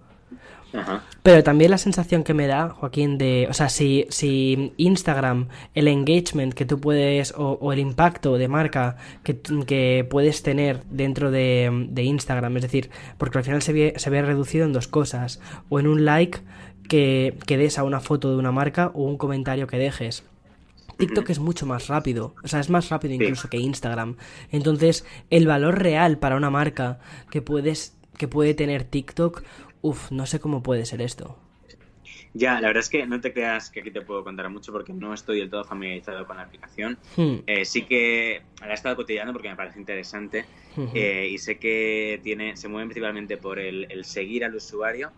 Pero 1.23 1.43
también 1.43 1.71
la 1.71 1.77
sensación 1.77 2.23
que 2.23 2.33
me 2.33 2.47
da, 2.47 2.69
Joaquín, 2.69 3.17
de, 3.17 3.47
o 3.49 3.53
sea, 3.53 3.69
si, 3.69 4.05
si 4.09 4.73
Instagram, 4.77 5.47
el 5.73 5.87
engagement 5.87 6.53
que 6.53 6.65
tú 6.65 6.79
puedes, 6.79 7.33
o, 7.37 7.73
el 7.73 7.79
impacto 7.79 8.37
de 8.37 8.47
marca 8.47 8.97
que, 9.23 9.39
que 9.65 10.07
puedes 10.09 10.43
tener 10.43 10.83
dentro 10.85 11.31
de, 11.31 11.87
de, 11.89 12.03
Instagram, 12.03 12.57
es 12.57 12.63
decir, 12.63 12.89
porque 13.17 13.37
al 13.37 13.43
final 13.43 13.61
se 13.61 13.73
ve, 13.73 13.93
se 13.97 14.09
ve 14.09 14.21
reducido 14.21 14.65
en 14.65 14.73
dos 14.73 14.87
cosas, 14.87 15.39
o 15.69 15.79
en 15.79 15.87
un 15.87 16.05
like 16.05 16.39
que, 16.87 17.37
que 17.45 17.57
des 17.57 17.77
a 17.77 17.83
una 17.83 17.99
foto 17.99 18.31
de 18.31 18.37
una 18.37 18.51
marca 18.51 18.91
o 18.93 19.03
un 19.03 19.17
comentario 19.17 19.67
que 19.67 19.77
dejes. 19.77 20.23
TikTok 20.97 21.31
es 21.31 21.39
mucho 21.39 21.65
más 21.65 21.87
rápido, 21.87 22.35
o 22.43 22.47
sea, 22.47 22.59
es 22.59 22.69
más 22.69 22.89
rápido 22.89 23.15
incluso 23.15 23.49
que 23.49 23.57
Instagram. 23.57 24.17
Entonces, 24.51 25.03
el 25.31 25.47
valor 25.47 25.79
real 25.79 26.19
para 26.19 26.35
una 26.35 26.51
marca 26.51 26.99
que 27.31 27.41
puedes 27.41 27.95
que 28.17 28.27
puede 28.27 28.53
tener 28.53 28.83
TikTok 28.83 29.41
Uf, 29.81 30.11
no 30.11 30.25
sé 30.25 30.39
cómo 30.39 30.63
puede 30.63 30.85
ser 30.85 31.01
esto. 31.01 31.37
Ya, 32.33 32.61
la 32.61 32.67
verdad 32.67 32.81
es 32.81 32.89
que 32.89 33.05
no 33.05 33.19
te 33.19 33.33
creas 33.33 33.69
que 33.69 33.81
aquí 33.81 33.91
te 33.91 34.01
puedo 34.01 34.23
contar 34.23 34.49
mucho 34.49 34.71
porque 34.71 34.93
no 34.93 35.13
estoy 35.13 35.39
del 35.39 35.49
todo 35.49 35.65
familiarizado 35.65 36.25
con 36.25 36.37
la 36.37 36.43
aplicación. 36.43 36.97
Hmm. 37.17 37.37
Eh, 37.45 37.65
sí 37.65 37.83
que 37.83 38.41
la 38.61 38.69
he 38.69 38.73
estado 38.73 38.95
cotillando 38.95 39.33
porque 39.33 39.49
me 39.49 39.55
parece 39.55 39.79
interesante 39.79 40.45
eh, 40.93 41.27
y 41.29 41.37
sé 41.37 41.57
que 41.57 42.21
tiene, 42.23 42.55
se 42.55 42.69
mueven 42.69 42.87
principalmente 42.87 43.35
por 43.37 43.59
el, 43.59 44.05
seguir 44.05 44.45
al 44.45 44.55
usuario, 44.55 45.11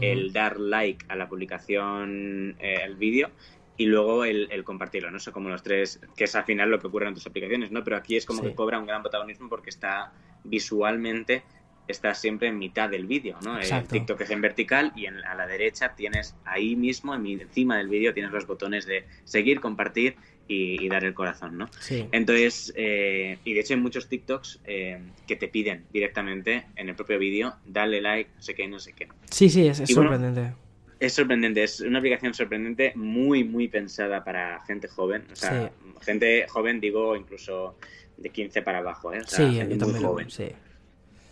el 0.00 0.32
dar 0.32 0.60
like 0.60 1.04
a 1.08 1.16
la 1.16 1.28
publicación, 1.28 2.56
eh, 2.60 2.78
el 2.84 2.94
vídeo 2.94 3.30
y 3.76 3.86
luego 3.86 4.24
el, 4.24 4.62
compartirlo, 4.62 5.10
no 5.10 5.18
sé, 5.18 5.32
como 5.32 5.48
los 5.48 5.62
tres, 5.62 6.00
que 6.14 6.24
es 6.24 6.34
al 6.36 6.44
final 6.44 6.70
lo 6.70 6.78
que 6.78 6.86
ocurre 6.86 7.08
en 7.08 7.14
tus 7.14 7.26
aplicaciones, 7.26 7.72
¿no? 7.72 7.82
Pero 7.82 7.96
aquí 7.96 8.16
es 8.16 8.26
como 8.26 8.42
que 8.42 8.54
cobra 8.54 8.78
un 8.78 8.86
gran 8.86 9.02
protagonismo 9.02 9.48
porque 9.48 9.70
está 9.70 10.12
visualmente 10.44 11.42
está 11.90 12.14
siempre 12.14 12.48
en 12.48 12.58
mitad 12.58 12.88
del 12.88 13.06
vídeo, 13.06 13.38
¿no? 13.44 13.58
El 13.58 13.84
TikTok 13.86 14.20
es 14.20 14.30
en 14.30 14.40
vertical 14.40 14.92
y 14.96 15.06
en, 15.06 15.18
a 15.24 15.34
la 15.34 15.46
derecha 15.46 15.94
tienes 15.94 16.34
ahí 16.44 16.76
mismo, 16.76 17.14
encima 17.14 17.78
del 17.78 17.88
vídeo, 17.88 18.12
tienes 18.14 18.32
los 18.32 18.46
botones 18.46 18.86
de 18.86 19.04
seguir, 19.24 19.60
compartir 19.60 20.16
y, 20.48 20.88
dar 20.88 21.04
el 21.04 21.14
corazón, 21.14 21.56
¿no? 21.56 21.70
Sí. 21.78 22.06
Entonces, 22.10 22.72
eh, 22.76 23.38
y 23.44 23.54
de 23.54 23.60
hecho 23.60 23.74
hay 23.74 23.80
muchos 23.80 24.08
TikToks 24.08 24.60
eh, 24.64 24.98
que 25.26 25.36
te 25.36 25.46
piden 25.46 25.84
directamente 25.92 26.66
en 26.74 26.88
el 26.88 26.96
propio 26.96 27.18
vídeo, 27.18 27.54
dale 27.64 28.00
like, 28.00 28.30
no 28.34 28.42
sé 28.42 28.54
qué, 28.54 28.66
no 28.66 28.80
sé 28.80 28.92
qué. 28.92 29.08
Sí, 29.30 29.48
sí, 29.48 29.68
es, 29.68 29.78
sorprendente. 29.86 30.52
es 30.98 31.12
sorprendente, 31.12 31.62
es 31.62 31.80
una 31.80 31.98
aplicación 31.98 32.34
sorprendente, 32.34 32.92
muy, 32.96 33.44
muy 33.44 33.68
pensada 33.68 34.24
para 34.24 34.60
gente 34.64 34.88
joven. 34.88 35.24
O 35.32 35.36
sea, 35.36 35.70
gente 36.00 36.46
joven, 36.48 36.80
digo, 36.80 37.14
incluso 37.14 37.76
de 38.16 38.30
15 38.30 38.62
para 38.62 38.78
abajo, 38.78 39.12
¿eh? 39.12 39.20
O 39.20 39.26
sea, 39.26 39.50
gente 39.52 39.84
muy 39.84 40.00
joven. 40.00 40.30
Sí. 40.30 40.48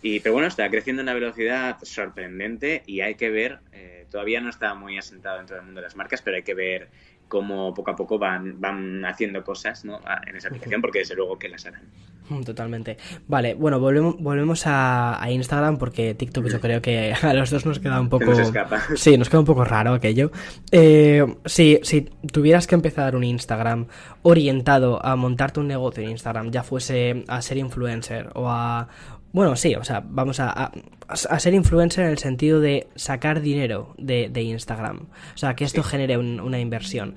Y, 0.01 0.19
pero 0.21 0.33
bueno, 0.33 0.47
está 0.47 0.69
creciendo 0.69 1.01
a 1.01 1.03
una 1.03 1.13
velocidad 1.13 1.77
sorprendente 1.83 2.83
y 2.85 3.01
hay 3.01 3.15
que 3.15 3.29
ver, 3.29 3.59
eh, 3.71 4.05
todavía 4.09 4.41
no 4.41 4.49
está 4.49 4.73
muy 4.73 4.97
asentado 4.97 5.37
dentro 5.37 5.55
del 5.55 5.65
mundo 5.65 5.81
de 5.81 5.87
las 5.87 5.95
marcas, 5.95 6.21
pero 6.21 6.37
hay 6.37 6.43
que 6.43 6.53
ver 6.53 6.89
cómo 7.27 7.73
poco 7.73 7.91
a 7.91 7.95
poco 7.95 8.17
van, 8.17 8.59
van 8.59 9.05
haciendo 9.05 9.43
cosas 9.43 9.85
¿no? 9.85 10.01
en 10.27 10.35
esa 10.35 10.47
aplicación, 10.49 10.81
porque 10.81 10.99
desde 10.99 11.15
luego 11.15 11.37
que 11.37 11.47
las 11.47 11.65
harán. 11.65 11.83
Mm, 12.29 12.43
totalmente. 12.43 12.97
Vale, 13.27 13.53
bueno, 13.53 13.79
volvemos, 13.79 14.17
volvemos 14.19 14.63
a, 14.65 15.19
Instagram 15.29 15.77
porque 15.77 16.15
TikTok 16.15 16.47
yo 16.47 16.59
creo 16.59 16.81
que 16.81 17.13
a 17.21 17.33
los 17.33 17.49
dos 17.49 17.65
nos 17.65 17.79
queda 17.79 18.01
un 18.01 18.09
poco... 18.09 18.25
Nos 18.25 18.39
escapa. 18.39 18.81
Sí, 18.95 19.17
nos 19.17 19.29
queda 19.29 19.39
un 19.39 19.45
poco 19.45 19.63
raro 19.63 19.93
aquello. 19.93 20.31
Eh, 20.71 21.25
si, 21.45 21.79
si 21.83 22.01
tuvieras 22.01 22.67
que 22.67 22.75
empezar 22.75 23.15
un 23.15 23.23
Instagram 23.23 23.87
orientado 24.23 25.03
a 25.05 25.15
montarte 25.15 25.59
un 25.59 25.67
negocio 25.67 26.03
en 26.03 26.09
Instagram, 26.09 26.51
ya 26.51 26.63
fuese 26.63 27.23
a 27.27 27.41
ser 27.41 27.57
influencer 27.57 28.29
o 28.33 28.49
a, 28.49 28.87
bueno, 29.31 29.55
sí, 29.55 29.75
o 29.75 29.83
sea, 29.83 30.03
vamos 30.03 30.39
a, 30.39 30.71
a, 31.07 31.39
ser 31.39 31.53
influencer 31.53 32.05
en 32.05 32.11
el 32.11 32.17
sentido 32.17 32.59
de 32.59 32.87
sacar 32.95 33.41
dinero 33.41 33.93
de, 33.97 34.29
de 34.29 34.41
Instagram. 34.41 35.07
O 35.33 35.37
sea, 35.37 35.55
que 35.55 35.63
esto 35.63 35.83
genere 35.83 36.17
una 36.17 36.59
inversión. 36.59 37.15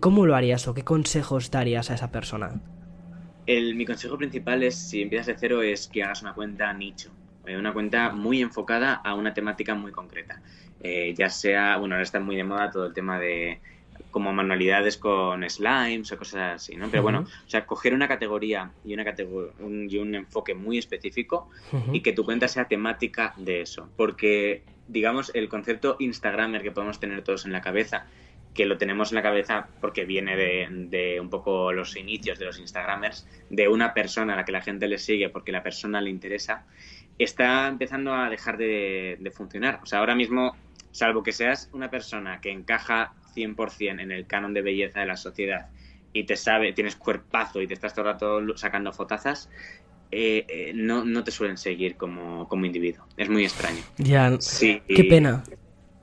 ¿Cómo 0.00 0.26
lo 0.26 0.36
harías 0.36 0.68
o 0.68 0.74
qué 0.74 0.84
consejos 0.84 1.50
darías 1.50 1.90
a 1.90 1.94
esa 1.94 2.12
persona? 2.12 2.60
El, 3.46 3.74
mi 3.74 3.84
consejo 3.84 4.16
principal 4.16 4.62
es, 4.62 4.76
si 4.76 5.02
empiezas 5.02 5.26
de 5.26 5.36
cero, 5.36 5.62
es 5.62 5.88
que 5.88 6.04
hagas 6.04 6.22
una 6.22 6.34
cuenta 6.34 6.72
nicho. 6.72 7.10
Eh, 7.46 7.56
una 7.56 7.72
cuenta 7.72 8.10
muy 8.10 8.40
enfocada 8.40 8.94
a 8.94 9.14
una 9.14 9.34
temática 9.34 9.74
muy 9.74 9.92
concreta. 9.92 10.40
Eh, 10.80 11.14
ya 11.16 11.28
sea, 11.28 11.76
bueno, 11.76 11.94
ahora 11.94 12.04
está 12.04 12.20
muy 12.20 12.36
de 12.36 12.44
moda 12.44 12.70
todo 12.70 12.86
el 12.86 12.94
tema 12.94 13.18
de 13.18 13.60
como 14.14 14.32
manualidades 14.32 14.96
con 14.96 15.42
slimes 15.50 16.12
o 16.12 16.16
cosas 16.16 16.54
así, 16.54 16.76
¿no? 16.76 16.88
Pero 16.88 17.02
bueno, 17.02 17.26
o 17.26 17.50
sea, 17.50 17.66
coger 17.66 17.94
una 17.94 18.06
categoría 18.06 18.70
y, 18.84 18.94
una 18.94 19.04
un, 19.58 19.88
y 19.90 19.98
un 19.98 20.14
enfoque 20.14 20.54
muy 20.54 20.78
específico 20.78 21.50
y 21.92 21.98
que 22.00 22.12
tu 22.12 22.24
cuenta 22.24 22.46
sea 22.46 22.68
temática 22.68 23.34
de 23.36 23.62
eso. 23.62 23.88
Porque, 23.96 24.62
digamos, 24.86 25.32
el 25.34 25.48
concepto 25.48 25.96
Instagramer 25.98 26.62
que 26.62 26.70
podemos 26.70 27.00
tener 27.00 27.22
todos 27.22 27.44
en 27.44 27.50
la 27.50 27.60
cabeza, 27.60 28.06
que 28.54 28.66
lo 28.66 28.78
tenemos 28.78 29.10
en 29.10 29.16
la 29.16 29.22
cabeza 29.22 29.66
porque 29.80 30.04
viene 30.04 30.36
de, 30.36 31.18
un 31.20 31.28
poco 31.28 31.72
los 31.72 31.96
inicios 31.96 32.38
de 32.38 32.44
los 32.44 32.60
Instagramers, 32.60 33.26
de 33.50 33.66
una 33.66 33.94
persona 33.94 34.34
a 34.34 34.36
la 34.36 34.44
que 34.44 34.52
la 34.52 34.62
gente 34.62 34.86
le 34.86 34.98
sigue 34.98 35.28
porque 35.28 35.50
la 35.50 35.64
persona 35.64 36.00
le 36.00 36.10
interesa, 36.10 36.66
está 37.18 37.66
empezando 37.66 38.14
a 38.14 38.30
dejar 38.30 38.58
de, 38.58 39.16
de 39.18 39.30
funcionar. 39.32 39.80
O 39.82 39.86
sea, 39.86 39.98
ahora 39.98 40.14
mismo, 40.14 40.54
salvo 40.92 41.24
que 41.24 41.32
seas 41.32 41.68
una 41.72 41.90
persona 41.90 42.40
que 42.40 42.52
encaja 42.52 43.12
100% 43.34 44.00
en 44.00 44.12
el 44.12 44.26
canon 44.26 44.54
de 44.54 44.62
belleza 44.62 45.00
de 45.00 45.06
la 45.06 45.16
sociedad 45.16 45.68
y 46.14 46.24
te 46.24 46.36
sabe, 46.36 46.72
tienes 46.72 46.96
cuerpazo 46.96 47.60
y 47.60 47.66
te 47.66 47.74
estás 47.74 47.92
todo 47.92 48.06
el 48.06 48.12
rato 48.12 48.56
sacando 48.56 48.92
fotazas, 48.92 49.50
eh, 50.10 50.46
eh, 50.48 50.72
no, 50.74 51.04
no 51.04 51.24
te 51.24 51.32
suelen 51.32 51.58
seguir 51.58 51.96
como, 51.96 52.48
como 52.48 52.64
individuo. 52.64 53.04
Es 53.16 53.28
muy 53.28 53.44
extraño. 53.44 53.82
Ya, 53.98 54.36
sí, 54.40 54.80
qué 54.86 55.04
pena. 55.04 55.42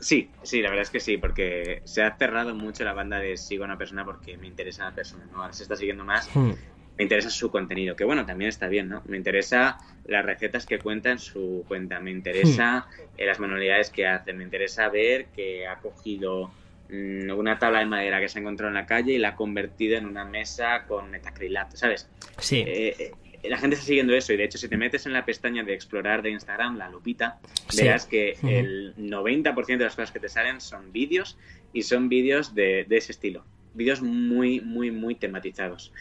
Sí, 0.02 0.30
sí, 0.44 0.62
la 0.62 0.70
verdad 0.70 0.84
es 0.84 0.89
que 0.89 1.00
sí, 1.00 1.17
porque 1.17 1.82
se 1.86 2.04
ha 2.04 2.17
cerrado 2.17 2.54
mucho 2.54 2.84
la 2.84 2.94
banda 2.94 3.20
de 3.20 3.38
sigo 3.38 3.63
a 3.63 3.67
una 3.67 3.78
persona 3.78 4.04
porque 4.04 4.36
me 4.36 4.48
interesa 4.48 4.84
la 4.84 4.96
persona, 4.96 5.26
¿no? 5.32 5.41
Ahora 5.41 5.54
se 5.54 5.63
está 5.63 5.76
siguiendo 5.76 6.04
más, 6.04 6.28
hmm. 6.36 6.52
me 6.98 7.04
interesa 7.04 7.30
su 7.30 7.52
contenido, 7.52 7.96
que 7.96 8.04
bueno, 8.04 8.26
también 8.26 8.50
está 8.50 8.67
bien, 8.67 8.89
¿no? 8.89 9.04
Me 9.06 9.15
interesa 9.15 9.78
las 10.06 10.26
recetas 10.26 10.65
que 10.65 10.80
cuenta 10.80 11.12
en 11.12 11.20
su 11.20 11.63
cuenta, 11.67 12.00
me 12.00 12.10
interesa 12.10 12.88
hmm. 12.89 13.22
las 13.24 13.39
manualidades 13.39 13.91
que 13.91 14.08
hace, 14.08 14.34
me 14.34 14.44
interesa 14.44 14.89
ver 14.89 15.28
que 15.28 15.67
ha 15.67 15.78
cogido 15.78 16.52
una 16.91 17.58
tabla 17.58 17.80
de 17.80 17.86
madera 17.86 18.19
que 18.19 18.27
se 18.27 18.39
ha 18.39 18.41
encontrado 18.41 18.69
en 18.69 18.75
la 18.75 18.86
calle 18.86 19.13
y 19.13 19.17
la 19.17 19.30
ha 19.30 19.36
convertido 19.36 19.97
en 19.97 20.06
una 20.06 20.25
mesa 20.25 20.86
con 20.88 21.10
metacrilato, 21.10 21.77
¿sabes? 21.77 22.10
Sí. 22.39 22.63
Eh, 22.67 23.12
la 23.43 23.58
gente 23.58 23.75
está 23.75 23.88
siguiendo 23.88 24.13
eso 24.13 24.34
y 24.34 24.38
de 24.38 24.43
hecho 24.43 24.58
si 24.58 24.67
te 24.67 24.77
metes 24.77 25.06
en 25.06 25.13
la 25.13 25.25
pestaña 25.25 25.63
de 25.63 25.73
explorar 25.73 26.21
de 26.21 26.32
Instagram, 26.32 26.77
la 26.77 26.89
lupita, 26.89 27.39
verás 27.75 28.06
que 28.06 28.38
el 28.43 28.95
90% 28.97 29.65
de 29.65 29.84
las 29.84 29.95
cosas 29.95 30.11
que 30.11 30.20
te 30.20 30.30
salen 30.30 30.61
son 30.61 30.91
vídeos 30.91 31.38
y 31.74 31.84
son 31.84 32.09
vídeos 32.09 32.53
de, 32.53 32.86
de 32.88 32.97
ese 32.97 33.13
estilo. 33.13 33.45
Vídeos 33.74 34.01
muy, 34.01 34.59
muy, 34.59 34.91
muy 34.91 35.16
tematizados. 35.16 35.93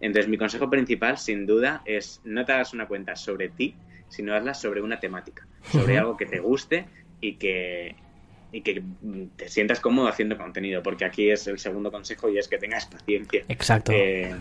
Entonces 0.00 0.28
mi 0.28 0.36
consejo 0.36 0.68
principal, 0.68 1.16
sin 1.16 1.46
duda, 1.46 1.82
es 1.86 2.20
no 2.24 2.44
te 2.44 2.52
hagas 2.52 2.74
una 2.74 2.88
cuenta 2.88 3.14
sobre 3.16 3.48
ti, 3.48 3.76
sino 4.08 4.34
hazla 4.34 4.52
sobre 4.52 4.82
una 4.82 5.00
temática, 5.00 5.46
sobre 5.70 5.96
algo 5.96 6.16
que 6.16 6.26
te 6.26 6.40
guste 6.40 6.86
y 7.20 7.36
que, 7.36 7.94
y 8.52 8.60
que 8.60 8.82
te 9.36 9.48
sientas 9.48 9.80
cómodo 9.80 10.08
haciendo 10.08 10.36
contenido, 10.36 10.82
porque 10.82 11.04
aquí 11.04 11.30
es 11.30 11.46
el 11.46 11.58
segundo 11.58 11.90
consejo 11.90 12.28
y 12.28 12.38
es 12.38 12.48
que 12.48 12.58
tengas 12.58 12.86
paciencia. 12.86 13.44
Exacto. 13.48 13.92
Eh, 13.92 14.34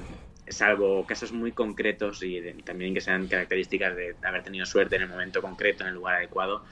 salvo 0.48 1.06
casos 1.06 1.32
muy 1.32 1.54
concretos 1.54 2.22
y 2.24 2.42
también 2.64 2.94
que 2.94 3.02
sean 3.02 3.28
características 3.28 3.96
de 3.96 4.16
haber 4.24 4.44
tenido 4.44 4.66
suerte 4.66 4.98
en 4.98 5.04
el 5.04 5.10
momento 5.10 5.42
concreto, 5.42 5.84
en 5.84 5.90
el 5.90 5.96
lugar 5.96 6.16
adecuado, 6.16 6.64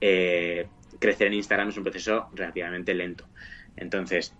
eh, 0.00 0.66
crecer 0.98 1.28
en 1.28 1.34
Instagram 1.34 1.68
es 1.68 1.76
un 1.76 1.84
proceso 1.84 2.28
relativamente 2.34 2.94
lento. 2.94 3.26
Entonces, 3.76 4.34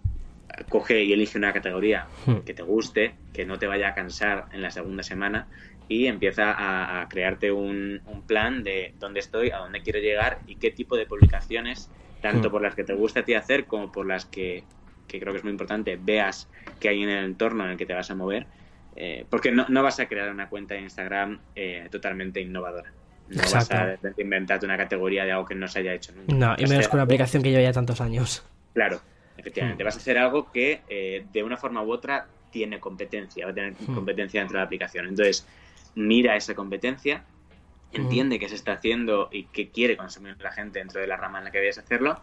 coge 0.68 1.04
y 1.04 1.12
elige 1.12 1.38
una 1.38 1.52
categoría 1.52 2.06
hmm. 2.24 2.38
que 2.38 2.54
te 2.54 2.62
guste, 2.62 3.14
que 3.32 3.44
no 3.44 3.58
te 3.58 3.66
vaya 3.66 3.88
a 3.88 3.94
cansar 3.94 4.46
en 4.52 4.62
la 4.62 4.70
segunda 4.70 5.02
semana 5.02 5.46
y 5.88 6.06
empieza 6.06 6.54
a, 7.00 7.08
crearte 7.08 7.52
un, 7.52 8.00
plan 8.26 8.64
de 8.64 8.94
dónde 8.98 9.20
estoy, 9.20 9.50
a 9.50 9.58
dónde 9.58 9.82
quiero 9.82 10.00
llegar 10.00 10.40
y 10.46 10.56
qué 10.56 10.72
tipo 10.72 10.96
de 10.96 11.06
publicaciones, 11.06 11.90
tanto 12.20 12.48
hmm. 12.48 12.52
por 12.52 12.62
las 12.62 12.74
que 12.74 12.84
te 12.84 12.94
gusta 12.94 13.20
a 13.20 13.24
ti 13.24 13.34
hacer 13.34 13.66
como 13.66 13.92
por 13.92 14.06
las 14.06 14.24
que, 14.24 14.64
que 15.06 15.20
creo 15.20 15.32
que 15.32 15.38
es 15.38 15.44
muy 15.44 15.52
importante, 15.52 15.98
veas 16.00 16.48
que 16.80 16.88
hay 16.88 17.02
en 17.02 17.08
el 17.08 17.24
entorno 17.24 17.64
en 17.64 17.72
el 17.72 17.76
que 17.76 17.86
te 17.86 17.94
vas 17.94 18.10
a 18.10 18.14
mover, 18.14 18.46
eh, 18.96 19.26
porque 19.28 19.50
no, 19.52 19.66
no, 19.68 19.82
vas 19.82 20.00
a 20.00 20.06
crear 20.06 20.30
una 20.30 20.48
cuenta 20.48 20.74
de 20.74 20.80
Instagram 20.80 21.40
eh, 21.54 21.88
totalmente 21.90 22.40
innovadora. 22.40 22.92
No 23.28 23.42
vas 23.52 23.70
a 23.70 23.98
inventarte 24.18 24.66
una 24.66 24.76
categoría 24.76 25.24
de 25.24 25.32
algo 25.32 25.44
que 25.44 25.54
no 25.54 25.66
se 25.66 25.80
haya 25.80 25.92
hecho 25.92 26.12
nunca. 26.12 26.34
No, 26.34 26.54
y 26.56 26.66
menos 26.68 26.88
con 26.88 26.98
una 26.98 27.04
aplicación 27.04 27.42
que 27.42 27.50
lleva 27.50 27.62
ya 27.62 27.72
tantos 27.72 28.00
años. 28.00 28.44
Claro, 28.72 29.00
efectivamente. 29.36 29.82
Hmm. 29.82 29.86
Vas 29.86 29.96
a 29.96 29.98
hacer 29.98 30.16
algo 30.16 30.50
que 30.52 30.82
eh, 30.88 31.26
de 31.32 31.42
una 31.42 31.56
forma 31.56 31.82
u 31.82 31.90
otra 31.90 32.26
tiene 32.50 32.78
competencia, 32.78 33.44
va 33.44 33.52
a 33.52 33.54
tener 33.54 33.74
hmm. 33.74 33.94
competencia 33.94 34.40
dentro 34.40 34.56
de 34.56 34.60
la 34.60 34.66
aplicación. 34.66 35.08
Entonces, 35.08 35.46
mira 35.94 36.36
esa 36.36 36.54
competencia, 36.54 37.24
entiende 37.92 38.38
qué 38.38 38.48
se 38.48 38.54
está 38.54 38.72
haciendo 38.72 39.28
y 39.32 39.44
qué 39.44 39.70
quiere 39.70 39.96
consumir 39.96 40.36
la 40.40 40.52
gente 40.52 40.78
dentro 40.78 41.00
de 41.00 41.06
la 41.06 41.16
rama 41.16 41.38
en 41.38 41.44
la 41.44 41.50
que 41.50 41.58
vayas 41.58 41.78
a 41.78 41.82
hacerlo. 41.82 42.20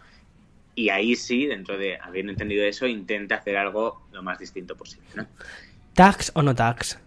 Y 0.75 0.89
ahí 0.89 1.15
sí, 1.15 1.45
dentro 1.45 1.77
de 1.77 1.97
habiendo 1.99 2.31
entendido 2.31 2.65
eso, 2.65 2.87
intenta 2.87 3.35
hacer 3.35 3.57
algo 3.57 4.07
lo 4.11 4.23
más 4.23 4.39
distinto 4.39 4.75
posible. 4.75 5.07
¿no? 5.15 5.27
¿Tags 5.93 6.31
o 6.35 6.41
no 6.41 6.55
tags? 6.55 6.99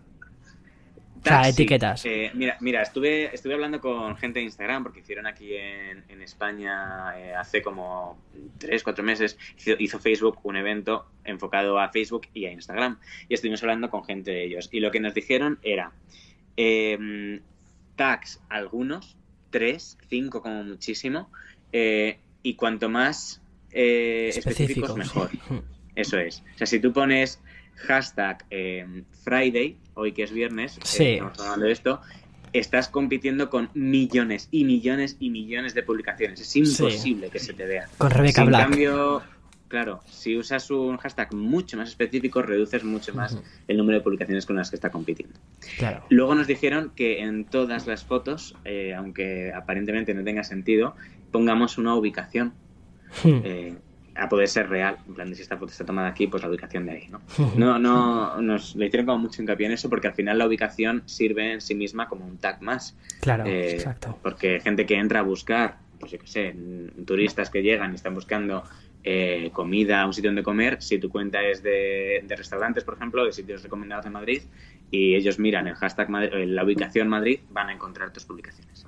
o 1.26 1.28
sea, 1.28 1.48
etiquetas. 1.48 2.04
Eh, 2.06 2.30
mira, 2.34 2.56
mira 2.60 2.82
estuve, 2.82 3.34
estuve 3.34 3.54
hablando 3.54 3.80
con 3.80 4.16
gente 4.16 4.38
de 4.38 4.44
Instagram 4.44 4.84
porque 4.84 5.00
hicieron 5.00 5.26
aquí 5.26 5.56
en, 5.56 6.04
en 6.08 6.22
España 6.22 7.18
eh, 7.18 7.34
hace 7.34 7.62
como 7.62 8.18
tres, 8.58 8.82
cuatro 8.82 9.02
meses, 9.04 9.36
hizo, 9.78 9.98
Facebook 9.98 10.38
un 10.44 10.56
evento 10.56 11.06
enfocado 11.24 11.80
a 11.80 11.88
Facebook 11.88 12.28
y 12.32 12.46
a 12.46 12.52
Instagram. 12.52 12.98
Y 13.28 13.34
estuvimos 13.34 13.62
hablando 13.62 13.90
con 13.90 14.04
gente 14.04 14.30
de 14.30 14.44
ellos. 14.44 14.68
Y 14.70 14.80
lo 14.80 14.90
que 14.90 15.00
nos 15.00 15.14
dijeron 15.14 15.58
era 15.62 15.92
em, 16.56 17.40
tags 17.96 18.40
algunos, 18.48 19.16
tres, 19.50 19.98
cinco 20.08 20.42
como 20.42 20.62
muchísimo, 20.62 21.30
eh, 21.72 22.18
y 22.42 22.54
cuanto 22.54 22.88
más 22.88 23.42
específicos 23.70 24.96
mejor. 24.96 25.30
Eso 25.96 26.18
es. 26.18 26.42
O 26.54 26.58
sea, 26.58 26.66
si 26.66 26.78
tú 26.78 26.92
pones 26.92 27.40
hashtag 27.76 28.44
em, 28.50 29.04
Friday, 29.24 29.76
hoy 29.94 30.12
que 30.12 30.22
es 30.22 30.32
viernes, 30.32 30.78
eh, 31.00 31.14
estamos 31.14 31.38
hablando 31.40 31.66
de 31.66 31.72
esto, 31.72 32.00
estás 32.52 32.88
compitiendo 32.88 33.50
con 33.50 33.70
millones 33.74 34.48
y 34.50 34.64
millones 34.64 35.16
y 35.18 35.30
millones 35.30 35.74
de 35.74 35.82
publicaciones. 35.82 36.40
Es 36.40 36.56
imposible 36.56 37.30
que 37.30 37.38
se 37.38 37.54
te 37.54 37.64
vea. 37.64 37.88
Con 37.98 38.10
Rebecca 38.10 38.44
Black. 38.44 38.62
En 38.62 38.70
cambio, 38.70 39.22
claro, 39.68 40.00
si 40.06 40.36
usas 40.36 40.70
un 40.70 40.96
hashtag 40.96 41.34
mucho 41.34 41.76
más 41.76 41.88
específico, 41.90 42.42
reduces 42.42 42.84
mucho 42.84 43.14
más 43.14 43.38
el 43.68 43.76
número 43.76 43.98
de 43.98 44.04
publicaciones 44.04 44.46
con 44.46 44.56
las 44.56 44.70
que 44.70 44.76
está 44.76 44.90
compitiendo. 44.90 45.38
Luego 46.08 46.34
nos 46.34 46.46
dijeron 46.46 46.92
que 46.94 47.22
en 47.22 47.44
todas 47.44 47.86
las 47.86 48.04
fotos, 48.04 48.56
eh, 48.64 48.94
aunque 48.94 49.52
aparentemente 49.52 50.14
no 50.14 50.24
tenga 50.24 50.44
sentido, 50.44 50.94
pongamos 51.30 51.78
una 51.78 51.94
ubicación. 51.94 52.54
Hmm. 53.22 53.40
Eh, 53.44 53.76
a 54.16 54.28
poder 54.28 54.48
ser 54.48 54.68
real. 54.68 54.96
En 55.06 55.14
plan, 55.14 55.28
de 55.28 55.36
si 55.36 55.42
esta 55.42 55.56
foto 55.56 55.70
está 55.70 55.84
tomada 55.84 56.08
aquí, 56.08 56.26
pues 56.26 56.42
la 56.42 56.48
ubicación 56.48 56.86
de 56.86 56.92
ahí, 56.92 57.08
¿no? 57.08 57.20
No, 57.56 57.78
no, 57.78 58.40
nos 58.40 58.74
le 58.76 58.86
hicieron 58.86 59.06
como 59.06 59.18
mucho 59.18 59.42
hincapié 59.42 59.66
en 59.66 59.72
eso 59.72 59.90
porque 59.90 60.08
al 60.08 60.14
final 60.14 60.38
la 60.38 60.46
ubicación 60.46 61.02
sirve 61.06 61.52
en 61.54 61.60
sí 61.60 61.74
misma 61.74 62.08
como 62.08 62.26
un 62.26 62.38
tag 62.38 62.62
más. 62.62 62.96
Claro, 63.20 63.44
eh, 63.44 63.72
exacto. 63.72 64.18
Porque 64.22 64.60
gente 64.60 64.86
que 64.86 64.96
entra 64.96 65.20
a 65.20 65.22
buscar, 65.22 65.78
pues 66.00 66.12
yo 66.12 66.18
qué 66.18 66.26
sé, 66.26 66.56
turistas 67.04 67.50
que 67.50 67.62
llegan 67.62 67.92
y 67.92 67.96
están 67.96 68.14
buscando 68.14 68.64
eh, 69.08 69.50
comida, 69.52 70.04
un 70.04 70.12
sitio 70.12 70.30
donde 70.30 70.42
comer, 70.42 70.82
si 70.82 70.98
tu 70.98 71.08
cuenta 71.08 71.40
es 71.40 71.62
de, 71.62 72.24
restaurantes, 72.28 72.82
por 72.82 72.94
ejemplo, 72.94 73.24
de 73.24 73.32
sitios 73.32 73.62
recomendados 73.62 74.04
de 74.04 74.10
Madrid, 74.10 74.42
y 74.90 75.14
ellos 75.14 75.38
miran 75.38 75.68
el 75.68 75.76
hashtag 75.76 76.08
eh, 76.32 76.44
la 76.44 76.64
ubicación 76.64 77.06
Madrid, 77.06 77.38
van 77.50 77.68
a 77.68 77.72
encontrar 77.72 78.12
tus 78.12 78.24
publicaciones. 78.24 78.84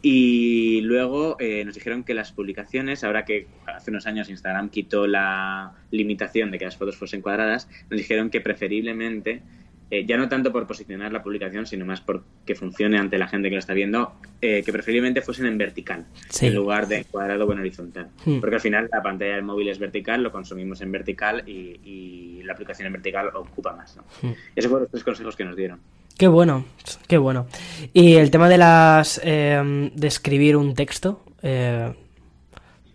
Y 0.00 0.80
luego 0.80 1.36
eh, 1.38 1.66
nos 1.66 1.74
dijeron 1.74 2.02
que 2.02 2.14
las 2.14 2.32
publicaciones, 2.32 3.04
ahora 3.04 3.26
que 3.26 3.46
hace 3.66 3.90
unos 3.90 4.06
años 4.06 4.30
Instagram 4.30 4.70
quitó 4.70 5.06
la 5.06 5.74
limitación 5.90 6.50
de 6.50 6.58
que 6.58 6.64
las 6.64 6.78
fotos 6.78 6.96
fuesen 6.96 7.20
cuadradas, 7.20 7.68
nos 7.90 7.98
dijeron 7.98 8.30
que 8.30 8.40
preferiblemente, 8.40 9.42
eh, 9.90 10.04
ya 10.06 10.18
no 10.18 10.28
tanto 10.28 10.52
por 10.52 10.66
posicionar 10.66 11.12
la 11.12 11.22
publicación, 11.22 11.66
sino 11.66 11.86
más 11.86 12.00
por 12.02 12.22
que 12.44 12.54
funcione 12.54 12.98
ante 12.98 13.16
la 13.16 13.26
gente 13.26 13.48
que 13.48 13.54
lo 13.54 13.60
está 13.60 13.72
viendo, 13.72 14.12
eh, 14.42 14.62
que 14.62 14.70
preferiblemente 14.70 15.22
fuesen 15.22 15.46
en 15.46 15.56
vertical, 15.56 16.04
en 16.40 16.54
lugar 16.54 16.86
de 16.88 17.04
cuadrado 17.04 17.46
o 17.46 17.52
en 17.52 17.60
horizontal. 17.60 18.08
Hmm. 18.24 18.40
Porque 18.40 18.56
al 18.56 18.60
final 18.60 18.88
la 18.92 19.02
pantalla 19.02 19.36
del 19.36 19.44
móvil 19.44 19.68
es 19.68 19.78
vertical, 19.78 20.22
lo 20.22 20.30
consumimos 20.30 20.80
en 20.82 20.92
vertical 20.92 21.42
y, 21.46 22.42
la 22.48 22.54
aplicación 22.54 22.86
en 22.86 22.94
vertical 22.94 23.28
ocupa 23.34 23.74
más. 23.74 23.96
¿no? 23.96 24.04
Hmm. 24.22 24.32
Esos 24.56 24.70
fueron 24.70 24.84
los 24.84 24.90
tres 24.90 25.04
consejos 25.04 25.36
que 25.36 25.44
nos 25.44 25.54
dieron. 25.54 25.80
Qué 26.16 26.28
bueno, 26.28 26.64
qué 27.06 27.18
bueno. 27.18 27.46
Y 27.92 28.14
el 28.14 28.30
tema 28.30 28.48
de 28.48 28.58
las 28.58 29.20
eh, 29.22 29.90
de 29.94 30.06
escribir 30.06 30.56
un 30.56 30.74
texto, 30.74 31.24
eh, 31.42 31.92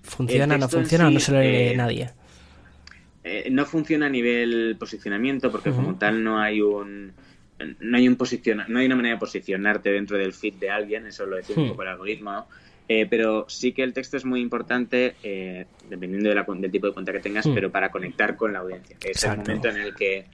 ¿funciona, 0.02 0.58
no 0.58 0.68
funciona 0.68 1.08
o 1.08 1.12
no 1.12 1.20
se 1.20 1.32
lo 1.32 1.40
lee 1.40 2.08
eh, 3.24 3.50
no 3.52 3.66
funciona 3.66 4.08
a 4.08 4.10
nivel 4.10 4.76
posicionamiento 4.80 5.52
porque 5.52 5.72
como 5.72 5.96
tal 5.96 6.24
no 6.24 6.40
hay 6.40 6.62
un 6.62 7.12
no 7.80 7.98
hay 7.98 8.08
un 8.08 8.16
posiciona, 8.18 8.66
no 8.68 8.80
hay 8.80 8.88
una 8.88 8.96
manera 8.96 9.16
de 9.16 9.20
posicionarte 9.20 9.92
dentro 9.92 10.18
del 10.18 10.34
feed 10.34 10.56
de 10.56 10.70
alguien, 10.70 11.06
eso 11.08 11.26
lo 11.26 11.38
decía 11.38 11.56
un 11.56 11.66
hmm. 11.66 11.70
poco 11.70 11.84
el 11.84 11.88
algoritmo, 11.90 12.48
pero 12.88 13.46
sí 13.48 13.72
que 13.72 13.84
el 13.84 13.94
texto 13.94 14.18
es 14.18 14.26
muy 14.26 14.42
importante 14.42 15.16
dependiendo 15.90 16.30
del 16.30 16.72
tipo 16.72 16.88
de 16.88 16.94
cuenta 16.94 17.14
que 17.14 17.20
tengas, 17.20 17.46
hmm. 17.46 17.54
pero 17.54 17.72
para 17.72 17.90
conectar 17.90 18.36
con 18.36 18.52
la 18.52 18.60
audiencia. 18.60 18.98
Es 19.00 19.24
el 19.24 19.38
momento 19.38 19.70
en 19.70 19.78
el 19.78 19.96
que 19.96 20.26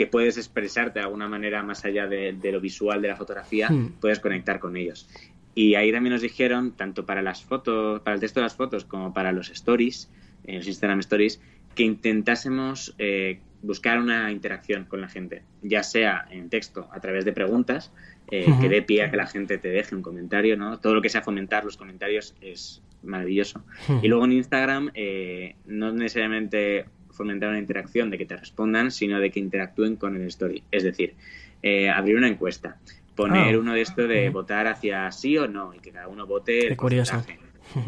que 0.00 0.06
puedes 0.06 0.38
expresarte 0.38 0.98
de 0.98 1.04
alguna 1.04 1.28
manera 1.28 1.62
más 1.62 1.84
allá 1.84 2.06
de, 2.06 2.32
lo 2.42 2.58
visual 2.58 3.02
de 3.02 3.08
la 3.08 3.16
fotografía, 3.16 3.68
hmm. 3.68 3.96
puedes 4.00 4.18
conectar 4.18 4.58
con 4.58 4.74
ellos. 4.78 5.06
Y 5.54 5.74
ahí 5.74 5.92
también 5.92 6.14
nos 6.14 6.22
dijeron, 6.22 6.72
tanto 6.72 7.04
para 7.04 7.20
las 7.20 7.44
fotos, 7.44 8.00
para 8.00 8.14
el 8.14 8.20
texto 8.20 8.40
de 8.40 8.44
las 8.44 8.54
fotos 8.54 8.86
como 8.86 9.12
para 9.12 9.30
los 9.30 9.50
stories, 9.50 10.08
en 10.44 10.56
los 10.56 10.66
Instagram 10.66 11.00
Stories, 11.00 11.38
que 11.80 11.86
intentásemos 11.86 12.94
eh, 12.98 13.40
buscar 13.62 13.98
una 13.98 14.30
interacción 14.30 14.84
con 14.84 15.00
la 15.00 15.08
gente, 15.08 15.44
ya 15.62 15.82
sea 15.82 16.28
en 16.30 16.50
texto 16.50 16.90
a 16.92 17.00
través 17.00 17.24
de 17.24 17.32
preguntas, 17.32 17.90
eh, 18.30 18.44
que 18.60 18.68
dé 18.68 18.82
pie 18.82 19.02
a 19.02 19.10
que 19.10 19.16
la 19.16 19.26
gente 19.26 19.56
te 19.56 19.68
deje 19.68 19.94
un 19.94 20.02
comentario, 20.02 20.58
¿no? 20.58 20.78
Todo 20.78 20.92
lo 20.92 21.00
que 21.00 21.08
sea 21.08 21.22
fomentar 21.22 21.64
los 21.64 21.78
comentarios 21.78 22.34
es 22.42 22.82
maravilloso. 23.02 23.64
Y 24.02 24.08
luego 24.08 24.26
en 24.26 24.32
Instagram, 24.32 24.90
eh, 24.92 25.56
no 25.64 25.90
necesariamente 25.90 26.84
fomentar 27.12 27.48
una 27.48 27.58
interacción, 27.58 28.10
de 28.10 28.18
que 28.18 28.26
te 28.26 28.36
respondan, 28.36 28.90
sino 28.90 29.18
de 29.18 29.30
que 29.30 29.40
interactúen 29.40 29.96
con 29.96 30.16
el 30.16 30.26
story. 30.26 30.62
Es 30.70 30.82
decir, 30.82 31.14
eh, 31.62 31.88
abrir 31.88 32.16
una 32.16 32.28
encuesta, 32.28 32.76
poner 33.16 33.54
ah. 33.54 33.58
uno 33.58 33.72
de 33.72 33.80
esto 33.80 34.06
de 34.06 34.28
votar 34.28 34.66
hacia 34.66 35.10
sí 35.12 35.38
o 35.38 35.48
no 35.48 35.72
y 35.72 35.78
que 35.78 35.92
cada 35.92 36.08
uno 36.08 36.26
vote 36.26 36.66
el 36.66 36.76
curioso. 36.76 37.24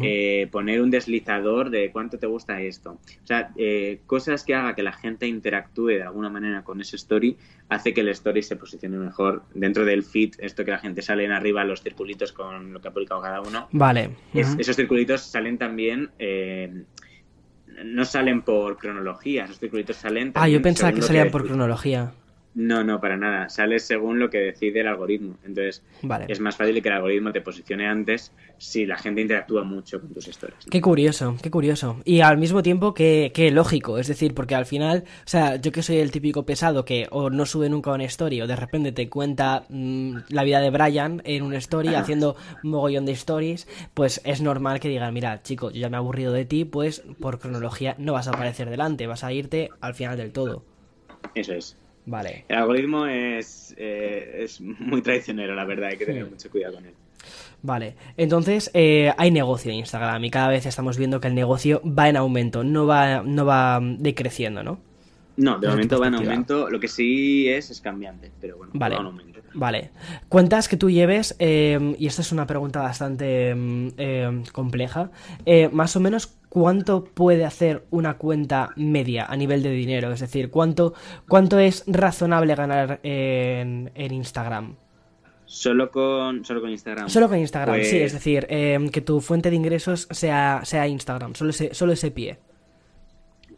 Eh, 0.01 0.47
poner 0.51 0.81
un 0.81 0.91
deslizador 0.91 1.69
de 1.69 1.91
cuánto 1.91 2.17
te 2.17 2.27
gusta 2.27 2.61
esto. 2.61 2.91
O 2.91 3.27
sea, 3.27 3.51
eh, 3.57 4.01
cosas 4.05 4.43
que 4.43 4.55
haga 4.55 4.75
que 4.75 4.83
la 4.83 4.93
gente 4.93 5.27
interactúe 5.27 5.87
de 5.87 6.03
alguna 6.03 6.29
manera 6.29 6.63
con 6.63 6.81
ese 6.81 6.95
story 6.95 7.37
hace 7.69 7.93
que 7.93 8.01
el 8.01 8.09
story 8.09 8.43
se 8.43 8.55
posicione 8.55 8.97
mejor 8.97 9.43
dentro 9.53 9.85
del 9.85 10.03
feed, 10.03 10.35
esto 10.39 10.63
que 10.63 10.71
la 10.71 10.79
gente 10.79 11.01
sale 11.01 11.25
en 11.25 11.31
arriba, 11.31 11.63
los 11.63 11.81
circulitos 11.81 12.31
con 12.31 12.73
lo 12.73 12.81
que 12.81 12.87
ha 12.87 12.91
publicado 12.91 13.21
cada 13.21 13.41
uno. 13.41 13.67
Vale. 13.71 14.11
esos 14.33 14.75
circulitos 14.75 15.21
salen 15.21 15.57
también 15.57 16.11
no 17.83 18.05
salen 18.05 18.43
por 18.43 18.77
cronología, 18.77 19.45
esos 19.45 19.59
circulitos 19.59 19.95
salen. 19.95 20.31
Ah, 20.35 20.47
yo 20.47 20.61
pensaba 20.61 20.93
que 20.93 21.01
salían 21.01 21.31
por 21.31 21.45
cronología. 21.45 22.13
No, 22.55 22.83
no, 22.83 23.01
para 23.01 23.17
nada. 23.17 23.49
Sales 23.49 23.83
según 23.83 24.19
lo 24.19 24.29
que 24.29 24.37
decide 24.37 24.81
el 24.81 24.87
algoritmo. 24.87 25.37
Entonces, 25.43 25.83
Vale. 26.03 26.25
es 26.27 26.39
más 26.39 26.55
fácil 26.55 26.81
que 26.81 26.89
el 26.89 26.95
algoritmo 26.95 27.31
te 27.31 27.41
posicione 27.41 27.87
antes 27.87 28.31
si 28.57 28.85
la 28.85 28.97
gente 28.97 29.21
interactúa 29.21 29.63
mucho 29.63 29.99
con 29.99 30.13
tus 30.13 30.27
historias. 30.27 30.63
Qué 30.69 30.79
curioso, 30.79 31.35
qué 31.41 31.49
curioso. 31.49 31.99
Y 32.05 32.21
al 32.21 32.37
mismo 32.37 32.61
tiempo, 32.61 32.93
qué, 32.93 33.31
qué 33.33 33.49
lógico. 33.49 33.97
Es 33.97 34.07
decir, 34.07 34.35
porque 34.35 34.53
al 34.53 34.65
final, 34.65 35.03
o 35.07 35.27
sea, 35.27 35.55
yo 35.55 35.71
que 35.71 35.81
soy 35.81 35.97
el 35.97 36.11
típico 36.11 36.45
pesado 36.45 36.85
que 36.85 37.07
o 37.09 37.29
no 37.29 37.45
sube 37.45 37.69
nunca 37.69 37.91
una 37.91 38.05
story 38.05 38.41
o 38.41 38.47
de 38.47 38.55
repente 38.55 38.91
te 38.91 39.09
cuenta 39.09 39.65
mm, 39.69 40.17
la 40.29 40.43
vida 40.43 40.59
de 40.59 40.69
Brian 40.69 41.21
en 41.25 41.43
una 41.43 41.57
story 41.57 41.95
haciendo 41.95 42.35
un 42.63 42.69
mogollón 42.69 43.05
de 43.05 43.13
stories, 43.13 43.67
pues 43.93 44.21
es 44.25 44.41
normal 44.41 44.79
que 44.79 44.89
digan, 44.89 45.13
mira, 45.13 45.41
chico, 45.41 45.71
yo 45.71 45.81
ya 45.81 45.89
me 45.89 45.97
he 45.97 45.99
aburrido 45.99 46.31
de 46.33 46.45
ti, 46.45 46.65
pues 46.65 47.03
por 47.19 47.39
cronología 47.39 47.95
no 47.97 48.13
vas 48.13 48.27
a 48.27 48.31
aparecer 48.31 48.69
delante, 48.69 49.07
vas 49.07 49.23
a 49.23 49.33
irte 49.33 49.69
al 49.81 49.95
final 49.95 50.17
del 50.17 50.31
todo. 50.31 50.63
Eso 51.35 51.53
es. 51.53 51.77
Vale. 52.05 52.45
El 52.49 52.57
algoritmo 52.57 53.05
es, 53.07 53.73
eh, 53.77 54.41
es 54.43 54.59
muy 54.61 55.01
traicionero, 55.01 55.55
la 55.55 55.65
verdad. 55.65 55.89
Hay 55.89 55.97
que 55.97 56.05
tener 56.05 56.25
Sí. 56.25 56.29
mucho 56.31 56.49
cuidado 56.49 56.75
con 56.75 56.85
él. 56.85 56.93
Vale, 57.61 57.95
entonces 58.17 58.69
eh, 58.73 59.13
hay 59.17 59.31
negocio 59.31 59.71
en 59.71 59.77
Instagram 59.77 60.21
y 60.25 60.29
cada 60.29 60.49
vez 60.49 60.65
estamos 60.65 60.97
viendo 60.97 61.21
que 61.21 61.29
el 61.29 61.35
negocio 61.35 61.81
va 61.85 62.09
en 62.09 62.17
aumento, 62.17 62.65
no 62.65 62.85
va, 62.85 63.23
no 63.23 63.45
va 63.45 63.79
decreciendo, 63.81 64.63
¿no? 64.63 64.79
No, 65.35 65.57
de 65.59 65.67
momento 65.67 65.99
va 65.99 66.07
en 66.07 66.15
aumento. 66.15 66.69
Lo 66.69 66.79
que 66.79 66.87
sí 66.87 67.49
es 67.49 67.71
es 67.71 67.81
cambiante, 67.81 68.31
pero 68.39 68.57
bueno, 68.57 68.71
Vale. 68.75 68.95
va 68.95 69.01
en 69.01 69.07
aumento. 69.07 69.33
Vale. 69.55 69.91
Cuentas 70.29 70.67
que 70.67 70.77
tú 70.77 70.89
lleves, 70.89 71.35
eh, 71.39 71.95
y 71.99 72.07
esta 72.07 72.21
es 72.21 72.31
una 72.31 72.47
pregunta 72.47 72.81
bastante 72.81 73.53
mm, 73.53 73.87
eh, 73.97 74.43
compleja, 74.51 75.11
eh, 75.45 75.69
más 75.71 75.95
o 75.95 75.99
menos 75.99 76.27
cuánto 76.49 77.03
puede 77.03 77.45
hacer 77.45 77.85
una 77.91 78.15
cuenta 78.17 78.69
media 78.75 79.25
a 79.25 79.35
nivel 79.35 79.61
de 79.63 79.71
dinero, 79.71 80.11
es 80.11 80.19
decir, 80.19 80.49
cuánto, 80.49 80.93
cuánto 81.27 81.59
es 81.59 81.83
razonable 81.87 82.55
ganar 82.55 82.99
en, 83.03 83.91
en 83.95 84.13
Instagram. 84.13 84.75
Solo 85.45 85.91
con, 85.91 86.43
solo 86.45 86.61
con 86.61 86.71
Instagram. 86.71 87.09
Solo 87.09 87.29
con 87.29 87.37
Instagram, 87.37 87.75
Pues- 87.75 87.89
sí, 87.89 87.97
es 87.97 88.13
decir, 88.13 88.47
eh, 88.49 88.79
que 88.91 89.01
tu 89.01 89.21
fuente 89.21 89.49
de 89.51 89.55
ingresos 89.55 90.07
sea, 90.09 90.61
sea 90.63 90.87
Instagram, 90.87 91.35
solo 91.35 91.51
ese, 91.51 91.73
solo 91.75 91.93
ese 91.93 92.09
pie. 92.09 92.39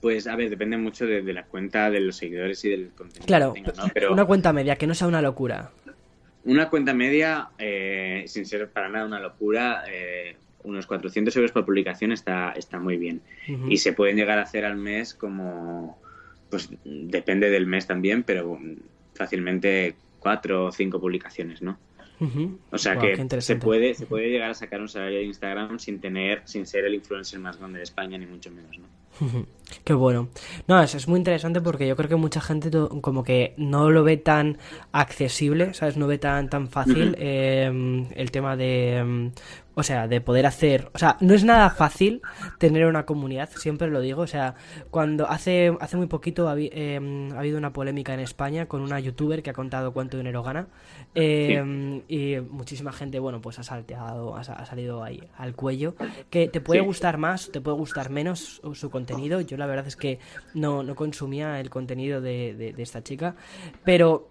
Pues 0.06 0.28
a 0.28 0.36
ver, 0.36 0.51
depende 0.51 0.78
mucho 0.78 1.08
de, 1.08 1.24
de 1.24 1.34
la 1.34 1.45
cuenta, 1.45 1.89
de 1.89 1.99
los 1.99 2.18
seguidores 2.18 2.64
y 2.64 2.70
del 2.70 2.89
contenido 2.89 3.26
Claro, 3.26 3.53
que 3.53 3.62
¿no? 3.62 3.74
Pero 3.91 4.14
una 4.14 4.26
cuenta 4.26 4.53
media, 4.53 4.76
que 4.76 4.86
no 4.86 4.93
sea 4.93 5.08
una 5.08 5.20
locura. 5.20 5.72
una 6.43 6.70
cuenta 6.70 6.93
media, 6.93 7.49
eh, 7.58 8.24
sin 8.28 8.45
ser 8.45 8.70
para 8.70 8.88
nada 8.88 9.08
una 9.08 9.20
locura, 9.20 9.84
eh, 9.89 10.36
unos 10.64 10.86
400 10.86 11.36
euros 11.38 11.51
por 11.51 11.66
publicación 11.66 12.12
está, 12.12 12.51
está 12.51 12.78
muy 12.78 12.97
bien. 12.97 13.20
Y 13.68 13.78
se 13.78 13.93
pueden 13.93 14.16
llegar 14.16 14.38
a 14.38 14.43
hacer 14.43 14.64
al 14.64 14.76
mes 14.76 15.16
como, 15.16 15.99
pues 16.51 16.70
depende 16.84 17.49
del 17.49 17.66
mes 17.66 17.88
también, 17.88 18.22
pero 18.22 18.60
fácilmente 19.16 19.95
cuatro 20.20 20.66
o 20.66 20.72
cinco 20.72 21.01
publicaciones, 21.01 21.64
¿no? 21.64 21.80
O 22.70 22.78
sea 22.78 22.99
que 22.99 23.41
se 23.41 23.56
puede, 23.56 23.95
se 23.95 24.06
puede 24.06 24.30
llegar 24.30 24.51
a 24.51 24.53
sacar 24.53 24.82
un 24.82 24.88
salario 24.88 25.18
de 25.18 25.26
Instagram 25.26 25.80
sin 25.80 25.99
tener, 25.99 26.43
sin 26.45 26.68
ser 26.68 26.86
el 26.86 26.93
influencer 26.93 27.39
más 27.39 27.58
grande 27.58 27.80
de 27.80 27.84
España, 27.86 28.20
ni 28.20 28.28
mucho 28.28 28.51
menos, 28.51 28.78
¿no? 28.78 28.86
Qué 29.84 29.93
bueno. 29.93 30.30
No, 30.68 30.80
es, 30.82 30.93
es 30.93 31.07
muy 31.07 31.18
interesante 31.18 31.59
porque 31.59 31.88
yo 31.88 31.95
creo 31.95 32.07
que 32.09 32.16
mucha 32.16 32.39
gente 32.39 32.70
como 33.01 33.24
que 33.24 33.55
no 33.57 33.89
lo 33.89 34.03
ve 34.03 34.18
tan 34.18 34.57
accesible, 34.91 35.74
¿sabes? 35.74 35.97
No 35.97 36.05
ve 36.07 36.20
tan, 36.20 36.49
tan 36.49 36.68
fácil 36.68 37.16
eh, 37.18 38.05
el 38.16 38.32
tema 38.32 38.55
de... 38.55 39.03
mm, 39.03 39.28
O 39.78 39.84
sea, 39.84 40.07
de 40.07 40.22
poder 40.22 40.45
hacer... 40.45 40.89
O 40.93 40.97
sea, 40.99 41.18
no 41.20 41.34
es 41.34 41.43
nada 41.43 41.70
fácil 41.72 42.22
tener 42.59 42.86
una 42.86 43.05
comunidad, 43.05 43.49
siempre 43.55 43.89
lo 43.89 43.99
digo. 44.01 44.22
O 44.22 44.28
sea, 44.28 44.53
cuando 44.91 45.28
hace, 45.28 45.76
hace 45.82 45.97
muy 45.97 46.07
poquito 46.07 46.47
ha, 46.47 46.55
eh, 46.57 47.30
ha 47.36 47.39
habido 47.39 47.57
una 47.57 47.74
polémica 47.74 48.13
en 48.13 48.20
España 48.22 48.68
con 48.68 48.82
una 48.82 48.99
youtuber 48.99 49.41
que 49.43 49.49
ha 49.49 49.53
contado 49.53 49.91
cuánto 49.93 50.16
dinero 50.18 50.43
gana. 50.43 50.68
eh, 51.16 52.01
Y 52.07 52.38
muchísima 52.49 52.91
gente, 52.93 53.20
bueno, 53.20 53.41
pues 53.41 53.59
ha 53.59 53.63
salteado, 53.63 54.36
ha, 54.36 54.41
ha 54.41 54.66
salido 54.66 55.03
ahí 55.03 55.22
al 55.38 55.55
cuello. 55.55 55.95
Que 56.30 56.47
te 56.47 56.61
puede 56.61 56.80
Sí. 56.82 56.86
gustar 56.86 57.18
más, 57.18 57.51
te 57.51 57.59
puede 57.61 57.78
gustar 57.78 58.09
menos 58.09 58.61
su, 58.63 58.76
su 58.76 58.89
contenido. 59.06 59.41
Yo 59.41 59.58
la 59.58 59.66
verdad 59.66 59.88
es 59.88 59.95
que 59.95 60.20
no, 60.53 60.84
no 60.84 60.95
consumía 60.95 61.60
el 61.60 61.70
contenido 61.70 62.22
de, 62.22 62.53
de- 62.56 62.74
de 62.74 62.84
esta 62.84 63.03
chica. 63.03 63.36
Pero 63.84 64.30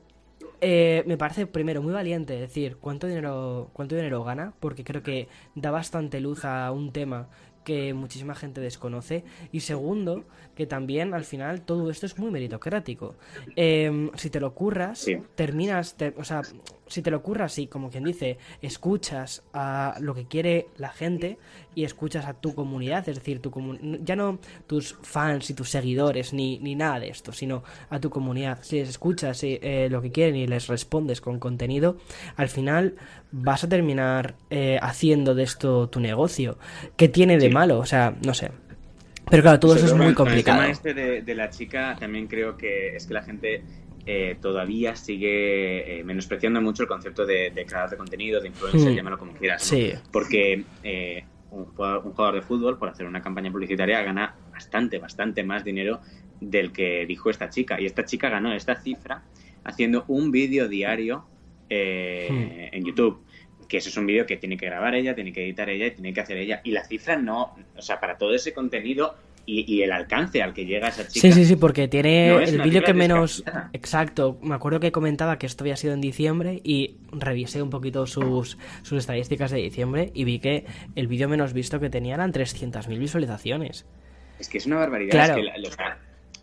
eh, 0.60 1.02
me 1.06 1.16
parece 1.16 1.46
primero 1.46 1.82
muy 1.82 1.92
valiente 1.92 2.34
decir 2.38 2.76
cuánto 2.80 3.06
dinero, 3.06 3.70
cuánto 3.72 3.94
dinero 3.94 4.24
gana, 4.24 4.54
porque 4.60 4.84
creo 4.84 5.02
que 5.02 5.28
da 5.54 5.70
bastante 5.70 6.20
luz 6.20 6.44
a 6.44 6.70
un 6.72 6.92
tema 6.92 7.28
que 7.64 7.94
muchísima 7.94 8.34
gente 8.34 8.60
desconoce. 8.60 9.24
Y 9.50 9.60
segundo, 9.60 10.24
que 10.54 10.66
también 10.66 11.14
al 11.14 11.24
final 11.24 11.62
todo 11.62 11.90
esto 11.90 12.04
es 12.04 12.18
muy 12.18 12.30
meritocrático. 12.30 13.14
Eh, 13.56 14.10
si 14.16 14.28
te 14.28 14.38
lo 14.38 14.52
curras, 14.54 14.98
Sí. 14.98 15.16
terminas, 15.34 15.94
te- 15.96 16.12
o 16.18 16.24
sea, 16.24 16.42
si 16.86 17.02
te 17.02 17.10
lo 17.10 17.22
curras 17.22 17.58
y 17.58 17.66
como 17.66 17.90
quien 17.90 18.04
dice, 18.04 18.38
escuchas 18.62 19.42
a 19.52 19.96
lo 20.00 20.14
que 20.14 20.26
quiere 20.26 20.68
la 20.76 20.90
gente 20.90 21.38
y 21.74 21.84
escuchas 21.84 22.26
a 22.26 22.34
tu 22.34 22.54
comunidad, 22.54 23.08
es 23.08 23.16
decir, 23.16 23.40
tu 23.40 23.50
ya 24.02 24.16
no 24.16 24.38
tus 24.66 24.96
fans 25.02 25.50
y 25.50 25.54
tus 25.54 25.70
seguidores 25.70 26.32
ni, 26.32 26.58
ni 26.58 26.74
nada 26.74 27.00
de 27.00 27.08
esto, 27.08 27.32
sino 27.32 27.64
a 27.90 27.98
tu 28.00 28.10
comunidad. 28.10 28.58
Si 28.62 28.76
les 28.78 28.88
escuchas 28.88 29.42
eh, 29.44 29.58
eh, 29.62 29.88
lo 29.90 30.02
que 30.02 30.12
quieren 30.12 30.36
y 30.36 30.46
les 30.46 30.66
respondes 30.68 31.20
con 31.20 31.38
contenido, 31.38 31.96
al 32.36 32.48
final 32.48 32.94
vas 33.32 33.64
a 33.64 33.68
terminar 33.68 34.34
eh, 34.50 34.78
haciendo 34.80 35.34
de 35.34 35.42
esto 35.44 35.88
tu 35.88 36.00
negocio. 36.00 36.58
¿Qué 36.96 37.08
tiene 37.08 37.38
de 37.38 37.48
Sí. 37.48 37.52
malo? 37.52 37.78
O 37.78 37.86
sea, 37.86 38.14
no 38.24 38.34
sé. 38.34 38.50
Pero 39.30 39.42
claro, 39.42 39.58
todo 39.58 39.74
eso 39.74 39.86
es 39.86 39.94
muy 39.94 40.12
complicado. 40.12 40.58
El 40.62 40.66
tema 40.66 40.72
este 40.72 40.94
de, 40.94 41.22
de 41.22 41.34
la 41.34 41.48
chica 41.48 41.96
también 41.98 42.26
creo 42.26 42.56
que 42.58 42.94
es 42.94 43.06
que 43.06 43.14
la 43.14 43.22
gente 43.22 43.62
eh, 44.06 44.36
todavía 44.40 44.96
sigue 44.96 46.00
eh, 46.00 46.04
menospreciando 46.04 46.60
mucho 46.60 46.82
el 46.82 46.88
concepto 46.88 47.24
de, 47.24 47.50
de 47.50 47.64
creador 47.64 47.90
de 47.90 47.96
contenido, 47.96 48.40
de 48.40 48.48
influencer, 48.48 48.92
Hmm. 48.92 48.96
llámalo 48.96 49.18
como 49.18 49.32
quieras. 49.32 49.62
¿no? 49.72 49.78
Sí. 49.78 49.92
Porque 50.12 50.64
eh, 50.82 51.24
un, 51.50 51.64
jugador, 51.66 52.06
un 52.06 52.12
jugador 52.12 52.34
de 52.34 52.42
fútbol, 52.42 52.78
por 52.78 52.88
hacer 52.88 53.06
una 53.06 53.22
campaña 53.22 53.50
publicitaria, 53.50 54.02
gana 54.02 54.34
bastante, 54.52 54.98
bastante 54.98 55.42
más 55.42 55.64
dinero 55.64 56.00
del 56.40 56.72
que 56.72 57.06
dijo 57.06 57.30
esta 57.30 57.48
chica. 57.48 57.80
Y 57.80 57.86
esta 57.86 58.04
chica 58.04 58.28
ganó 58.28 58.52
esta 58.52 58.76
cifra 58.76 59.22
haciendo 59.64 60.04
un 60.08 60.30
vídeo 60.30 60.68
diario 60.68 61.24
eh, 61.70 62.68
en 62.72 62.84
YouTube. 62.84 63.22
Que 63.68 63.78
eso 63.78 63.88
es 63.88 63.96
un 63.96 64.04
vídeo 64.04 64.26
que 64.26 64.36
tiene 64.36 64.58
que 64.58 64.66
grabar 64.66 64.94
ella, 64.94 65.14
tiene 65.14 65.32
que 65.32 65.42
editar 65.42 65.70
ella 65.70 65.86
y 65.86 65.90
tiene 65.92 66.12
que 66.12 66.20
hacer 66.20 66.36
ella. 66.36 66.60
Y 66.64 66.72
la 66.72 66.84
cifra 66.84 67.16
no, 67.16 67.56
o 67.74 67.82
sea, 67.82 67.98
para 67.98 68.18
todo 68.18 68.34
ese 68.34 68.52
contenido 68.52 69.14
y, 69.46 69.72
y 69.72 69.82
el 69.82 69.92
alcance 69.92 70.42
al 70.42 70.54
que 70.54 70.64
llega 70.64 70.88
esa 70.88 71.06
chica. 71.06 71.20
Sí, 71.20 71.32
sí, 71.32 71.44
sí, 71.44 71.56
porque 71.56 71.88
tiene 71.88 72.28
No 72.28 72.40
el 72.40 72.62
vídeo 72.62 72.82
que 72.82 72.94
menos... 72.94 73.44
Exacto, 73.72 74.38
me 74.42 74.54
acuerdo 74.54 74.80
que 74.80 74.92
comentaba 74.92 75.38
que 75.38 75.46
esto 75.46 75.64
había 75.64 75.76
sido 75.76 75.94
en 75.94 76.00
diciembre 76.00 76.60
y 76.64 76.96
revisé 77.12 77.62
un 77.62 77.70
poquito 77.70 78.06
sus, 78.06 78.58
sus 78.82 78.98
estadísticas 78.98 79.50
de 79.50 79.58
diciembre 79.58 80.10
y 80.14 80.24
vi 80.24 80.38
que 80.38 80.64
el 80.94 81.06
vídeo 81.06 81.28
menos 81.28 81.52
visto 81.52 81.80
que 81.80 81.90
tenía 81.90 82.14
eran 82.14 82.32
300.000 82.32 82.98
visualizaciones. 82.98 83.86
Es 84.38 84.48
que 84.48 84.58
es 84.58 84.66
una 84.66 84.76
barbaridad. 84.76 85.10
Claro. 85.10 85.36
es 85.38 85.76
que 85.76 85.84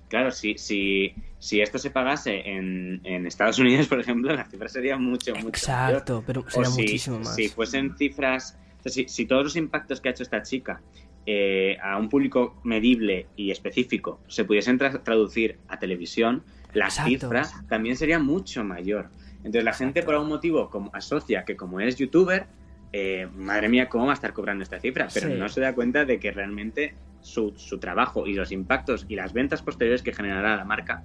claro, 0.07 0.31
si, 0.31 0.57
si, 0.57 1.13
si 1.39 1.61
esto 1.61 1.77
se 1.77 1.89
pagase 1.89 2.49
en, 2.49 3.01
en 3.03 3.25
Estados 3.25 3.59
Unidos, 3.59 3.87
por 3.87 3.99
ejemplo, 3.99 4.33
la 4.33 4.45
cifra 4.45 4.67
sería 4.67 4.97
mucho, 4.97 5.33
mucho 5.35 5.47
Exacto, 5.47 6.23
pero 6.27 6.43
sería 6.49 6.67
O 6.67 6.71
si, 6.71 6.81
muchísimo 6.81 7.19
más. 7.19 7.35
Si 7.35 7.47
fuesen 7.47 7.95
cifras, 7.97 8.57
o 8.79 8.83
sea, 8.83 8.91
si, 8.91 9.07
si 9.07 9.25
todos 9.25 9.43
los 9.45 9.55
impactos 9.55 10.01
que 10.01 10.09
ha 10.09 10.11
hecho 10.11 10.23
esta 10.23 10.41
chica 10.43 10.81
eh, 11.25 11.77
a 11.81 11.97
un 11.97 12.09
público 12.09 12.59
medible 12.63 13.27
y 13.35 13.51
específico 13.51 14.19
se 14.27 14.43
pudiesen 14.45 14.79
tra- 14.79 15.03
traducir 15.03 15.59
a 15.67 15.77
televisión, 15.79 16.43
la 16.73 16.85
Exacto. 16.85 17.09
cifra 17.11 17.43
también 17.69 17.95
sería 17.95 18.19
mucho 18.19 18.63
mayor. 18.63 19.09
Entonces 19.37 19.63
la 19.63 19.73
gente 19.73 20.03
por 20.03 20.13
algún 20.15 20.29
motivo 20.29 20.69
como, 20.69 20.89
asocia 20.93 21.45
que 21.45 21.55
como 21.55 21.79
es 21.79 21.95
youtuber, 21.97 22.47
eh, 22.93 23.27
madre 23.35 23.69
mía, 23.69 23.87
¿cómo 23.89 24.05
va 24.05 24.11
a 24.11 24.15
estar 24.15 24.33
cobrando 24.33 24.63
esta 24.63 24.79
cifra? 24.79 25.07
Pero 25.13 25.27
Sí. 25.29 25.33
no 25.35 25.47
se 25.49 25.61
da 25.61 25.73
cuenta 25.73 26.05
de 26.05 26.19
que 26.19 26.31
realmente 26.31 26.93
su, 27.21 27.53
su 27.55 27.77
trabajo 27.79 28.25
y 28.27 28.33
los 28.33 28.51
impactos 28.51 29.05
y 29.07 29.15
las 29.15 29.31
ventas 29.33 29.61
posteriores 29.61 30.01
que 30.01 30.13
generará 30.13 30.55
la 30.57 30.65
marca 30.65 31.03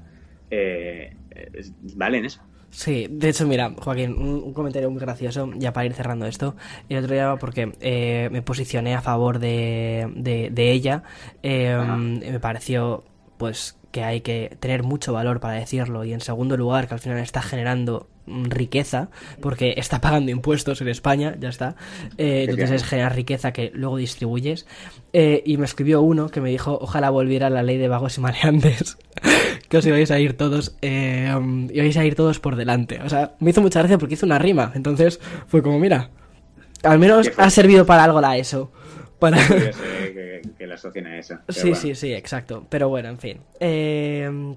eh, 0.50 1.14
eh, 1.30 1.62
valen 1.94 2.24
eso. 2.24 2.40
Sí, 2.70 3.06
de 3.10 3.30
hecho, 3.30 3.46
mira, 3.46 3.72
Joaquín, 3.78 4.12
un, 4.18 4.42
un 4.44 4.52
comentario 4.52 4.90
muy 4.90 5.00
gracioso, 5.00 5.50
ya 5.56 5.72
para 5.72 5.86
ir 5.86 5.94
cerrando 5.94 6.26
esto. 6.26 6.56
El 6.88 6.98
otro 6.98 7.14
día, 7.14 7.36
porque 7.40 7.72
eh, 7.80 8.28
me 8.30 8.42
posicioné 8.42 8.94
a 8.94 9.00
favor 9.00 9.38
de, 9.38 10.12
de, 10.14 10.50
de 10.50 10.72
ella, 10.72 11.02
eh, 11.42 11.72
Ajá. 11.72 11.96
me 11.96 12.40
pareció, 12.40 13.04
pues, 13.38 13.78
que 13.92 14.04
hay 14.04 14.20
que 14.20 14.56
tener 14.60 14.82
mucho 14.82 15.14
valor 15.14 15.40
para 15.40 15.54
decirlo. 15.54 16.04
Y 16.04 16.12
en 16.12 16.20
segundo 16.20 16.56
lugar, 16.58 16.86
que 16.86 16.94
al 16.94 17.00
final 17.00 17.18
está 17.18 17.40
generando 17.40 18.08
riqueza, 18.26 19.08
porque 19.40 19.74
está 19.76 20.00
pagando 20.00 20.30
impuestos 20.30 20.80
en 20.80 20.88
España, 20.88 21.36
ya 21.40 21.48
está. 21.48 21.76
Eh, 22.18 22.46
entonces 22.48 22.70
es 22.72 22.84
generar 22.84 23.14
riqueza 23.14 23.52
que 23.52 23.70
luego 23.72 23.96
distribuyes. 23.96 24.66
Eh, 25.12 25.42
y 25.46 25.56
me 25.56 25.64
escribió 25.64 26.02
uno 26.02 26.28
que 26.28 26.40
me 26.40 26.50
dijo, 26.50 26.76
ojalá 26.80 27.08
volviera 27.08 27.48
la 27.48 27.62
ley 27.62 27.78
de 27.78 27.88
vagos 27.88 28.18
y 28.18 28.20
maleantes. 28.20 28.98
Que 29.68 29.78
os 29.78 29.86
ibais 29.86 30.10
a 30.10 30.18
ir 30.18 30.36
todos, 30.36 30.76
eh, 30.82 31.32
um, 31.36 31.68
ibais 31.70 31.96
a 31.96 32.04
ir 32.04 32.14
todos 32.14 32.40
por 32.40 32.56
delante. 32.56 33.00
O 33.04 33.08
sea, 33.08 33.34
me 33.40 33.50
hizo 33.50 33.60
mucha 33.60 33.80
gracia 33.80 33.98
porque 33.98 34.14
hizo 34.14 34.26
una 34.26 34.38
rima. 34.38 34.72
Entonces 34.74 35.20
fue 35.46 35.62
como, 35.62 35.78
mira, 35.78 36.10
al 36.82 36.98
menos 36.98 37.30
ha 37.36 37.50
servido 37.50 37.86
para 37.86 38.04
algo 38.04 38.20
la 38.20 38.36
ESO. 38.36 38.70
Para... 39.18 39.38
Eh, 39.40 39.72
que, 40.14 40.42
que 40.56 40.66
la 40.66 40.74
asocien 40.74 41.06
a 41.06 41.18
eso. 41.18 41.38
Sí, 41.48 41.60
bueno. 41.62 41.76
sí, 41.76 41.94
sí, 41.94 42.12
exacto. 42.12 42.66
Pero 42.68 42.88
bueno, 42.88 43.08
en 43.08 43.18
fin. 43.18 43.40
Eh, 43.60 44.54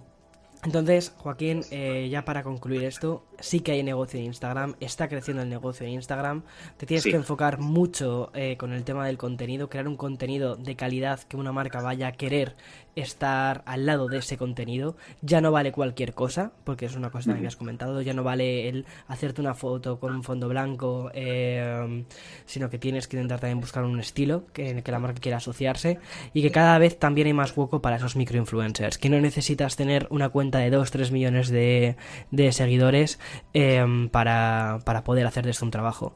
Entonces, 0.65 1.13
Joaquín, 1.17 1.61
eh, 1.71 2.09
ya 2.11 2.25
para 2.25 2.43
concluir 2.43 2.83
esto, 2.83 3.25
sí 3.39 3.61
que 3.61 3.71
hay 3.71 3.81
negocio 3.81 4.19
en 4.19 4.25
Instagram, 4.25 4.75
está 4.81 5.07
creciendo 5.07 5.41
el 5.41 5.47
negocio 5.47 5.85
en 5.85 5.93
Instagram, 5.93 6.43
te 6.75 6.85
tienes 6.85 7.05
que 7.05 7.15
enfocar 7.15 7.59
mucho 7.59 8.29
eh, 8.33 8.57
con 8.57 8.73
el 8.73 8.83
tema 8.83 9.07
del 9.07 9.17
contenido, 9.17 9.69
crear 9.69 9.87
un 9.87 9.95
contenido 9.95 10.57
de 10.57 10.75
calidad 10.75 11.21
que 11.21 11.37
una 11.37 11.53
marca 11.53 11.81
vaya 11.81 12.07
a 12.07 12.11
querer 12.11 12.57
estar 13.01 13.63
al 13.65 13.85
lado 13.85 14.07
de 14.07 14.19
ese 14.19 14.37
contenido. 14.37 14.95
Ya 15.21 15.41
no 15.41 15.51
vale 15.51 15.71
cualquier 15.71 16.13
cosa, 16.13 16.51
porque 16.63 16.85
es 16.85 16.95
una 16.95 17.09
cosa 17.09 17.37
que 17.37 17.47
has 17.47 17.55
comentado, 17.55 18.01
ya 18.01 18.13
no 18.13 18.23
vale 18.23 18.69
el 18.69 18.85
hacerte 19.07 19.41
una 19.41 19.53
foto 19.53 19.99
con 19.99 20.13
un 20.15 20.23
fondo 20.23 20.47
blanco, 20.47 21.11
eh, 21.13 22.05
sino 22.45 22.69
que 22.69 22.77
tienes 22.77 23.07
que 23.07 23.17
intentar 23.17 23.39
también 23.39 23.59
buscar 23.59 23.83
un 23.83 23.99
estilo 23.99 24.45
que, 24.53 24.69
en 24.69 24.77
el 24.77 24.83
que 24.83 24.91
la 24.91 24.99
marca 24.99 25.19
quiera 25.19 25.37
asociarse 25.37 25.99
y 26.33 26.41
que 26.41 26.51
cada 26.51 26.77
vez 26.77 26.97
también 26.99 27.27
hay 27.27 27.33
más 27.33 27.55
hueco 27.55 27.81
para 27.81 27.97
esos 27.97 28.15
microinfluencers, 28.15 28.97
que 28.97 29.09
no 29.09 29.19
necesitas 29.19 29.75
tener 29.75 30.07
una 30.09 30.29
cuenta 30.29 30.59
de 30.59 30.71
2-3 30.71 31.11
millones 31.11 31.49
de, 31.49 31.95
de 32.31 32.51
seguidores 32.51 33.19
Em, 33.53 34.09
para, 34.09 34.79
para 34.85 35.03
poder 35.03 35.25
hacer 35.25 35.43
de 35.43 35.51
esto 35.51 35.65
un 35.65 35.71
trabajo. 35.71 36.15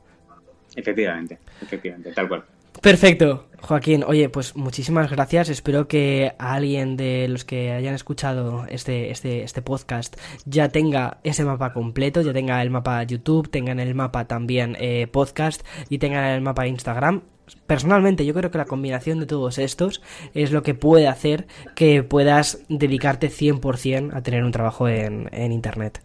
Efectivamente, 0.76 1.40
efectivamente, 1.62 2.12
tal 2.14 2.28
cual. 2.28 2.44
Perfecto, 2.82 3.48
Joaquín. 3.62 4.04
Oye, 4.06 4.30
pues 4.30 4.56
muchísimas 4.56 5.10
gracias. 5.10 5.50
Espero 5.50 5.88
que 5.88 6.34
alguien 6.38 6.98
de 6.98 7.28
los 7.30 7.46
que 7.46 7.72
hayan 7.72 7.94
escuchado 7.94 8.66
este, 8.68 9.10
este, 9.12 9.44
este 9.44 9.62
podcast 9.62 10.18
ya 10.46 10.70
tenga 10.70 11.20
ese 11.24 11.46
mapa 11.46 11.72
completo, 11.72 12.22
ya 12.22 12.34
tenga 12.34 12.62
el 12.62 12.70
mapa 12.70 13.02
YouTube, 13.04 13.50
tengan 13.50 13.80
el 13.80 13.96
mapa 13.96 14.26
también 14.26 14.76
eh, 14.80 15.08
podcast 15.08 15.66
y 15.90 15.98
tengan 16.00 16.26
el 16.26 16.42
mapa 16.42 16.68
Instagram. 16.68 17.22
Personalmente, 17.68 18.26
yo 18.26 18.34
creo 18.34 18.52
que 18.52 18.58
la 18.58 18.66
combinación 18.66 19.20
de 19.20 19.26
todos 19.26 19.58
estos 19.58 20.02
es 20.34 20.52
lo 20.52 20.64
que 20.64 20.74
puede 20.74 21.08
hacer 21.08 21.48
que 21.76 22.04
puedas 22.04 22.66
dedicarte 22.70 23.30
100% 23.30 24.14
a 24.14 24.22
tener 24.22 24.44
un 24.44 24.52
trabajo 24.52 24.88
en, 24.88 25.30
en 25.32 25.52
Internet. 25.52 26.02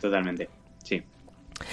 Totalmente, 0.00 0.48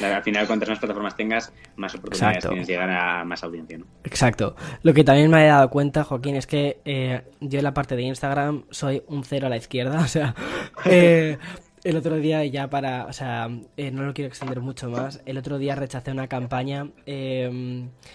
Al 0.01 0.23
final, 0.23 0.47
cuantas 0.47 0.69
más 0.69 0.79
plataformas 0.79 1.15
tengas, 1.15 1.51
más 1.75 1.93
oportunidades 1.95 2.47
tienes 2.47 2.67
de 2.67 2.73
llegar 2.73 2.89
a 2.89 3.25
más 3.25 3.43
audiencia, 3.43 3.79
¿no? 3.79 3.85
Exacto. 4.03 4.55
Lo 4.83 4.93
que 4.93 5.03
también 5.03 5.29
me 5.29 5.43
he 5.43 5.47
dado 5.47 5.69
cuenta, 5.69 6.03
Joaquín, 6.03 6.35
es 6.35 6.45
que 6.45 6.79
eh, 6.85 7.23
yo 7.39 7.59
en 7.59 7.63
la 7.63 7.73
parte 7.73 7.95
de 7.95 8.03
Instagram 8.03 8.65
soy 8.69 9.03
un 9.07 9.23
cero 9.23 9.47
a 9.47 9.49
la 9.49 9.57
izquierda. 9.57 9.99
O 10.01 10.07
sea, 10.07 10.35
eh, 10.85 11.37
el 11.83 11.97
otro 11.97 12.15
día, 12.17 12.45
ya 12.45 12.69
para. 12.69 13.05
O 13.05 13.13
sea, 13.13 13.49
eh, 13.77 13.91
no 13.91 14.03
lo 14.03 14.13
quiero 14.13 14.27
extender 14.27 14.59
mucho 14.59 14.89
más. 14.89 15.21
El 15.25 15.37
otro 15.37 15.57
día 15.57 15.75
rechacé 15.75 16.11
una 16.11 16.27
campaña. 16.27 16.87
era 17.05 17.49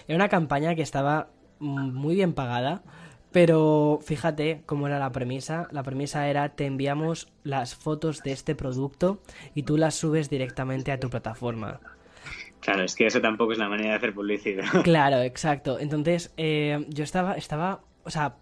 una 0.07 0.29
campaña 0.29 0.75
que 0.75 0.83
estaba 0.83 1.29
muy 1.59 2.15
bien 2.15 2.33
pagada 2.33 2.83
pero 3.31 3.99
fíjate 4.03 4.61
cómo 4.65 4.87
era 4.87 4.99
la 4.99 5.11
premisa. 5.11 5.67
La 5.71 5.83
premisa 5.83 6.27
era 6.27 6.49
te 6.49 6.65
enviamos 6.65 7.31
las 7.43 7.75
fotos 7.75 8.23
de 8.23 8.31
este 8.31 8.55
producto 8.55 9.21
y 9.53 9.63
tú 9.63 9.77
las 9.77 9.95
subes 9.95 10.29
directamente 10.29 10.91
a 10.91 10.99
tu 10.99 11.09
plataforma. 11.09 11.79
Claro, 12.59 12.83
es 12.83 12.95
que 12.95 13.05
eso 13.05 13.21
tampoco 13.21 13.53
es 13.53 13.57
la 13.57 13.69
manera 13.69 13.91
de 13.91 13.95
hacer 13.95 14.13
publicidad. 14.13 14.65
Claro, 14.83 15.21
exacto. 15.21 15.79
Entonces, 15.79 16.33
eh, 16.37 16.85
yo 16.89 17.03
estaba, 17.03 17.35
estaba, 17.35 17.81
o 18.03 18.09
sea, 18.09 18.35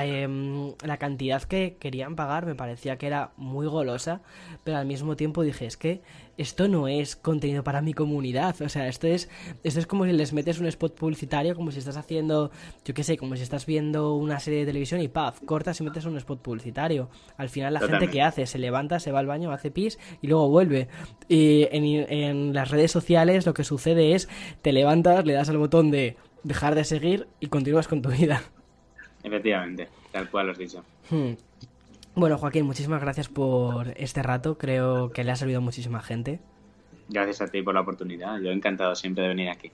Em, 0.00 0.72
la 0.84 0.96
cantidad 0.96 1.42
que 1.42 1.76
querían 1.78 2.16
pagar 2.16 2.46
me 2.46 2.54
parecía 2.54 2.96
que 2.96 3.06
era 3.06 3.32
muy 3.36 3.66
golosa, 3.66 4.22
pero 4.64 4.78
al 4.78 4.86
mismo 4.86 5.16
tiempo 5.16 5.42
dije, 5.42 5.66
es 5.66 5.76
que 5.76 6.00
esto 6.38 6.66
no 6.66 6.88
es 6.88 7.14
contenido 7.14 7.62
para 7.62 7.82
mi 7.82 7.92
comunidad, 7.92 8.60
o 8.62 8.68
sea, 8.70 8.88
esto 8.88 9.06
es, 9.06 9.28
esto 9.62 9.80
es 9.80 9.86
como 9.86 10.06
si 10.06 10.12
les 10.12 10.32
metes 10.32 10.60
un 10.60 10.66
spot 10.66 10.94
publicitario, 10.94 11.54
como 11.54 11.70
si 11.70 11.78
estás 11.78 11.98
haciendo, 11.98 12.50
yo 12.86 12.94
qué 12.94 13.04
sé, 13.04 13.18
como 13.18 13.36
si 13.36 13.42
estás 13.42 13.66
viendo 13.66 14.14
una 14.14 14.40
serie 14.40 14.60
de 14.60 14.66
televisión 14.66 15.02
y 15.02 15.08
paf, 15.08 15.40
cortas 15.44 15.78
y 15.80 15.84
metes 15.84 16.06
un 16.06 16.16
spot 16.16 16.40
publicitario. 16.40 17.10
Al 17.36 17.50
final 17.50 17.74
la 17.74 17.80
gente 17.80 18.08
que 18.08 18.22
hace, 18.22 18.46
se 18.46 18.58
levanta, 18.58 18.98
se 18.98 19.12
va 19.12 19.18
al 19.18 19.26
baño, 19.26 19.52
hace 19.52 19.70
pis 19.70 19.98
y 20.22 20.28
luego 20.28 20.48
vuelve. 20.48 20.88
Y 21.28 21.68
en, 21.70 21.84
en 21.84 22.54
las 22.54 22.70
redes 22.70 22.90
sociales 22.90 23.44
lo 23.44 23.52
que 23.52 23.64
sucede 23.64 24.14
es, 24.14 24.28
te 24.62 24.72
levantas, 24.72 25.26
le 25.26 25.34
das 25.34 25.50
al 25.50 25.58
botón 25.58 25.90
de 25.90 26.16
dejar 26.44 26.74
de 26.74 26.84
seguir 26.84 27.28
y 27.40 27.48
continúas 27.48 27.88
con 27.88 28.00
tu 28.00 28.08
vida. 28.08 28.42
Efectivamente, 29.22 29.88
tal 30.10 30.30
cual 30.30 30.46
lo 30.46 30.52
has 30.52 30.58
dicho. 30.58 30.84
Hmm. 31.10 31.32
Bueno, 32.14 32.36
Joaquín, 32.36 32.66
muchísimas 32.66 33.00
gracias 33.00 33.28
por 33.28 33.94
este 33.96 34.22
rato. 34.22 34.58
Creo 34.58 35.10
que 35.10 35.24
le 35.24 35.32
ha 35.32 35.36
servido 35.36 35.58
a 35.58 35.62
muchísima 35.62 36.02
gente. 36.02 36.40
Gracias 37.08 37.40
a 37.40 37.48
ti 37.48 37.62
por 37.62 37.74
la 37.74 37.80
oportunidad. 37.80 38.38
Yo 38.40 38.50
he 38.50 38.52
encantado 38.52 38.94
siempre 38.94 39.22
de 39.22 39.28
venir 39.28 39.48
aquí. 39.48 39.70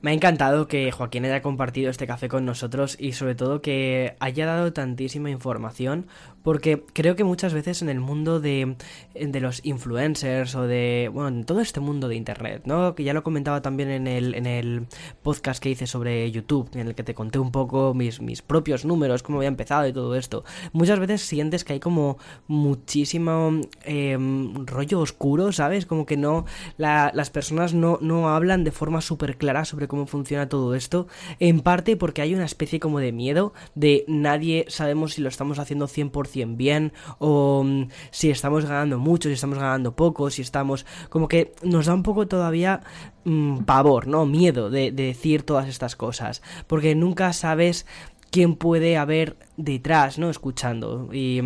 Me 0.00 0.12
ha 0.12 0.14
encantado 0.14 0.68
que 0.68 0.92
Joaquín 0.92 1.24
haya 1.24 1.42
compartido 1.42 1.90
este 1.90 2.06
café 2.06 2.28
con 2.28 2.44
nosotros 2.44 2.96
y 3.00 3.12
sobre 3.12 3.34
todo 3.34 3.60
que 3.60 4.14
haya 4.20 4.46
dado 4.46 4.72
tantísima 4.72 5.28
información 5.28 6.06
porque 6.42 6.84
creo 6.92 7.16
que 7.16 7.24
muchas 7.24 7.52
veces 7.52 7.82
en 7.82 7.88
el 7.88 8.00
mundo 8.00 8.40
de, 8.40 8.76
de 9.14 9.40
los 9.40 9.64
influencers 9.64 10.54
o 10.54 10.66
de, 10.66 11.10
bueno, 11.12 11.28
en 11.28 11.44
todo 11.44 11.60
este 11.60 11.80
mundo 11.80 12.08
de 12.08 12.16
Internet, 12.16 12.62
¿no? 12.64 12.94
Que 12.94 13.04
ya 13.04 13.12
lo 13.12 13.22
comentaba 13.22 13.62
también 13.62 13.90
en 13.90 14.06
el, 14.06 14.34
en 14.34 14.46
el 14.46 14.86
podcast 15.22 15.62
que 15.62 15.70
hice 15.70 15.86
sobre 15.86 16.30
YouTube, 16.30 16.70
en 16.74 16.88
el 16.88 16.94
que 16.94 17.02
te 17.02 17.14
conté 17.14 17.38
un 17.38 17.50
poco 17.50 17.94
mis, 17.94 18.20
mis 18.20 18.42
propios 18.42 18.84
números, 18.84 19.22
cómo 19.22 19.38
había 19.38 19.48
empezado 19.48 19.86
y 19.86 19.92
todo 19.92 20.14
esto. 20.14 20.44
Muchas 20.72 20.98
veces 20.98 21.22
sientes 21.22 21.64
que 21.64 21.74
hay 21.74 21.80
como 21.80 22.18
muchísimo 22.46 23.60
em, 23.84 24.66
rollo 24.66 25.00
oscuro, 25.00 25.52
¿sabes? 25.52 25.86
Como 25.86 26.06
que 26.06 26.16
no, 26.16 26.44
las 26.76 27.30
personas 27.30 27.74
no, 27.74 27.98
no 28.00 28.28
hablan 28.28 28.64
de 28.64 28.70
forma 28.70 29.00
súper 29.00 29.36
clara 29.36 29.64
sobre 29.64 29.88
cómo 29.88 30.06
funciona 30.06 30.48
todo 30.48 30.74
esto, 30.74 31.08
en 31.40 31.60
parte 31.60 31.96
porque 31.96 32.22
hay 32.22 32.34
una 32.34 32.44
especie 32.44 32.80
como 32.80 33.00
de 33.00 33.12
miedo 33.12 33.52
de 33.74 34.04
nadie 34.08 34.66
sabemos 34.68 35.14
si 35.14 35.20
lo 35.20 35.28
estamos 35.28 35.58
haciendo 35.58 35.86
100% 35.86 36.27
bien 36.36 36.92
o 37.18 37.62
mm, 37.64 37.88
si 38.10 38.30
estamos 38.30 38.64
ganando 38.64 38.98
mucho, 38.98 39.28
si 39.28 39.34
estamos 39.34 39.58
ganando 39.58 39.94
poco, 39.94 40.30
si 40.30 40.42
estamos 40.42 40.86
como 41.08 41.28
que 41.28 41.52
nos 41.62 41.86
da 41.86 41.94
un 41.94 42.02
poco 42.02 42.26
todavía 42.26 42.80
mm, 43.24 43.58
pavor, 43.64 44.06
¿no? 44.06 44.26
Miedo 44.26 44.70
de 44.70 44.92
decir 44.92 45.42
todas 45.42 45.68
estas 45.68 45.96
cosas, 45.96 46.42
porque 46.66 46.94
nunca 46.94 47.32
sabes 47.32 47.86
quién 48.30 48.56
puede 48.56 48.96
haber 48.96 49.36
detrás, 49.56 50.18
¿no? 50.18 50.30
Escuchando. 50.30 51.08
Y, 51.12 51.40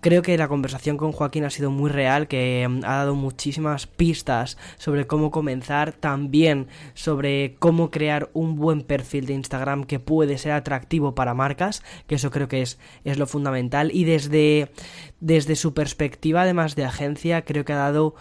creo 0.00 0.22
que 0.22 0.38
la 0.38 0.48
conversación 0.48 0.96
con 0.96 1.12
Joaquín 1.12 1.44
ha 1.44 1.50
sido 1.50 1.70
muy 1.70 1.90
real, 1.90 2.28
que 2.28 2.66
mm, 2.68 2.84
ha 2.84 2.96
dado 2.96 3.14
muchísimas 3.14 3.86
pistas 3.86 4.56
sobre 4.78 5.06
cómo 5.06 5.30
comenzar, 5.30 5.92
también 5.92 6.68
sobre 6.94 7.56
cómo 7.58 7.90
crear 7.90 8.30
un 8.32 8.56
buen 8.56 8.82
perfil 8.82 9.26
de 9.26 9.34
Instagram 9.34 9.84
que 9.84 10.00
puede 10.00 10.38
ser 10.38 10.52
atractivo 10.52 11.14
para 11.14 11.34
marcas, 11.34 11.82
que 12.06 12.16
eso 12.16 12.30
creo 12.30 12.48
que 12.48 12.62
es, 12.62 12.78
es 13.04 13.18
lo 13.18 13.26
fundamental. 13.26 13.90
Y 13.92 14.04
desde, 14.04 14.70
desde 15.20 15.56
su 15.56 15.74
perspectiva, 15.74 16.42
además 16.42 16.74
de 16.76 16.84
agencia, 16.84 17.44
creo 17.44 17.64
que 17.64 17.72
ha 17.72 17.76
dado 17.76 18.14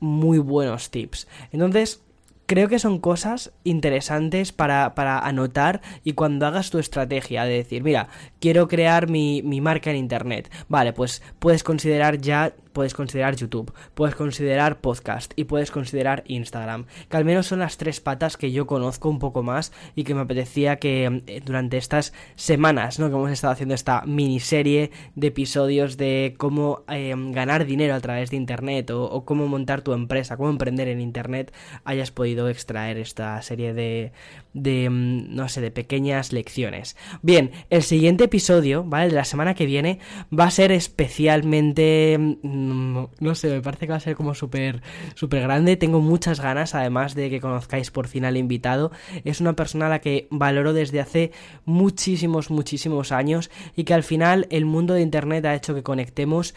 muy 0.00 0.38
buenos 0.38 0.90
tips. 0.90 1.28
Entonces, 1.52 2.02
creo 2.50 2.68
que 2.68 2.80
son 2.80 2.98
cosas 2.98 3.52
interesantes 3.62 4.50
para, 4.50 4.96
para, 4.96 5.20
anotar 5.20 5.82
y 6.02 6.14
cuando 6.14 6.48
hagas 6.48 6.70
tu 6.70 6.80
estrategia 6.80 7.44
de 7.44 7.54
decir, 7.54 7.84
mira, 7.84 8.08
quiero 8.40 8.66
crear 8.66 9.08
mi, 9.08 9.40
mi 9.42 9.60
marca 9.60 9.90
en 9.90 9.96
Internet. 9.96 10.50
Vale, 10.68 10.92
pues 10.92 11.22
puedes 11.38 11.62
considerar 11.62 12.18
ya 12.18 12.52
puedes 12.80 12.94
considerar 12.94 13.36
YouTube, 13.36 13.74
puedes 13.92 14.14
considerar 14.14 14.80
podcast 14.80 15.34
y 15.36 15.44
puedes 15.44 15.70
considerar 15.70 16.24
Instagram, 16.26 16.86
que 17.10 17.16
al 17.18 17.26
menos 17.26 17.46
son 17.46 17.58
las 17.58 17.76
tres 17.76 18.00
patas 18.00 18.38
que 18.38 18.52
yo 18.52 18.66
conozco 18.66 19.10
un 19.10 19.18
poco 19.18 19.42
más 19.42 19.70
y 19.94 20.04
que 20.04 20.14
me 20.14 20.22
apetecía 20.22 20.76
que 20.76 21.22
eh, 21.26 21.42
durante 21.44 21.76
estas 21.76 22.14
semanas, 22.36 22.98
¿no? 22.98 23.10
Que 23.10 23.16
hemos 23.16 23.30
estado 23.32 23.52
haciendo 23.52 23.74
esta 23.74 24.00
miniserie 24.06 24.92
de 25.14 25.26
episodios 25.26 25.98
de 25.98 26.34
cómo 26.38 26.84
eh, 26.88 27.14
ganar 27.32 27.66
dinero 27.66 27.94
a 27.94 28.00
través 28.00 28.30
de 28.30 28.38
Internet 28.38 28.90
o, 28.92 29.26
cómo 29.26 29.46
montar 29.46 29.82
tu 29.82 29.92
empresa, 29.92 30.38
cómo 30.38 30.48
emprender 30.48 30.88
en 30.88 31.02
Internet, 31.02 31.52
hayas 31.84 32.10
podido 32.10 32.48
extraer 32.48 32.96
esta 32.96 33.42
serie 33.42 33.74
de, 33.74 34.12
de, 34.54 34.90
mm, 34.90 35.34
no 35.34 35.48
sé, 35.48 35.60
de 35.60 35.70
pequeñas 35.70 36.32
lecciones. 36.32 36.96
Bien, 37.22 37.52
el 37.70 37.82
siguiente 37.82 38.24
episodio, 38.24 38.84
¿vale? 38.84 39.08
De 39.08 39.14
la 39.14 39.24
semana 39.24 39.54
que 39.54 39.66
viene 39.66 39.98
va 40.36 40.44
a 40.44 40.50
ser 40.50 40.72
especialmente 40.72 42.16
mm, 42.18 42.90
Mm, 42.90 43.06
no 43.20 43.34
sé, 43.34 43.50
me 43.50 43.60
parece 43.60 43.86
que 43.86 43.92
va 43.92 43.96
a 43.96 44.00
ser 44.00 44.16
como 44.16 44.34
súper 44.34 44.82
súper 45.14 45.42
grande. 45.42 45.76
Tengo 45.76 46.00
muchas 46.00 46.40
ganas, 46.40 46.74
además 46.74 47.14
de 47.14 47.30
que 47.30 47.40
conozcáis 47.40 47.90
por 47.90 48.08
fin 48.08 48.24
al 48.24 48.36
invitado. 48.36 48.90
Es 49.24 49.40
una 49.40 49.54
persona 49.54 49.86
a 49.86 49.90
la 49.90 50.00
que 50.00 50.28
valoro 50.30 50.72
desde 50.72 51.00
hace 51.00 51.32
muchísimos, 51.64 52.50
muchísimos 52.50 53.12
años 53.12 53.50
y 53.76 53.84
que 53.84 53.94
al 53.94 54.02
final 54.02 54.46
el 54.50 54.64
mundo 54.64 54.94
de 54.94 55.02
Internet 55.02 55.44
ha 55.46 55.54
hecho 55.54 55.74
que 55.74 55.82
conectemos 55.82 56.54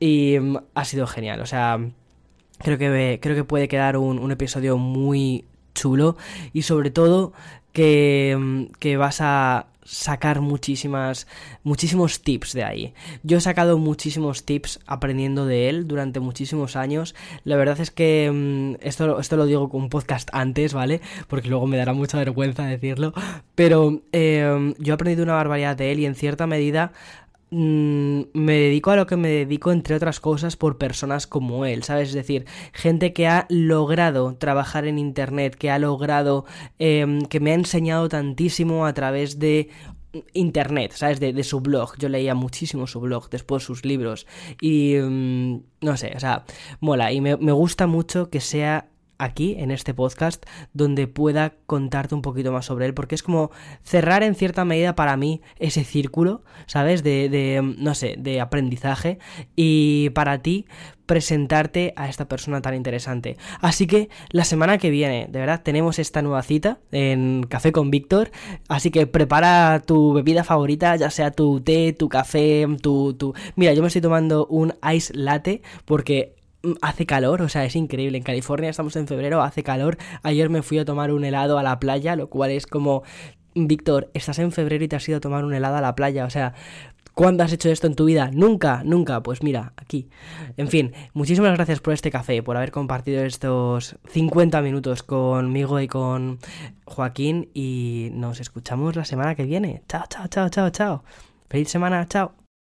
y 0.00 0.36
ha 0.74 0.84
sido 0.84 1.06
genial. 1.06 1.40
O 1.40 1.46
sea, 1.46 1.78
creo 2.58 2.78
que, 2.78 3.18
creo 3.20 3.36
que 3.36 3.44
puede 3.44 3.68
quedar 3.68 3.96
un, 3.96 4.18
un 4.18 4.30
episodio 4.32 4.76
muy 4.78 5.44
chulo 5.76 6.16
y 6.52 6.62
sobre 6.62 6.90
todo 6.90 7.32
que, 7.72 8.68
que 8.80 8.96
vas 8.96 9.20
a 9.20 9.66
sacar 9.86 10.40
muchísimas 10.40 11.26
muchísimos 11.62 12.20
tips 12.20 12.52
de 12.52 12.64
ahí. 12.64 12.94
Yo 13.22 13.38
he 13.38 13.40
sacado 13.40 13.78
muchísimos 13.78 14.44
tips 14.44 14.80
aprendiendo 14.86 15.46
de 15.46 15.68
él 15.68 15.86
durante 15.86 16.20
muchísimos 16.20 16.76
años. 16.76 17.14
La 17.44 17.56
verdad 17.56 17.80
es 17.80 17.90
que 17.90 18.30
mm, 18.32 18.84
esto, 18.84 19.20
esto 19.20 19.36
lo 19.36 19.46
digo 19.46 19.68
con 19.68 19.82
un 19.82 19.88
podcast 19.88 20.28
antes, 20.32 20.74
¿vale? 20.74 21.00
Porque 21.28 21.48
luego 21.48 21.66
me 21.66 21.76
dará 21.76 21.92
mucha 21.92 22.18
vergüenza 22.18 22.66
decirlo. 22.66 23.14
Pero 23.54 24.00
eh, 24.12 24.74
yo 24.78 24.92
he 24.92 24.94
aprendido 24.94 25.22
una 25.22 25.34
barbaridad 25.34 25.76
de 25.76 25.92
él 25.92 26.00
y 26.00 26.06
en 26.06 26.14
cierta 26.14 26.46
medida 26.46 26.92
mm, 27.50 28.20
me 28.34 28.52
dedico 28.52 28.90
a 28.90 28.96
lo 28.96 29.06
que 29.06 29.16
me 29.16 29.28
dedico, 29.28 29.72
entre 29.72 29.96
otras 29.96 30.20
cosas, 30.20 30.56
por 30.56 30.78
personas 30.78 31.26
como 31.26 31.64
él, 31.64 31.82
¿sabes? 31.82 32.08
Es 32.08 32.14
decir, 32.14 32.46
gente 32.72 33.12
que 33.12 33.26
ha 33.26 33.46
logrado 33.48 34.36
trabajar 34.36 34.86
en 34.86 34.98
Internet, 34.98 35.56
que 35.56 35.70
ha 35.70 35.78
logrado, 35.78 36.44
em, 36.78 37.20
que 37.22 37.40
me 37.40 37.52
ha 37.52 37.54
enseñado 37.54 38.08
tantísimo 38.08 38.86
a 38.86 38.94
través 38.94 39.38
de 39.38 39.68
internet, 40.32 40.92
¿sabes? 40.92 41.20
De, 41.20 41.44
su 41.44 41.60
blog. 41.60 41.96
Yo 41.98 42.08
leía 42.08 42.34
muchísimo 42.34 42.86
su 42.86 43.00
blog, 43.00 43.28
después 43.30 43.62
sus 43.62 43.84
libros. 43.84 44.26
Y 44.60 44.96
mm, 44.96 45.62
no 45.82 45.96
sé, 45.96 46.12
o 46.16 46.20
sea, 46.20 46.44
mola. 46.80 47.12
Y 47.12 47.20
me, 47.20 47.36
me 47.36 47.52
gusta 47.52 47.86
mucho 47.86 48.30
que 48.30 48.40
sea 48.40 48.88
aquí, 49.18 49.56
en 49.58 49.70
este 49.70 49.94
podcast, 49.94 50.44
donde 50.72 51.06
pueda 51.06 51.54
contarte 51.66 52.14
un 52.14 52.22
poquito 52.22 52.52
más 52.52 52.66
sobre 52.66 52.86
él, 52.86 52.94
porque 52.94 53.14
es 53.14 53.22
como 53.22 53.50
cerrar 53.82 54.22
en 54.22 54.34
cierta 54.34 54.64
medida 54.64 54.94
para 54.94 55.16
mí 55.16 55.42
ese 55.58 55.84
círculo, 55.84 56.42
¿sabes? 56.66 57.02
De, 57.02 57.28
de, 57.28 57.62
no 57.78 57.94
sé, 57.94 58.16
de 58.18 58.40
aprendizaje 58.40 59.18
y 59.54 60.10
para 60.10 60.38
ti 60.42 60.66
presentarte 61.06 61.94
a 61.96 62.08
esta 62.08 62.28
persona 62.28 62.60
tan 62.60 62.74
interesante. 62.74 63.36
Así 63.60 63.86
que 63.86 64.10
la 64.30 64.44
semana 64.44 64.78
que 64.78 64.90
viene, 64.90 65.28
de 65.30 65.38
verdad, 65.38 65.62
tenemos 65.62 65.98
esta 65.98 66.20
nueva 66.20 66.42
cita 66.42 66.78
en 66.90 67.44
Café 67.48 67.72
con 67.72 67.90
Víctor, 67.90 68.30
así 68.68 68.90
que 68.90 69.06
prepara 69.06 69.80
tu 69.86 70.12
bebida 70.12 70.44
favorita, 70.44 70.96
ya 70.96 71.10
sea 71.10 71.30
tu 71.30 71.60
té, 71.60 71.92
tu 71.92 72.08
café, 72.08 72.66
tu... 72.82 73.14
tu... 73.14 73.34
Mira, 73.54 73.72
yo 73.72 73.82
me 73.82 73.88
estoy 73.88 74.02
tomando 74.02 74.46
un 74.46 74.74
ice 74.92 75.14
latte 75.14 75.62
porque 75.84 76.34
hace 76.82 77.06
calor, 77.06 77.42
o 77.42 77.48
sea, 77.48 77.64
es 77.64 77.76
increíble. 77.76 78.18
En 78.18 78.24
California 78.24 78.70
estamos 78.70 78.96
en 78.96 79.06
febrero, 79.06 79.42
hace 79.42 79.62
calor. 79.62 79.98
Ayer 80.22 80.50
me 80.50 80.62
fui 80.62 80.78
a 80.78 80.84
tomar 80.84 81.12
un 81.12 81.24
helado 81.24 81.58
a 81.58 81.62
la 81.62 81.78
playa, 81.78 82.16
lo 82.16 82.28
cual 82.28 82.50
es 82.50 82.66
como, 82.66 83.02
Víctor, 83.54 84.10
estás 84.14 84.38
en 84.38 84.52
febrero 84.52 84.84
y 84.84 84.88
te 84.88 84.96
has 84.96 85.08
ido 85.08 85.18
a 85.18 85.20
tomar 85.20 85.44
un 85.44 85.54
helado 85.54 85.76
a 85.76 85.80
la 85.80 85.94
playa, 85.94 86.24
o 86.24 86.30
sea, 86.30 86.54
¿Cuándo 87.16 87.44
has 87.44 87.52
hecho 87.54 87.70
esto 87.70 87.86
en 87.86 87.94
tu 87.94 88.04
vida? 88.04 88.30
Nunca, 88.30 88.82
nunca. 88.84 89.22
Pues 89.22 89.42
mira, 89.42 89.72
aquí. 89.78 90.10
En 90.58 90.68
fin, 90.68 90.92
muchísimas 91.14 91.54
gracias 91.54 91.80
por 91.80 91.94
este 91.94 92.10
café, 92.10 92.42
por 92.42 92.58
haber 92.58 92.70
compartido 92.70 93.24
estos 93.24 93.96
50 94.10 94.60
minutos 94.60 95.02
conmigo 95.02 95.80
y 95.80 95.88
con 95.88 96.38
Joaquín. 96.84 97.48
Y 97.54 98.10
nos 98.12 98.38
escuchamos 98.40 98.96
la 98.96 99.06
semana 99.06 99.34
que 99.34 99.44
viene. 99.44 99.82
Chao, 99.88 100.04
chao, 100.10 100.26
chao, 100.28 100.50
chao, 100.50 100.68
chao. 100.68 101.04
Feliz 101.48 101.70
semana, 101.70 102.06
chao. 102.06 102.45